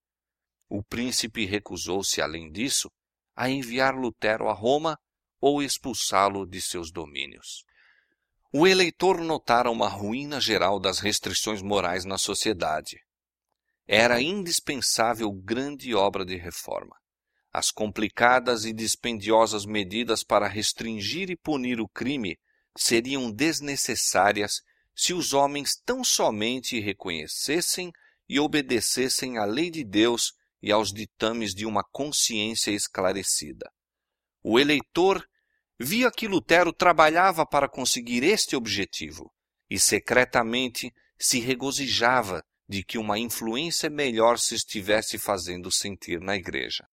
O 0.71 0.83
príncipe 0.83 1.45
recusou-se, 1.45 2.23
além 2.23 2.51
disso, 2.51 2.91
a 3.37 3.51
enviar 3.51 3.95
Lutero 3.95 4.49
a 4.49 4.55
Roma 4.55 4.99
ou 5.39 5.63
expulsá-lo 5.63 6.47
de 6.47 6.63
seus 6.63 6.91
domínios. 6.91 7.65
O 8.53 8.67
eleitor 8.67 9.21
notara 9.21 9.71
uma 9.71 9.89
ruína 9.89 10.41
geral 10.41 10.81
das 10.81 10.99
restrições 10.99 11.61
morais 11.61 12.07
na 12.07 12.17
sociedade 12.17 12.99
era 13.87 14.23
indispensável 14.23 15.33
grande 15.33 15.95
obra 15.95 16.25
de 16.25 16.37
reforma. 16.37 17.00
As 17.53 17.71
complicadas 17.73 18.65
e 18.65 18.73
dispendiosas 18.73 19.67
medidas 19.67 20.23
para 20.23 20.47
restringir 20.47 21.31
e 21.31 21.37
punir 21.37 21.81
o 21.81 21.89
crime 21.89 22.39
seriam 22.77 23.31
desnecessárias 23.31 24.63
se 24.95 25.13
os 25.13 25.33
homens 25.33 25.81
tão 25.85 26.05
somente 26.05 26.79
reconhecessem 26.79 27.91
e 28.29 28.39
obedecessem 28.39 29.39
à 29.39 29.45
lei 29.45 29.71
de 29.71 29.83
Deus 29.83 30.33
e 30.63 30.71
aos 30.71 30.93
ditames 30.93 31.53
de 31.53 31.67
uma 31.67 31.83
consciência 31.83 32.71
esclarecida. 32.71 33.69
O 34.43 34.59
eleitor 34.59 35.27
via 35.79 36.11
que 36.11 36.29
Lutero 36.29 36.73
trabalhava 36.73 37.45
para 37.45 37.69
conseguir 37.69 38.23
este 38.23 38.55
objetivo 38.55 39.33
e 39.69 39.81
secretamente 39.81 40.93
se 41.19 41.41
regozijava 41.41 42.45
de 42.69 42.85
que 42.85 42.99
uma 42.99 43.19
influência 43.19 43.91
melhor 43.91 44.39
se 44.39 44.55
estivesse 44.55 45.19
fazendo 45.19 45.73
sentir 45.73 46.21
na 46.21 46.37
igreja. 46.37 46.87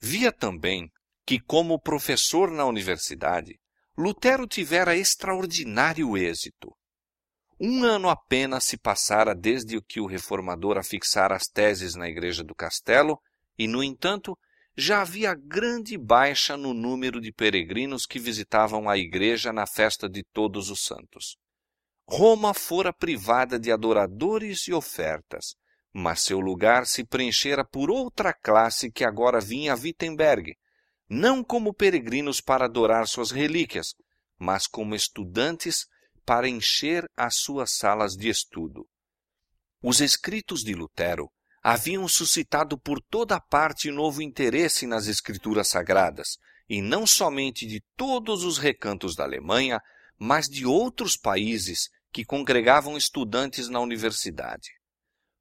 Via 0.00 0.32
também 0.32 0.90
que, 1.26 1.40
como 1.40 1.80
professor 1.80 2.50
na 2.50 2.64
universidade, 2.64 3.58
Lutero 3.96 4.46
tivera 4.46 4.96
extraordinário 4.96 6.16
êxito. 6.16 6.72
Um 7.60 7.82
ano 7.82 8.08
apenas 8.08 8.64
se 8.64 8.78
passara 8.78 9.34
desde 9.34 9.80
que 9.82 10.00
o 10.00 10.06
reformador 10.06 10.78
afixara 10.78 11.34
as 11.34 11.48
teses 11.48 11.96
na 11.96 12.08
igreja 12.08 12.44
do 12.44 12.54
castelo, 12.54 13.18
e, 13.58 13.66
no 13.66 13.82
entanto, 13.82 14.38
já 14.76 15.02
havia 15.02 15.34
grande 15.34 15.98
baixa 15.98 16.56
no 16.56 16.72
número 16.72 17.20
de 17.20 17.32
peregrinos 17.32 18.06
que 18.06 18.20
visitavam 18.20 18.88
a 18.88 18.96
igreja 18.96 19.52
na 19.52 19.66
festa 19.66 20.08
de 20.08 20.22
Todos 20.32 20.70
os 20.70 20.84
Santos. 20.84 21.36
Roma 22.08 22.54
fora 22.54 22.92
privada 22.92 23.58
de 23.58 23.72
adoradores 23.72 24.68
e 24.68 24.72
ofertas, 24.72 25.56
mas 25.92 26.22
seu 26.22 26.40
lugar 26.40 26.86
se 26.86 27.04
preenchera 27.04 27.64
por 27.64 27.90
outra 27.90 28.32
classe 28.32 28.90
que 28.90 29.04
agora 29.04 29.40
vinha 29.40 29.72
a 29.72 29.76
Wittenberg, 29.76 30.56
não 31.08 31.42
como 31.42 31.72
peregrinos 31.72 32.40
para 32.40 32.66
adorar 32.66 33.06
suas 33.06 33.30
relíquias, 33.30 33.94
mas 34.38 34.66
como 34.66 34.94
estudantes 34.94 35.86
para 36.24 36.48
encher 36.48 37.06
as 37.16 37.36
suas 37.36 37.72
salas 37.72 38.14
de 38.14 38.28
estudo. 38.28 38.86
Os 39.82 40.00
escritos 40.00 40.62
de 40.62 40.74
Lutero 40.74 41.30
haviam 41.62 42.06
suscitado 42.06 42.78
por 42.78 43.00
toda 43.00 43.40
parte 43.40 43.90
novo 43.90 44.22
interesse 44.22 44.86
nas 44.86 45.06
escrituras 45.06 45.68
sagradas, 45.68 46.36
e 46.68 46.82
não 46.82 47.06
somente 47.06 47.66
de 47.66 47.82
todos 47.96 48.44
os 48.44 48.58
recantos 48.58 49.16
da 49.16 49.24
Alemanha, 49.24 49.80
mas 50.18 50.46
de 50.46 50.66
outros 50.66 51.16
países 51.16 51.88
que 52.12 52.24
congregavam 52.24 52.96
estudantes 52.96 53.68
na 53.68 53.80
universidade. 53.80 54.77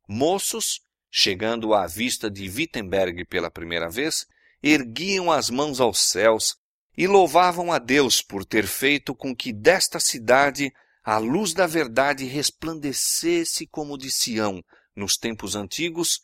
Moços, 0.08 0.80
chegando 1.12 1.74
à 1.74 1.86
vista 1.86 2.30
de 2.30 2.47
Wittenberg 2.47 3.26
pela 3.26 3.51
primeira 3.51 3.89
vez, 3.89 4.26
erguiam 4.64 5.32
as 5.32 5.49
mãos 5.49 5.82
aos 5.82 5.99
céus 5.99 6.55
e 6.97 7.05
louvavam 7.05 7.72
a 7.72 7.78
Deus 7.78 8.22
por 8.22 8.45
ter 8.45 8.66
feito 8.66 9.14
com 9.14 9.36
que 9.36 9.51
desta 9.51 9.99
cidade 9.99 10.72
a 11.03 11.18
luz 11.18 11.53
da 11.53 11.68
verdade 11.68 12.26
resplandecesse 12.26 13.68
como 13.68 13.97
de 13.97 14.10
Sião 14.10 14.64
nos 14.95 15.16
tempos 15.16 15.55
antigos 15.55 16.20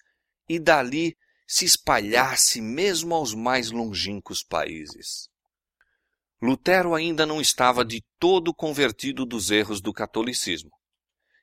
e 0.48 0.60
dali 0.60 1.16
se 1.48 1.66
espalhasse 1.66 2.62
mesmo 2.62 3.14
aos 3.14 3.34
mais 3.34 3.70
longínquos 3.70 4.44
países. 4.44 5.30
Lutero 6.42 6.96
ainda 6.96 7.26
não 7.26 7.40
estava 7.40 7.86
de 7.86 8.04
todo 8.20 8.54
convertido 8.54 9.26
dos 9.26 9.52
erros 9.52 9.80
do 9.80 9.94
catolicismo. 9.94 10.72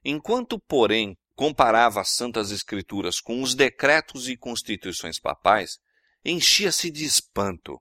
Enquanto, 0.05 0.59
porém, 0.59 1.16
comparava 1.41 2.03
as 2.03 2.11
Santas 2.11 2.51
Escrituras 2.51 3.18
com 3.18 3.41
os 3.41 3.55
decretos 3.55 4.28
e 4.28 4.36
constituições 4.36 5.18
papais, 5.18 5.78
enchia-se 6.22 6.91
de 6.91 7.03
espanto. 7.03 7.80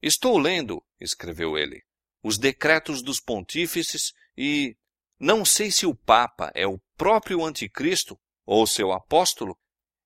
Estou 0.00 0.38
lendo, 0.38 0.82
escreveu 0.98 1.58
ele, 1.58 1.82
os 2.22 2.38
decretos 2.38 3.02
dos 3.02 3.20
pontífices 3.20 4.14
e 4.34 4.74
não 5.18 5.44
sei 5.44 5.70
se 5.70 5.84
o 5.84 5.94
Papa 5.94 6.50
é 6.54 6.66
o 6.66 6.80
próprio 6.96 7.44
Anticristo 7.44 8.18
ou 8.46 8.66
seu 8.66 8.92
apóstolo. 8.92 9.58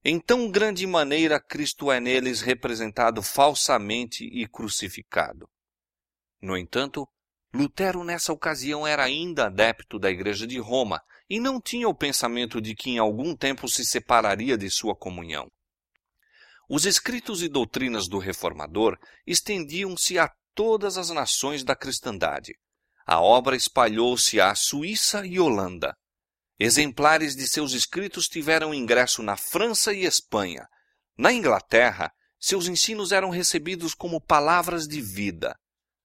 Em 0.05 0.18
tão 0.18 0.51
grande 0.51 0.85
maneira 0.85 1.39
Cristo 1.39 1.93
é 1.93 2.01
neles 2.01 2.41
representado 2.41 3.22
falsamente 3.22 4.25
e 4.25 4.49
crucificado. 4.49 5.49
No 6.43 6.57
entanto, 6.57 7.09
Lutero 7.55 8.03
nessa 8.03 8.33
ocasião 8.33 8.85
era 8.85 9.05
ainda 9.05 9.47
adepto 9.47 9.97
da 9.97 10.11
Igreja 10.11 10.45
de 10.45 10.59
Roma 10.59 11.01
e 11.29 11.41
não 11.41 11.61
tinha 11.61 11.89
o 11.89 11.95
pensamento 11.95 12.61
de 12.61 12.75
que 12.75 12.91
em 12.91 12.99
algum 12.99 13.35
tempo 13.37 13.68
se 13.68 13.85
separaria 13.85 14.57
de 14.57 14.70
sua 14.70 14.95
comunhão. 14.95 15.51
Os 16.68 16.87
escritos 16.87 17.43
e 17.43 17.49
doutrinas 17.49 18.09
do 18.09 18.18
reformador 18.18 18.99
estendiam-se 19.27 20.18
a 20.18 20.31
todas 20.55 20.97
as 20.97 21.11
nações 21.11 21.62
da 21.62 21.77
cristandade. 21.77 22.55
A 23.07 23.20
obra 23.20 23.55
espalhou-se 23.55 24.41
à 24.41 24.55
Suíça 24.55 25.27
e 25.27 25.39
Holanda. 25.39 25.95
Exemplares 26.59 27.35
de 27.37 27.47
seus 27.47 27.72
escritos 27.72 28.27
tiveram 28.29 28.72
ingresso 28.72 29.22
na 29.22 29.37
França 29.37 29.93
e 29.93 30.05
Espanha. 30.05 30.66
Na 31.18 31.33
Inglaterra, 31.33 32.11
seus 32.41 32.66
ensinos 32.66 33.12
eram 33.12 33.31
recebidos 33.31 33.95
como 33.95 34.20
palavras 34.20 34.87
de 34.87 35.01
vida. 35.01 35.55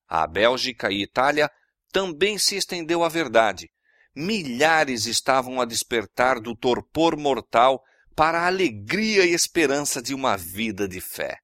À 0.08 0.28
Bélgica 0.28 0.92
e 0.92 1.04
Itália 1.04 1.50
também 1.92 2.38
se 2.38 2.56
estendeu 2.56 3.04
a 3.04 3.10
verdade. 3.10 3.70
Milhares 4.22 5.06
estavam 5.06 5.62
a 5.62 5.66
despertar 5.66 6.42
do 6.42 6.54
torpor 6.54 7.16
mortal 7.16 7.82
para 8.14 8.42
a 8.42 8.48
alegria 8.48 9.26
e 9.26 9.34
esperança 9.34 10.02
de 10.02 10.14
uma 10.14 10.36
vida 10.36 10.90
de 10.90 11.00
fé. 11.00 11.38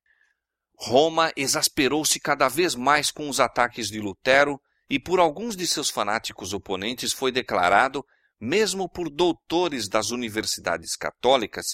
Roma 0.78 1.32
exasperou-se 1.38 2.19
cada 2.19 2.49
vez 2.49 2.76
mais 2.76 3.11
com 3.11 3.30
os 3.30 3.39
ataques 3.39 3.88
de 3.88 4.01
Lutero 4.01 4.59
e 4.89 4.99
por 4.99 5.21
alguns 5.21 5.55
de 5.55 5.65
seus 5.65 5.89
fanáticos 5.89 6.51
oponentes 6.51 7.13
foi 7.13 7.32
declarado, 7.32 8.05
mesmo 8.38 8.89
por 8.89 9.09
doutores 9.09 9.88
das 9.88 10.11
universidades 10.11 10.97
católicas, 10.97 11.67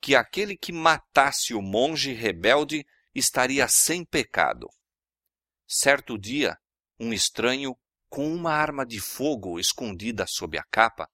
que 0.00 0.14
aquele 0.14 0.56
que 0.56 0.70
matasse 0.70 1.52
o 1.52 1.60
monge 1.60 2.12
rebelde 2.12 2.86
estaria 3.12 3.66
sem 3.66 4.04
pecado. 4.04 4.68
Certo 5.66 6.16
dia, 6.16 6.56
um 7.00 7.12
estranho, 7.12 7.74
com 8.14 8.32
uma 8.32 8.52
arma 8.52 8.86
de 8.86 9.00
fogo 9.00 9.58
escondida 9.58 10.24
sob 10.24 10.56
a 10.56 10.62
capa, 10.70 11.10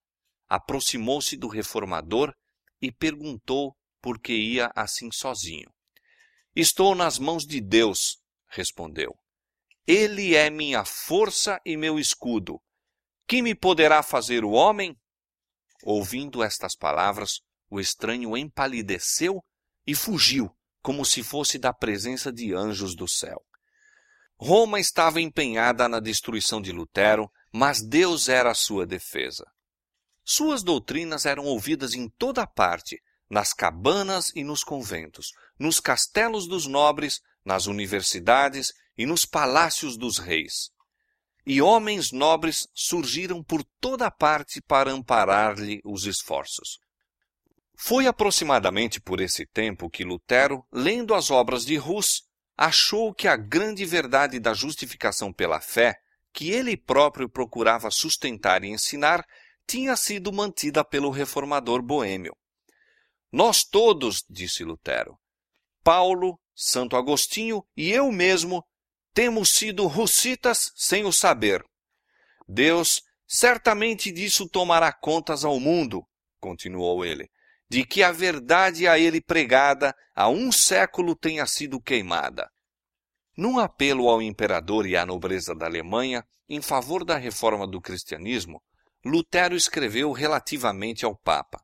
aproximou-se 0.47 1.35
do 1.35 1.49
reformador 1.49 2.31
e 2.79 2.93
perguntou 2.93 3.75
por 4.03 4.21
que 4.21 4.35
ia 4.35 4.71
assim 4.77 5.11
sozinho. 5.11 5.73
Estou 6.55 6.95
nas 6.95 7.19
mãos 7.19 7.47
de 7.47 7.59
Deus, 7.59 8.19
respondeu. 8.51 9.15
Ele 9.87 10.35
é 10.35 10.51
minha 10.51 10.85
força 10.85 11.59
e 11.65 11.75
meu 11.75 11.99
escudo. 11.99 12.61
Que 13.27 13.41
me 13.41 13.55
poderá 13.55 14.03
fazer 14.03 14.45
o 14.45 14.51
homem? 14.51 14.95
Ouvindo 15.83 16.43
estas 16.43 16.77
palavras, 16.77 17.41
o 17.71 17.81
estranho 17.81 18.37
empalideceu 18.37 19.43
e 19.87 19.95
fugiu, 19.95 20.55
como 20.83 21.07
se 21.07 21.23
fosse 21.23 21.59
da 21.59 21.73
presença 21.73 22.31
de 22.31 22.53
anjos 22.53 22.95
do 22.95 23.09
céu. 23.09 23.43
Roma 24.43 24.81
estava 24.81 25.21
empenhada 25.21 25.87
na 25.87 26.01
destruição 26.01 26.63
de 26.63 26.73
Lutero, 26.73 27.31
mas 27.53 27.87
Deus 27.87 28.27
era 28.27 28.51
a 28.51 28.55
sua 28.55 28.87
defesa. 28.87 29.45
Suas 30.25 30.63
doutrinas 30.63 31.27
eram 31.27 31.45
ouvidas 31.45 31.93
em 31.93 32.09
toda 32.09 32.47
parte, 32.47 32.99
nas 33.29 33.53
cabanas 33.53 34.33
e 34.35 34.43
nos 34.43 34.65
conventos, 34.65 35.33
nos 35.59 35.79
castelos 35.79 36.49
dos 36.49 36.67
nobres, 36.67 37.21
nas 37.45 37.67
universidades 37.67 38.73
e 38.97 39.05
nos 39.05 39.27
palácios 39.27 39.99
dos 39.99 40.17
reis. 40.17 40.71
E 41.47 41.61
homens 41.61 42.11
nobres 42.11 42.67
surgiram 42.75 43.45
por 43.45 43.63
toda 43.79 44.11
parte 44.11 44.63
para 44.63 44.91
amparar-lhe 44.91 45.83
os 45.85 46.07
esforços. 46.07 46.79
Foi 47.77 48.07
aproximadamente 48.07 49.03
por 49.03 49.21
esse 49.21 49.47
tempo 49.47 49.91
que 49.91 50.03
Lutero, 50.03 50.65
lendo 50.73 51.15
as 51.15 51.31
obras 51.31 51.67
de 51.67 51.79
Hus, 51.79 52.23
achou 52.61 53.15
que 53.15 53.27
a 53.27 53.37
grande 53.37 53.87
verdade 53.87 54.39
da 54.39 54.53
justificação 54.53 55.33
pela 55.33 55.63
fé, 55.63 55.97
que 56.31 56.51
ele 56.51 56.77
próprio 56.77 57.27
procurava 57.27 57.91
sustentar 57.91 58.63
e 58.63 58.69
ensinar, 58.69 59.25
tinha 59.67 59.97
sido 59.97 60.31
mantida 60.31 60.85
pelo 60.85 61.09
reformador 61.09 61.81
boêmio. 61.81 62.37
Nós 63.33 63.65
todos, 63.65 64.23
disse 64.29 64.63
Lutero, 64.63 65.19
Paulo, 65.83 66.39
Santo 66.55 66.97
Agostinho 66.97 67.65
e 67.75 67.91
eu 67.93 68.13
mesmo, 68.13 68.63
temos 69.15 69.53
sido 69.53 69.87
russitas 69.87 70.71
sem 70.77 71.07
o 71.07 71.13
saber. 71.15 71.65
Deus 72.47 73.01
certamente 73.27 74.13
disso 74.13 74.47
tomará 74.47 74.93
contas 74.93 75.47
ao 75.47 75.59
mundo, 75.59 76.07
continuou 76.39 77.07
ele, 77.07 77.31
de 77.71 77.85
que 77.85 78.03
a 78.03 78.11
verdade 78.11 78.89
a 78.89 78.99
ele 78.99 79.21
pregada 79.21 79.95
há 80.15 80.29
um 80.29 80.51
século 80.51 81.15
tenha 81.15 81.47
sido 81.47 81.81
queimada. 81.81 82.51
Num 83.37 83.61
apelo 83.61 84.09
ao 84.09 84.21
imperador 84.21 84.87
e 84.87 84.97
à 84.97 85.07
nobreza 85.07 85.55
da 85.55 85.67
Alemanha 85.67 86.25
em 86.49 86.61
favor 86.61 87.05
da 87.05 87.17
reforma 87.17 87.67
do 87.69 87.81
cristianismo, 87.81 88.61
Lutero 89.05 89.55
escreveu 89.55 90.11
relativamente 90.11 91.05
ao 91.05 91.17
Papa. 91.17 91.63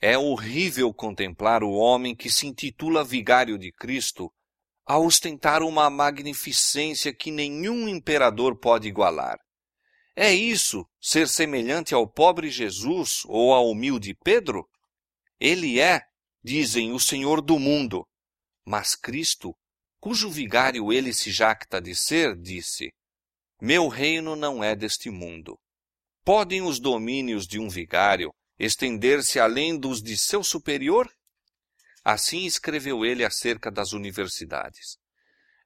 É 0.00 0.18
horrível 0.18 0.92
contemplar 0.92 1.62
o 1.62 1.72
homem 1.72 2.14
que 2.14 2.30
se 2.30 2.46
intitula 2.46 3.02
vigário 3.02 3.58
de 3.58 3.72
Cristo 3.72 4.30
a 4.86 4.98
ostentar 4.98 5.62
uma 5.62 5.88
magnificência 5.88 7.14
que 7.14 7.30
nenhum 7.30 7.88
imperador 7.88 8.58
pode 8.58 8.86
igualar. 8.86 9.38
É 10.14 10.32
isso 10.32 10.84
ser 11.00 11.26
semelhante 11.26 11.94
ao 11.94 12.06
pobre 12.06 12.50
Jesus 12.50 13.22
ou 13.26 13.54
ao 13.54 13.70
humilde 13.70 14.14
Pedro? 14.22 14.68
Ele 15.40 15.80
é, 15.80 16.02
dizem, 16.44 16.92
o 16.92 17.00
Senhor 17.00 17.40
do 17.40 17.58
mundo. 17.58 18.06
Mas 18.64 18.94
Cristo, 18.94 19.56
cujo 19.98 20.30
vigário 20.30 20.92
ele 20.92 21.14
se 21.14 21.30
jacta 21.30 21.80
de 21.80 21.94
ser, 21.94 22.36
disse: 22.36 22.92
Meu 23.60 23.88
reino 23.88 24.36
não 24.36 24.62
é 24.62 24.76
deste 24.76 25.08
mundo. 25.08 25.58
Podem 26.22 26.60
os 26.60 26.78
domínios 26.78 27.46
de 27.46 27.58
um 27.58 27.68
vigário 27.68 28.30
estender-se 28.58 29.40
além 29.40 29.78
dos 29.78 30.02
de 30.02 30.18
seu 30.18 30.44
superior? 30.44 31.10
Assim 32.04 32.44
escreveu 32.44 33.04
ele 33.04 33.24
acerca 33.24 33.70
das 33.70 33.92
universidades. 33.92 34.98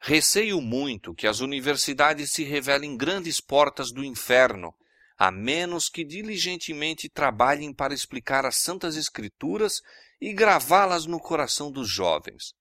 Receio 0.01 0.61
muito 0.61 1.15
que 1.15 1.27
as 1.27 1.41
universidades 1.41 2.31
se 2.31 2.45
revelem 2.45 2.97
grandes 2.97 3.41
portas 3.41 3.91
do 3.91 4.05
inferno, 4.05 4.73
a 5.17 5.31
menos 5.31 5.89
que 5.89 6.05
diligentemente 6.05 7.09
trabalhem 7.09 7.73
para 7.73 7.95
explicar 7.95 8.45
as 8.45 8.57
Santas 8.57 8.97
Escrituras 8.97 9.81
e 10.21 10.33
gravá-las 10.33 11.07
no 11.07 11.21
coração 11.21 11.71
dos 11.71 11.89
jovens. 11.89 12.53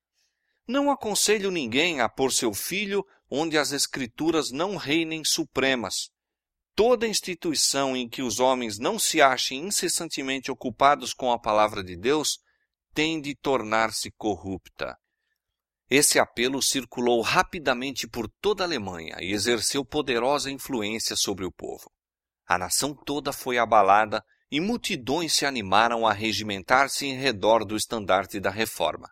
Não 0.67 0.91
aconselho 0.91 1.51
ninguém 1.51 1.99
a 1.99 2.07
pôr 2.07 2.31
seu 2.31 2.53
filho 2.53 3.05
onde 3.29 3.57
as 3.57 3.71
Escrituras 3.71 4.51
não 4.51 4.75
reinem 4.75 5.23
supremas. 5.25 6.09
Toda 6.75 7.07
instituição 7.07 7.95
em 7.95 8.07
que 8.07 8.21
os 8.21 8.39
homens 8.39 8.79
não 8.79 8.97
se 8.97 9.21
achem 9.21 9.67
incessantemente 9.67 10.51
ocupados 10.51 11.13
com 11.13 11.31
a 11.31 11.39
palavra 11.39 11.83
de 11.83 11.95
Deus 11.95 12.39
tem 12.93 13.19
de 13.19 13.35
tornar-se 13.35 14.11
corrupta. 14.11 14.95
Esse 15.89 16.17
apelo 16.17 16.61
circulou 16.61 17.21
rapidamente 17.21 18.07
por 18.07 18.27
toda 18.41 18.63
a 18.63 18.67
Alemanha 18.67 19.17
e 19.19 19.31
exerceu 19.31 19.83
poderosa 19.85 20.49
influência 20.49 21.15
sobre 21.15 21.45
o 21.45 21.51
povo. 21.51 21.91
A 22.45 22.57
nação 22.57 22.93
toda 22.93 23.31
foi 23.31 23.57
abalada 23.57 24.23
e 24.51 24.59
multidões 24.59 25.33
se 25.33 25.45
animaram 25.45 26.05
a 26.05 26.13
regimentar-se 26.13 27.05
em 27.05 27.17
redor 27.17 27.65
do 27.65 27.75
estandarte 27.75 28.39
da 28.39 28.49
reforma. 28.49 29.09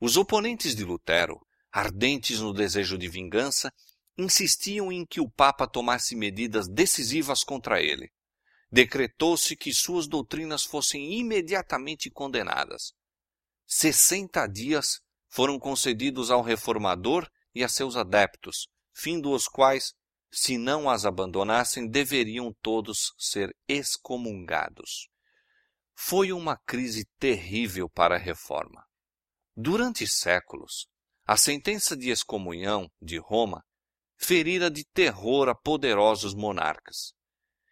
Os 0.00 0.16
oponentes 0.16 0.74
de 0.74 0.84
Lutero, 0.84 1.40
ardentes 1.72 2.40
no 2.40 2.52
desejo 2.52 2.98
de 2.98 3.08
vingança, 3.08 3.72
insistiam 4.18 4.92
em 4.92 5.06
que 5.06 5.20
o 5.20 5.30
Papa 5.30 5.66
tomasse 5.66 6.14
medidas 6.14 6.68
decisivas 6.68 7.42
contra 7.42 7.80
ele. 7.80 8.10
Decretou-se 8.70 9.56
que 9.56 9.72
suas 9.72 10.06
doutrinas 10.06 10.64
fossem 10.64 11.18
imediatamente 11.18 12.10
condenadas. 12.10 12.92
Sessenta 13.66 14.46
dias 14.46 15.00
foram 15.28 15.58
concedidos 15.58 16.30
ao 16.30 16.42
reformador 16.42 17.28
e 17.54 17.64
a 17.64 17.68
seus 17.68 17.96
adeptos, 17.96 18.68
fim 18.92 19.20
dos 19.20 19.48
quais 19.48 19.94
se 20.34 20.58
não 20.58 20.90
as 20.90 21.06
abandonassem, 21.06 21.88
deveriam 21.88 22.52
todos 22.60 23.14
ser 23.16 23.54
excomungados. 23.68 25.08
Foi 25.94 26.32
uma 26.32 26.56
crise 26.66 27.06
terrível 27.20 27.88
para 27.88 28.16
a 28.16 28.18
reforma. 28.18 28.84
Durante 29.56 30.08
séculos, 30.08 30.88
a 31.24 31.36
sentença 31.36 31.96
de 31.96 32.10
excomunhão 32.10 32.90
de 33.00 33.16
Roma 33.16 33.64
ferira 34.16 34.68
de 34.68 34.84
terror 34.84 35.48
a 35.48 35.54
poderosos 35.54 36.34
monarcas. 36.34 37.12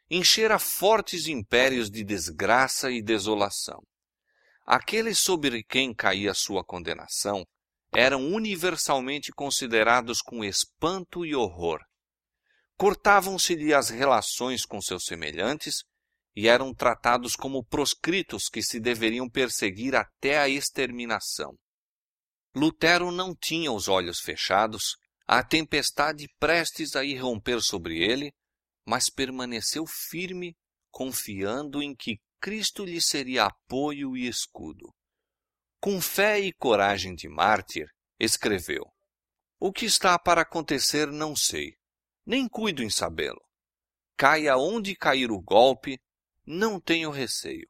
Enchera 0.08 0.56
fortes 0.56 1.26
impérios 1.26 1.90
de 1.90 2.04
desgraça 2.04 2.92
e 2.92 3.02
desolação. 3.02 3.82
Aqueles 4.64 5.18
sobre 5.18 5.64
quem 5.64 5.92
caía 5.92 6.32
sua 6.32 6.64
condenação 6.64 7.44
eram 7.92 8.24
universalmente 8.28 9.32
considerados 9.32 10.22
com 10.22 10.44
espanto 10.44 11.26
e 11.26 11.34
horror 11.34 11.80
cortavam-se-lhe 12.82 13.72
as 13.72 13.90
relações 13.90 14.66
com 14.66 14.82
seus 14.82 15.04
semelhantes 15.04 15.84
e 16.34 16.48
eram 16.48 16.74
tratados 16.74 17.36
como 17.36 17.64
proscritos 17.64 18.48
que 18.48 18.60
se 18.60 18.80
deveriam 18.80 19.30
perseguir 19.30 19.94
até 19.94 20.40
a 20.40 20.48
exterminação. 20.48 21.54
Lutero 22.52 23.12
não 23.12 23.36
tinha 23.36 23.70
os 23.70 23.86
olhos 23.86 24.18
fechados, 24.18 24.96
a 25.28 25.44
tempestade 25.44 26.26
prestes 26.40 26.96
a 26.96 27.04
irromper 27.04 27.62
sobre 27.62 28.02
ele, 28.02 28.32
mas 28.84 29.08
permaneceu 29.08 29.86
firme, 29.86 30.56
confiando 30.90 31.80
em 31.80 31.94
que 31.94 32.18
Cristo 32.40 32.84
lhe 32.84 33.00
seria 33.00 33.44
apoio 33.44 34.16
e 34.16 34.26
escudo. 34.26 34.92
Com 35.80 36.00
fé 36.00 36.40
e 36.40 36.52
coragem 36.52 37.14
de 37.14 37.28
mártir, 37.28 37.86
escreveu: 38.18 38.92
O 39.60 39.72
que 39.72 39.86
está 39.86 40.18
para 40.18 40.42
acontecer 40.42 41.06
não 41.06 41.36
sei, 41.36 41.76
nem 42.24 42.48
cuido 42.48 42.82
em 42.82 42.90
sabê-lo. 42.90 43.40
Caia 44.16 44.56
onde 44.56 44.94
cair 44.94 45.30
o 45.30 45.40
golpe, 45.40 46.00
não 46.46 46.80
tenho 46.80 47.10
receio. 47.10 47.68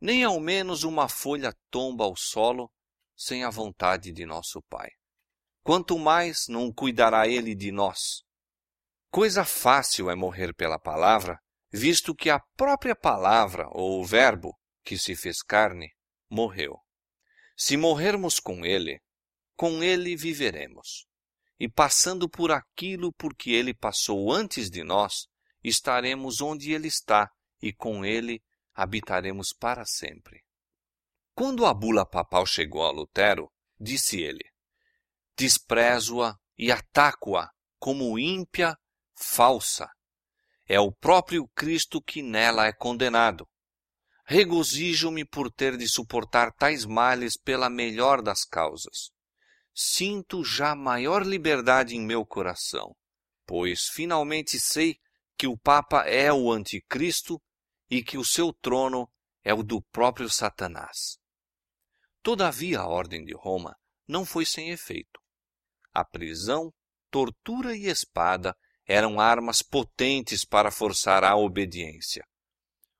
Nem 0.00 0.24
ao 0.24 0.40
menos 0.40 0.84
uma 0.84 1.08
folha 1.08 1.54
tomba 1.70 2.04
ao 2.04 2.16
solo 2.16 2.72
sem 3.16 3.44
a 3.44 3.50
vontade 3.50 4.12
de 4.12 4.24
nosso 4.24 4.62
Pai. 4.62 4.90
Quanto 5.62 5.98
mais 5.98 6.46
não 6.48 6.72
cuidará 6.72 7.28
ele 7.28 7.54
de 7.54 7.70
nós. 7.70 8.22
Coisa 9.10 9.44
fácil 9.44 10.08
é 10.08 10.14
morrer 10.14 10.54
pela 10.54 10.78
palavra, 10.78 11.38
visto 11.70 12.14
que 12.14 12.30
a 12.30 12.40
própria 12.56 12.96
palavra, 12.96 13.68
ou 13.72 14.00
o 14.00 14.04
Verbo, 14.04 14.56
que 14.84 14.96
se 14.96 15.14
fez 15.14 15.42
carne, 15.42 15.92
morreu. 16.30 16.78
Se 17.56 17.76
morrermos 17.76 18.40
com 18.40 18.64
ele, 18.64 19.02
com 19.54 19.82
ele 19.82 20.16
viveremos 20.16 21.09
e 21.60 21.68
passando 21.68 22.26
por 22.26 22.50
aquilo 22.50 23.12
por 23.12 23.36
que 23.36 23.52
ele 23.52 23.74
passou 23.74 24.32
antes 24.32 24.70
de 24.70 24.82
nós, 24.82 25.26
estaremos 25.62 26.40
onde 26.40 26.72
ele 26.72 26.88
está 26.88 27.30
e 27.60 27.70
com 27.70 28.02
ele 28.02 28.42
habitaremos 28.74 29.52
para 29.52 29.84
sempre. 29.84 30.42
Quando 31.34 31.66
a 31.66 31.74
bula 31.74 32.06
papal 32.06 32.46
chegou 32.46 32.82
a 32.82 32.90
Lutero, 32.90 33.52
disse 33.78 34.22
ele: 34.22 34.44
Desprezo-a 35.36 36.34
e 36.56 36.72
ataco-a 36.72 37.50
como 37.78 38.18
ímpia, 38.18 38.74
falsa. 39.14 39.86
É 40.66 40.80
o 40.80 40.90
próprio 40.90 41.46
Cristo 41.48 42.00
que 42.00 42.22
nela 42.22 42.66
é 42.66 42.72
condenado. 42.72 43.46
Regozijo-me 44.24 45.26
por 45.26 45.52
ter 45.52 45.76
de 45.76 45.86
suportar 45.88 46.52
tais 46.54 46.86
males 46.86 47.36
pela 47.36 47.68
melhor 47.68 48.22
das 48.22 48.44
causas 48.44 49.10
sinto 49.74 50.44
já 50.44 50.74
maior 50.74 51.26
liberdade 51.26 51.96
em 51.96 52.00
meu 52.00 52.24
coração, 52.24 52.94
pois 53.46 53.88
finalmente 53.88 54.58
sei 54.58 54.96
que 55.36 55.46
o 55.46 55.58
Papa 55.58 56.02
é 56.02 56.32
o 56.32 56.52
Anticristo 56.52 57.40
e 57.88 58.02
que 58.02 58.18
o 58.18 58.24
seu 58.24 58.52
trono 58.52 59.08
é 59.42 59.54
o 59.54 59.62
do 59.62 59.82
próprio 59.82 60.28
Satanás. 60.28 61.18
Todavia, 62.22 62.80
a 62.80 62.86
Ordem 62.86 63.24
de 63.24 63.34
Roma 63.34 63.74
não 64.06 64.26
foi 64.26 64.44
sem 64.44 64.70
efeito. 64.70 65.18
A 65.92 66.04
prisão, 66.04 66.72
tortura 67.10 67.74
e 67.74 67.86
espada 67.86 68.54
eram 68.86 69.20
armas 69.20 69.62
potentes 69.62 70.44
para 70.44 70.70
forçar 70.70 71.24
a 71.24 71.36
obediência. 71.36 72.24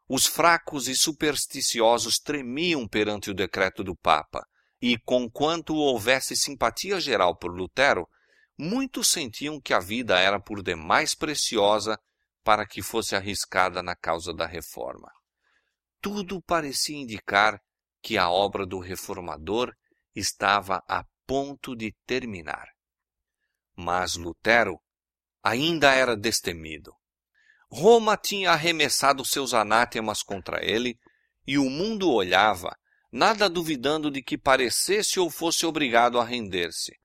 Os 0.09 0.27
fracos 0.27 0.89
e 0.89 0.97
supersticiosos 0.97 2.19
tremiam 2.19 2.89
perante 2.89 3.31
o 3.31 3.35
decreto 3.35 3.85
do 3.85 3.97
Papa, 3.97 4.45
e, 4.81 4.99
conquanto 4.99 5.75
houvesse 5.75 6.35
simpatia 6.35 7.01
geral 7.01 7.37
por 7.37 7.55
Lutero, 7.55 8.09
muitos 8.57 9.09
sentiam 9.09 9.61
que 9.61 9.75
a 9.75 9.81
vida 9.81 10.19
era 10.19 10.41
por 10.41 10.63
demais 10.63 11.15
preciosa 11.15 11.99
para 12.43 12.67
que 12.67 12.83
fosse 12.83 13.15
arriscada 13.15 13.83
na 13.83 13.95
causa 13.95 14.33
da 14.33 14.47
reforma. 14.47 15.11
Tudo 16.01 16.41
parecia 16.43 16.97
indicar 16.97 17.61
que 18.03 18.17
a 18.17 18.31
obra 18.31 18.65
do 18.65 18.79
reformador 18.79 19.75
estava 20.15 20.83
a 20.89 21.05
ponto 21.27 21.77
de 21.77 21.95
terminar. 22.07 22.67
Mas 23.77 24.17
Lutero 24.17 24.81
ainda 25.43 25.93
era 25.93 26.17
destemido. 26.17 26.93
Roma 27.71 28.17
tinha 28.17 28.51
arremessado 28.51 29.25
seus 29.25 29.55
anátemas 29.55 30.23
contra 30.23 30.65
ele 30.65 30.99
e 31.47 31.59
o 31.59 31.69
mundo 31.69 32.11
olhava 32.11 32.77
nada 33.11 33.49
duvidando 33.49 34.11
de 34.11 34.23
que 34.23 34.39
parecesse 34.39 35.19
ou 35.19 35.31
fosse 35.31 35.67
obrigado 35.67 36.19
a 36.19 36.25
render-se. 36.25 36.99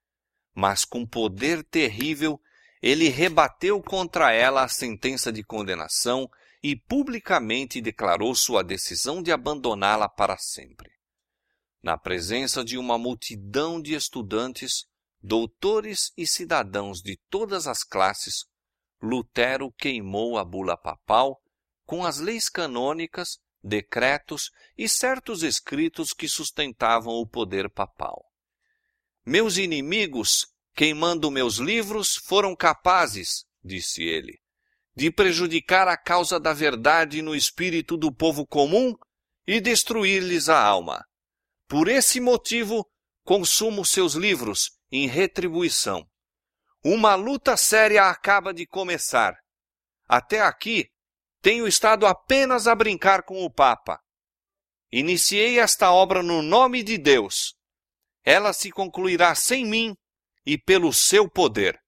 Mas 0.54 0.86
com 0.86 1.06
poder 1.06 1.64
terrível, 1.64 2.40
ele 2.82 3.10
rebateu 3.10 3.82
contra 3.82 4.32
ela 4.32 4.64
a 4.64 4.68
sentença 4.68 5.32
de 5.32 5.44
condenação 5.44 6.30
e 6.62 6.76
publicamente 6.76 7.82
declarou 7.82 8.34
sua 8.36 8.64
decisão 8.64 9.22
de 9.22 9.32
abandoná-la 9.32 10.08
para 10.08 10.38
sempre. 10.38 10.92
Na 11.82 11.98
presença 11.98 12.64
de 12.64 12.78
uma 12.78 12.98
multidão 12.98 13.82
de 13.82 13.94
estudantes, 13.94 14.86
doutores 15.22 16.12
e 16.18 16.26
cidadãos 16.26 17.02
de 17.02 17.20
todas 17.30 17.68
as 17.68 17.84
classes, 17.84 18.46
Lutero 19.02 19.72
queimou 19.74 20.38
a 20.38 20.44
bula 20.44 20.76
papal 20.76 21.40
com 21.86 22.04
as 22.04 22.20
leis 22.20 22.50
canônicas 22.50 23.38
decretos 23.66 24.52
e 24.78 24.88
certos 24.88 25.42
escritos 25.42 26.14
que 26.14 26.28
sustentavam 26.28 27.16
o 27.16 27.28
poder 27.28 27.70
papal. 27.70 28.24
Meus 29.26 29.58
inimigos, 29.58 30.46
queimando 30.76 31.32
meus 31.32 31.56
livros, 31.58 32.16
foram 32.16 32.56
capazes, 32.56 33.44
disse 33.64 34.04
ele, 34.04 34.40
de 34.96 35.10
prejudicar 35.12 35.88
a 35.88 35.98
causa 35.98 36.40
da 36.40 36.54
verdade 36.54 37.24
no 37.24 37.36
espírito 37.36 37.98
do 37.98 38.14
povo 38.14 38.46
comum 38.46 38.94
e 39.48 39.60
destruir-lhes 39.60 40.48
a 40.48 40.62
alma. 40.62 41.04
Por 41.68 41.88
esse 41.88 42.20
motivo, 42.20 42.88
consumo 43.24 43.84
seus 43.84 44.14
livros 44.14 44.78
em 44.92 45.08
retribuição. 45.08 46.06
Uma 46.84 47.16
luta 47.16 47.58
séria 47.58 48.04
acaba 48.10 48.54
de 48.54 48.68
começar. 48.68 49.36
Até 50.08 50.42
aqui, 50.42 50.88
tenho 51.46 51.68
estado 51.68 52.08
apenas 52.08 52.66
a 52.66 52.74
brincar 52.74 53.22
com 53.22 53.46
o 53.46 53.52
Papa. 53.52 54.02
Iniciei 54.92 55.60
esta 55.60 55.92
obra 55.92 56.24
no 56.24 56.42
nome 56.42 56.82
de 56.82 56.98
Deus. 56.98 57.54
Ela 58.24 58.52
se 58.52 58.72
concluirá 58.72 59.36
sem 59.36 59.64
mim 59.64 59.96
e 60.44 60.58
pelo 60.58 60.92
seu 60.92 61.30
poder. 61.30 61.80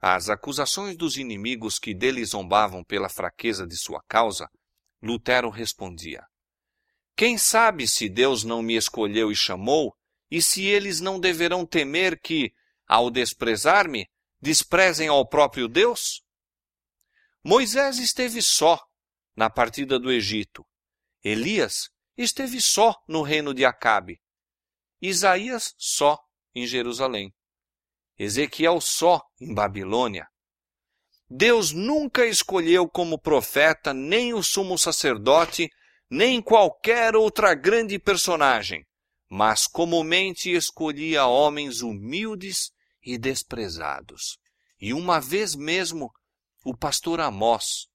Às 0.00 0.28
acusações 0.28 0.96
dos 0.96 1.16
inimigos 1.16 1.78
que 1.78 1.94
dele 1.94 2.24
zombavam 2.24 2.82
pela 2.82 3.08
fraqueza 3.08 3.64
de 3.64 3.76
sua 3.76 4.02
causa, 4.08 4.50
Lutero 5.00 5.48
respondia: 5.48 6.26
Quem 7.14 7.38
sabe 7.38 7.86
se 7.86 8.08
Deus 8.08 8.42
não 8.42 8.62
me 8.62 8.74
escolheu 8.74 9.30
e 9.30 9.36
chamou, 9.36 9.94
e 10.28 10.42
se 10.42 10.64
eles 10.66 11.00
não 11.00 11.20
deverão 11.20 11.64
temer 11.64 12.20
que, 12.20 12.52
ao 12.84 13.12
desprezar-me, 13.12 14.10
desprezem 14.42 15.06
ao 15.06 15.24
próprio 15.24 15.68
Deus? 15.68 16.20
Moisés 17.42 17.98
esteve 17.98 18.42
só 18.42 18.78
na 19.34 19.48
partida 19.48 19.98
do 19.98 20.12
Egito. 20.12 20.66
Elias 21.24 21.88
esteve 22.16 22.60
só 22.60 22.94
no 23.08 23.22
reino 23.22 23.54
de 23.54 23.64
Acabe. 23.64 24.20
Isaías 25.00 25.74
só 25.78 26.18
em 26.54 26.66
Jerusalém. 26.66 27.32
Ezequiel 28.18 28.78
só 28.82 29.22
em 29.40 29.54
Babilônia. 29.54 30.26
Deus 31.30 31.72
nunca 31.72 32.26
escolheu 32.26 32.86
como 32.86 33.18
profeta 33.18 33.94
nem 33.94 34.34
o 34.34 34.42
sumo 34.42 34.76
sacerdote, 34.76 35.70
nem 36.10 36.42
qualquer 36.42 37.16
outra 37.16 37.54
grande 37.54 37.98
personagem, 37.98 38.84
mas 39.30 39.66
comumente 39.66 40.50
escolhia 40.50 41.24
homens 41.24 41.80
humildes 41.80 42.70
e 43.02 43.16
desprezados. 43.16 44.36
E 44.78 44.92
uma 44.92 45.20
vez 45.20 45.54
mesmo 45.54 46.12
o 46.64 46.76
pastor 46.76 47.20
Amós. 47.20 47.86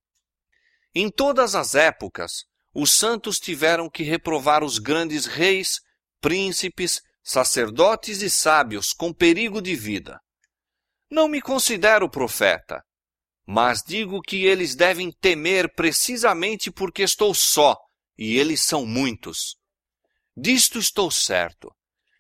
Em 0.93 1.09
todas 1.09 1.55
as 1.55 1.76
épocas, 1.76 2.45
os 2.74 2.91
santos 2.91 3.39
tiveram 3.39 3.89
que 3.89 4.03
reprovar 4.03 4.63
os 4.63 4.80
grandes 4.80 5.26
reis, 5.26 5.80
príncipes, 6.20 7.01
sacerdotes 7.24 8.22
e 8.22 8.30
sábios 8.30 8.93
com 8.93 9.13
perigo 9.13 9.61
de 9.61 9.76
vida. 9.76 10.20
Não 11.09 11.28
me 11.28 11.41
considero 11.41 12.09
profeta, 12.09 12.84
mas 13.45 13.84
digo 13.86 14.22
que 14.22 14.45
eles 14.45 14.76
devem 14.76 15.11
temer 15.11 15.74
precisamente 15.74 16.72
porque 16.72 17.03
estou 17.03 17.34
só 17.34 17.78
e 18.18 18.38
eles 18.38 18.63
são 18.63 18.86
muitos. 18.86 19.55
Disto 20.36 20.80
estou 20.80 21.09
certo, 21.11 21.74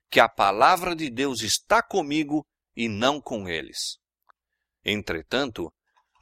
que 0.09 0.19
a 0.19 0.29
palavra 0.29 0.95
de 0.95 1.09
Deus 1.09 1.41
está 1.41 1.81
comigo 1.81 2.45
e 2.75 2.87
não 2.87 3.19
com 3.19 3.49
eles. 3.49 3.97
Entretanto, 4.83 5.73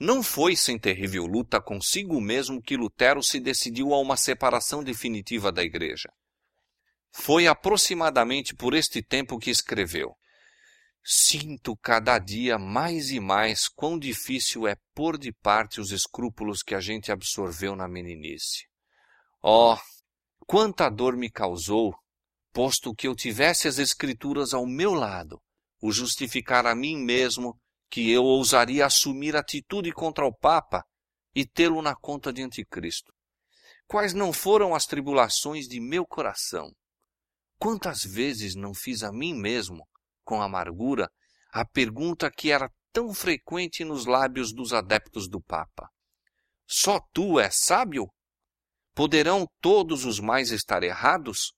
não 0.03 0.21
foi 0.21 0.53
sem 0.53 0.77
terrível 0.77 1.25
luta 1.25 1.61
consigo 1.61 2.19
mesmo 2.19 2.61
que 2.61 2.75
Lutero 2.75 3.23
se 3.23 3.39
decidiu 3.39 3.93
a 3.93 4.01
uma 4.01 4.17
separação 4.17 4.83
definitiva 4.83 5.49
da 5.49 5.63
Igreja. 5.63 6.09
Foi 7.09 7.47
aproximadamente 7.47 8.53
por 8.53 8.73
este 8.73 9.01
tempo 9.01 9.39
que 9.39 9.49
escreveu: 9.49 10.13
Sinto 11.01 11.73
cada 11.77 12.19
dia 12.19 12.57
mais 12.57 13.11
e 13.11 13.19
mais 13.21 13.69
quão 13.69 13.97
difícil 13.97 14.67
é 14.67 14.75
pôr 14.93 15.17
de 15.17 15.31
parte 15.31 15.79
os 15.79 15.93
escrúpulos 15.93 16.61
que 16.61 16.75
a 16.75 16.81
gente 16.81 17.09
absorveu 17.09 17.73
na 17.73 17.87
meninice. 17.87 18.65
Oh, 19.41 19.77
quanta 20.45 20.89
dor 20.89 21.15
me 21.15 21.31
causou, 21.31 21.95
posto 22.51 22.93
que 22.93 23.07
eu 23.07 23.15
tivesse 23.15 23.69
as 23.69 23.79
Escrituras 23.79 24.53
ao 24.53 24.65
meu 24.65 24.93
lado, 24.93 25.41
o 25.81 25.93
justificar 25.93 26.65
a 26.65 26.75
mim 26.75 26.97
mesmo 26.97 27.57
que 27.93 28.09
eu 28.09 28.23
ousaria 28.23 28.87
assumir 28.87 29.35
atitude 29.35 29.91
contra 29.91 30.25
o 30.25 30.33
Papa 30.33 30.83
e 31.35 31.45
tê-lo 31.45 31.79
na 31.79 31.95
conta 31.95 32.33
de 32.33 32.41
Anticristo. 32.41 33.13
Quais 33.85 34.15
não 34.15 34.33
foram 34.33 34.73
as 34.73 34.87
tribulações 34.87 35.67
de 35.67 35.79
meu 35.79 36.03
coração? 36.03 36.71
Quantas 37.59 38.03
vezes 38.03 38.55
não 38.55 38.73
fiz 38.73 39.03
a 39.03 39.11
mim 39.11 39.35
mesmo, 39.35 39.87
com 40.23 40.41
amargura, 40.41 41.07
a 41.51 41.63
pergunta 41.63 42.31
que 42.31 42.49
era 42.49 42.67
tão 42.91 43.13
frequente 43.13 43.85
nos 43.85 44.07
lábios 44.07 44.51
dos 44.51 44.73
adeptos 44.73 45.29
do 45.29 45.39
Papa: 45.39 45.87
Só 46.65 46.99
tu 47.13 47.39
és 47.39 47.55
sábio? 47.55 48.11
Poderão 48.95 49.45
todos 49.61 50.03
os 50.03 50.19
mais 50.19 50.49
estar 50.49 50.81
errados? 50.81 51.53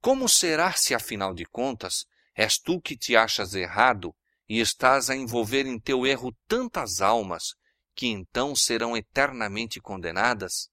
Como 0.00 0.26
será 0.26 0.72
se, 0.72 0.94
afinal 0.94 1.34
de 1.34 1.44
contas, 1.44 2.06
és 2.34 2.56
tu 2.58 2.80
que 2.80 2.96
te 2.96 3.14
achas 3.14 3.52
errado 3.52 4.16
e 4.48 4.60
estás 4.60 5.10
a 5.10 5.16
envolver 5.16 5.66
em 5.66 5.78
teu 5.78 6.06
erro 6.06 6.34
tantas 6.46 7.00
almas 7.00 7.54
que 7.94 8.06
então 8.06 8.54
serão 8.54 8.96
eternamente 8.96 9.80
condenadas? 9.80 10.68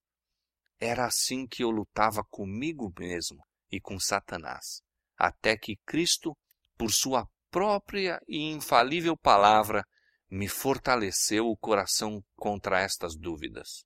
Era 0.79 1.05
assim 1.05 1.47
que 1.47 1.63
eu 1.63 1.71
lutava 1.71 2.23
comigo 2.29 2.93
mesmo 2.99 3.43
e 3.71 3.79
com 3.79 3.99
Satanás, 3.99 4.81
até 5.17 5.57
que 5.57 5.77
Cristo, 5.85 6.37
por 6.77 6.91
sua 6.91 7.27
própria 7.49 8.19
e 8.27 8.51
infalível 8.51 9.15
palavra 9.15 9.85
me 10.29 10.47
fortaleceu 10.47 11.47
o 11.47 11.55
coração 11.55 12.23
contra 12.35 12.81
estas 12.81 13.15
dúvidas. 13.15 13.85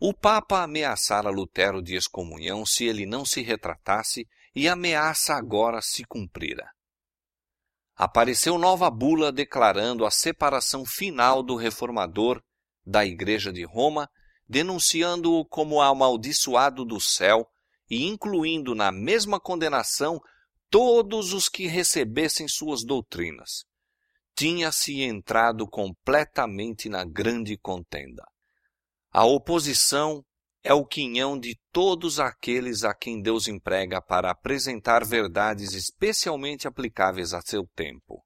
O 0.00 0.14
Papa 0.14 0.62
ameaçara 0.62 1.28
Lutero 1.28 1.82
de 1.82 1.96
excomunhão 1.96 2.64
se 2.64 2.84
ele 2.84 3.04
não 3.04 3.24
se 3.24 3.42
retratasse 3.42 4.26
e 4.54 4.68
ameaça 4.68 5.34
agora 5.34 5.82
se 5.82 6.04
cumprira. 6.04 6.70
Apareceu 7.98 8.56
nova 8.58 8.88
bula 8.88 9.32
declarando 9.32 10.06
a 10.06 10.10
separação 10.10 10.86
final 10.86 11.42
do 11.42 11.56
reformador 11.56 12.40
da 12.86 13.04
Igreja 13.04 13.52
de 13.52 13.64
Roma, 13.64 14.08
denunciando-o 14.48 15.44
como 15.44 15.82
amaldiçoado 15.82 16.84
do 16.84 17.00
céu 17.00 17.44
e 17.90 18.06
incluindo 18.06 18.72
na 18.72 18.92
mesma 18.92 19.40
condenação 19.40 20.20
todos 20.70 21.32
os 21.32 21.48
que 21.48 21.66
recebessem 21.66 22.46
suas 22.46 22.84
doutrinas. 22.84 23.64
Tinha-se 24.36 25.02
entrado 25.02 25.66
completamente 25.66 26.88
na 26.88 27.04
grande 27.04 27.58
contenda. 27.58 28.24
A 29.10 29.24
oposição 29.24 30.24
é 30.68 30.74
o 30.74 30.84
quinhão 30.84 31.40
de 31.40 31.58
todos 31.72 32.20
aqueles 32.20 32.84
a 32.84 32.92
quem 32.92 33.22
Deus 33.22 33.48
emprega 33.48 34.02
para 34.02 34.30
apresentar 34.30 35.02
verdades 35.02 35.72
especialmente 35.72 36.68
aplicáveis 36.68 37.32
a 37.32 37.40
seu 37.40 37.66
tempo. 37.74 38.22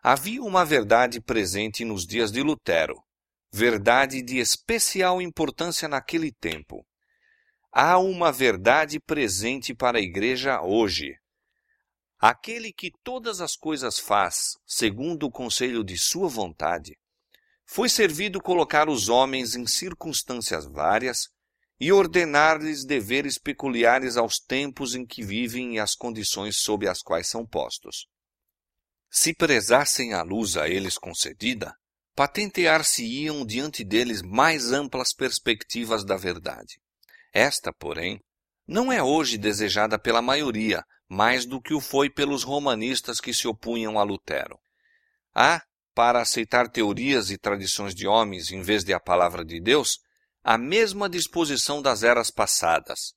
Havia 0.00 0.40
uma 0.44 0.64
verdade 0.64 1.20
presente 1.20 1.84
nos 1.84 2.06
dias 2.06 2.30
de 2.30 2.40
Lutero, 2.40 2.94
verdade 3.52 4.22
de 4.22 4.38
especial 4.38 5.20
importância 5.20 5.88
naquele 5.88 6.30
tempo. 6.30 6.86
Há 7.72 7.98
uma 7.98 8.30
verdade 8.30 9.00
presente 9.00 9.74
para 9.74 9.98
a 9.98 10.00
igreja 10.02 10.62
hoje. 10.62 11.16
Aquele 12.20 12.72
que 12.72 12.92
todas 13.02 13.40
as 13.40 13.56
coisas 13.56 13.98
faz 13.98 14.52
segundo 14.64 15.26
o 15.26 15.32
conselho 15.32 15.82
de 15.82 15.98
sua 15.98 16.28
vontade, 16.28 16.96
foi 17.66 17.88
servido 17.88 18.40
colocar 18.40 18.88
os 18.88 19.08
homens 19.08 19.56
em 19.56 19.66
circunstâncias 19.66 20.64
várias 20.64 21.28
e 21.80 21.90
ordenar-lhes 21.90 22.84
deveres 22.84 23.38
peculiares 23.38 24.18
aos 24.18 24.38
tempos 24.38 24.94
em 24.94 25.06
que 25.06 25.22
vivem 25.22 25.76
e 25.76 25.78
às 25.78 25.94
condições 25.94 26.58
sob 26.58 26.86
as 26.86 27.00
quais 27.00 27.26
são 27.26 27.46
postos. 27.46 28.06
Se 29.10 29.34
prezassem 29.34 30.12
a 30.12 30.22
luz 30.22 30.58
a 30.58 30.68
eles 30.68 30.98
concedida, 30.98 31.74
patentear-se-iam 32.14 33.46
diante 33.46 33.82
deles 33.82 34.20
mais 34.20 34.72
amplas 34.72 35.14
perspectivas 35.14 36.04
da 36.04 36.16
verdade. 36.16 36.78
Esta, 37.32 37.72
porém, 37.72 38.20
não 38.68 38.92
é 38.92 39.02
hoje 39.02 39.38
desejada 39.38 39.98
pela 39.98 40.20
maioria, 40.20 40.84
mais 41.08 41.46
do 41.46 41.60
que 41.60 41.72
o 41.72 41.80
foi 41.80 42.10
pelos 42.10 42.44
romanistas 42.44 43.20
que 43.20 43.32
se 43.32 43.48
opunham 43.48 43.98
a 43.98 44.02
Lutero. 44.02 44.58
Há, 45.34 45.62
para 45.94 46.20
aceitar 46.20 46.68
teorias 46.68 47.30
e 47.30 47.38
tradições 47.38 47.94
de 47.94 48.06
homens 48.06 48.52
em 48.52 48.60
vez 48.60 48.84
de 48.84 48.92
a 48.92 49.00
palavra 49.00 49.44
de 49.44 49.60
Deus, 49.60 49.98
a 50.42 50.56
mesma 50.56 51.08
disposição 51.08 51.82
das 51.82 52.02
eras 52.02 52.30
passadas. 52.30 53.14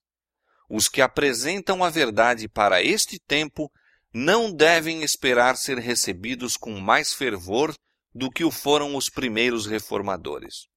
Os 0.69 0.89
que 0.89 1.01
apresentam 1.01 1.83
a 1.83 1.89
verdade 1.89 2.47
para 2.47 2.81
este 2.81 3.19
tempo 3.19 3.71
não 4.13 4.51
devem 4.51 5.03
esperar 5.03 5.57
ser 5.57 5.79
recebidos 5.79 6.55
com 6.55 6.79
mais 6.79 7.13
fervor 7.13 7.75
do 8.13 8.29
que 8.29 8.43
o 8.43 8.51
foram 8.51 8.95
os 8.95 9.09
primeiros 9.09 9.65
reformadores. 9.65 10.67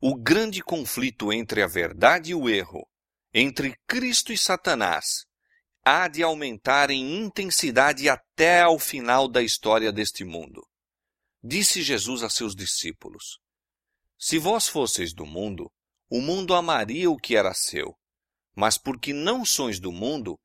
O 0.00 0.14
grande 0.14 0.62
conflito 0.62 1.32
entre 1.32 1.62
a 1.62 1.66
verdade 1.66 2.32
e 2.32 2.34
o 2.34 2.48
erro, 2.48 2.86
entre 3.32 3.74
Cristo 3.86 4.32
e 4.32 4.38
Satanás, 4.38 5.24
há 5.82 6.08
de 6.08 6.22
aumentar 6.22 6.90
em 6.90 7.24
intensidade 7.24 8.08
até 8.08 8.60
ao 8.60 8.78
final 8.78 9.28
da 9.28 9.42
história 9.42 9.90
deste 9.90 10.24
mundo. 10.24 10.66
Disse 11.42 11.80
Jesus 11.80 12.22
a 12.22 12.28
seus 12.28 12.54
discípulos: 12.54 13.38
Se 14.18 14.38
vós 14.38 14.66
fosseis 14.66 15.12
do 15.12 15.26
mundo, 15.26 15.70
o 16.08 16.20
mundo 16.20 16.54
amaria 16.54 17.10
o 17.10 17.16
que 17.16 17.36
era 17.36 17.52
seu. 17.52 17.96
Mas 18.54 18.78
porque 18.78 19.12
não 19.12 19.44
sois 19.44 19.78
do 19.78 19.92
mundo, 19.92 20.38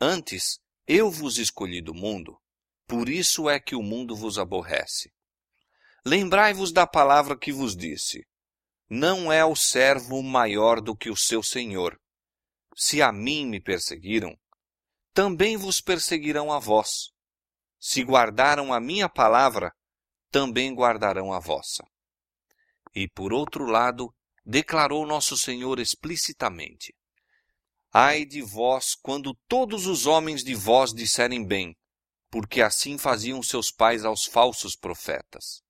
antes 0.00 0.58
eu 0.86 1.10
vos 1.10 1.36
escolhi 1.36 1.82
do 1.82 1.92
mundo, 1.92 2.40
por 2.86 3.08
isso 3.08 3.50
é 3.50 3.60
que 3.60 3.76
o 3.76 3.82
mundo 3.82 4.16
vos 4.16 4.38
aborrece. 4.38 5.12
Lembrai-vos 6.04 6.72
da 6.72 6.86
palavra 6.86 7.38
que 7.38 7.52
vos 7.52 7.76
disse: 7.76 8.26
Não 8.88 9.30
é 9.30 9.44
o 9.44 9.54
servo 9.54 10.22
maior 10.22 10.80
do 10.80 10.96
que 10.96 11.10
o 11.10 11.16
seu 11.16 11.42
senhor. 11.42 12.00
Se 12.74 13.02
a 13.02 13.12
mim 13.12 13.46
me 13.46 13.60
perseguiram, 13.60 14.34
também 15.12 15.56
vos 15.56 15.80
perseguirão 15.80 16.50
a 16.50 16.58
vós. 16.58 17.10
Se 17.78 18.02
guardaram 18.02 18.72
a 18.72 18.80
minha 18.80 19.08
palavra, 19.08 19.70
também 20.30 20.74
guardarão 20.74 21.32
a 21.32 21.40
vossa. 21.40 21.84
E 22.94 23.08
por 23.08 23.32
outro 23.32 23.64
lado, 23.64 24.12
declarou 24.44 25.06
nosso 25.06 25.36
Senhor 25.36 25.78
explicitamente: 25.78 26.94
Ai 27.92 28.24
de 28.24 28.42
vós 28.42 28.94
quando 28.94 29.34
todos 29.46 29.86
os 29.86 30.06
homens 30.06 30.42
de 30.42 30.54
vós 30.54 30.92
disserem 30.92 31.46
bem, 31.46 31.76
porque 32.30 32.60
assim 32.60 32.98
faziam 32.98 33.42
seus 33.42 33.70
pais 33.70 34.04
aos 34.04 34.24
falsos 34.24 34.76
profetas. 34.76 35.62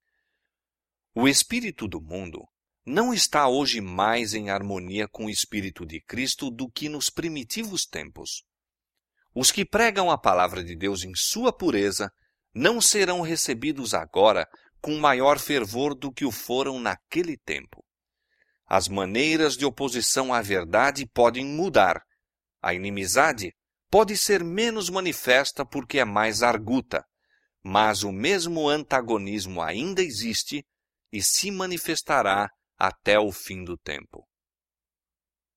O 1.14 1.26
espírito 1.26 1.88
do 1.88 2.00
mundo 2.00 2.46
não 2.86 3.12
está 3.12 3.48
hoje 3.48 3.80
mais 3.80 4.34
em 4.34 4.50
harmonia 4.50 5.06
com 5.08 5.26
o 5.26 5.30
espírito 5.30 5.84
de 5.84 6.00
Cristo 6.00 6.50
do 6.50 6.70
que 6.70 6.88
nos 6.88 7.10
primitivos 7.10 7.84
tempos. 7.84 8.44
Os 9.34 9.52
que 9.52 9.64
pregam 9.64 10.10
a 10.10 10.16
palavra 10.16 10.64
de 10.64 10.74
Deus 10.74 11.04
em 11.04 11.14
sua 11.14 11.52
pureza 11.52 12.10
não 12.54 12.80
serão 12.80 13.20
recebidos 13.20 13.94
agora 13.94 14.48
com 14.80 14.98
maior 14.98 15.38
fervor 15.38 15.94
do 15.94 16.12
que 16.12 16.24
o 16.24 16.30
foram 16.30 16.78
naquele 16.78 17.36
tempo. 17.36 17.84
As 18.66 18.86
maneiras 18.86 19.56
de 19.56 19.64
oposição 19.64 20.32
à 20.32 20.42
verdade 20.42 21.06
podem 21.06 21.44
mudar. 21.44 22.02
A 22.62 22.74
inimizade 22.74 23.54
pode 23.90 24.16
ser 24.16 24.44
menos 24.44 24.90
manifesta 24.90 25.64
porque 25.64 25.98
é 25.98 26.04
mais 26.04 26.42
arguta, 26.42 27.02
mas 27.62 28.02
o 28.02 28.12
mesmo 28.12 28.68
antagonismo 28.68 29.62
ainda 29.62 30.02
existe 30.02 30.64
e 31.10 31.22
se 31.22 31.50
manifestará 31.50 32.50
até 32.78 33.18
o 33.18 33.32
fim 33.32 33.64
do 33.64 33.78
tempo. 33.78 34.27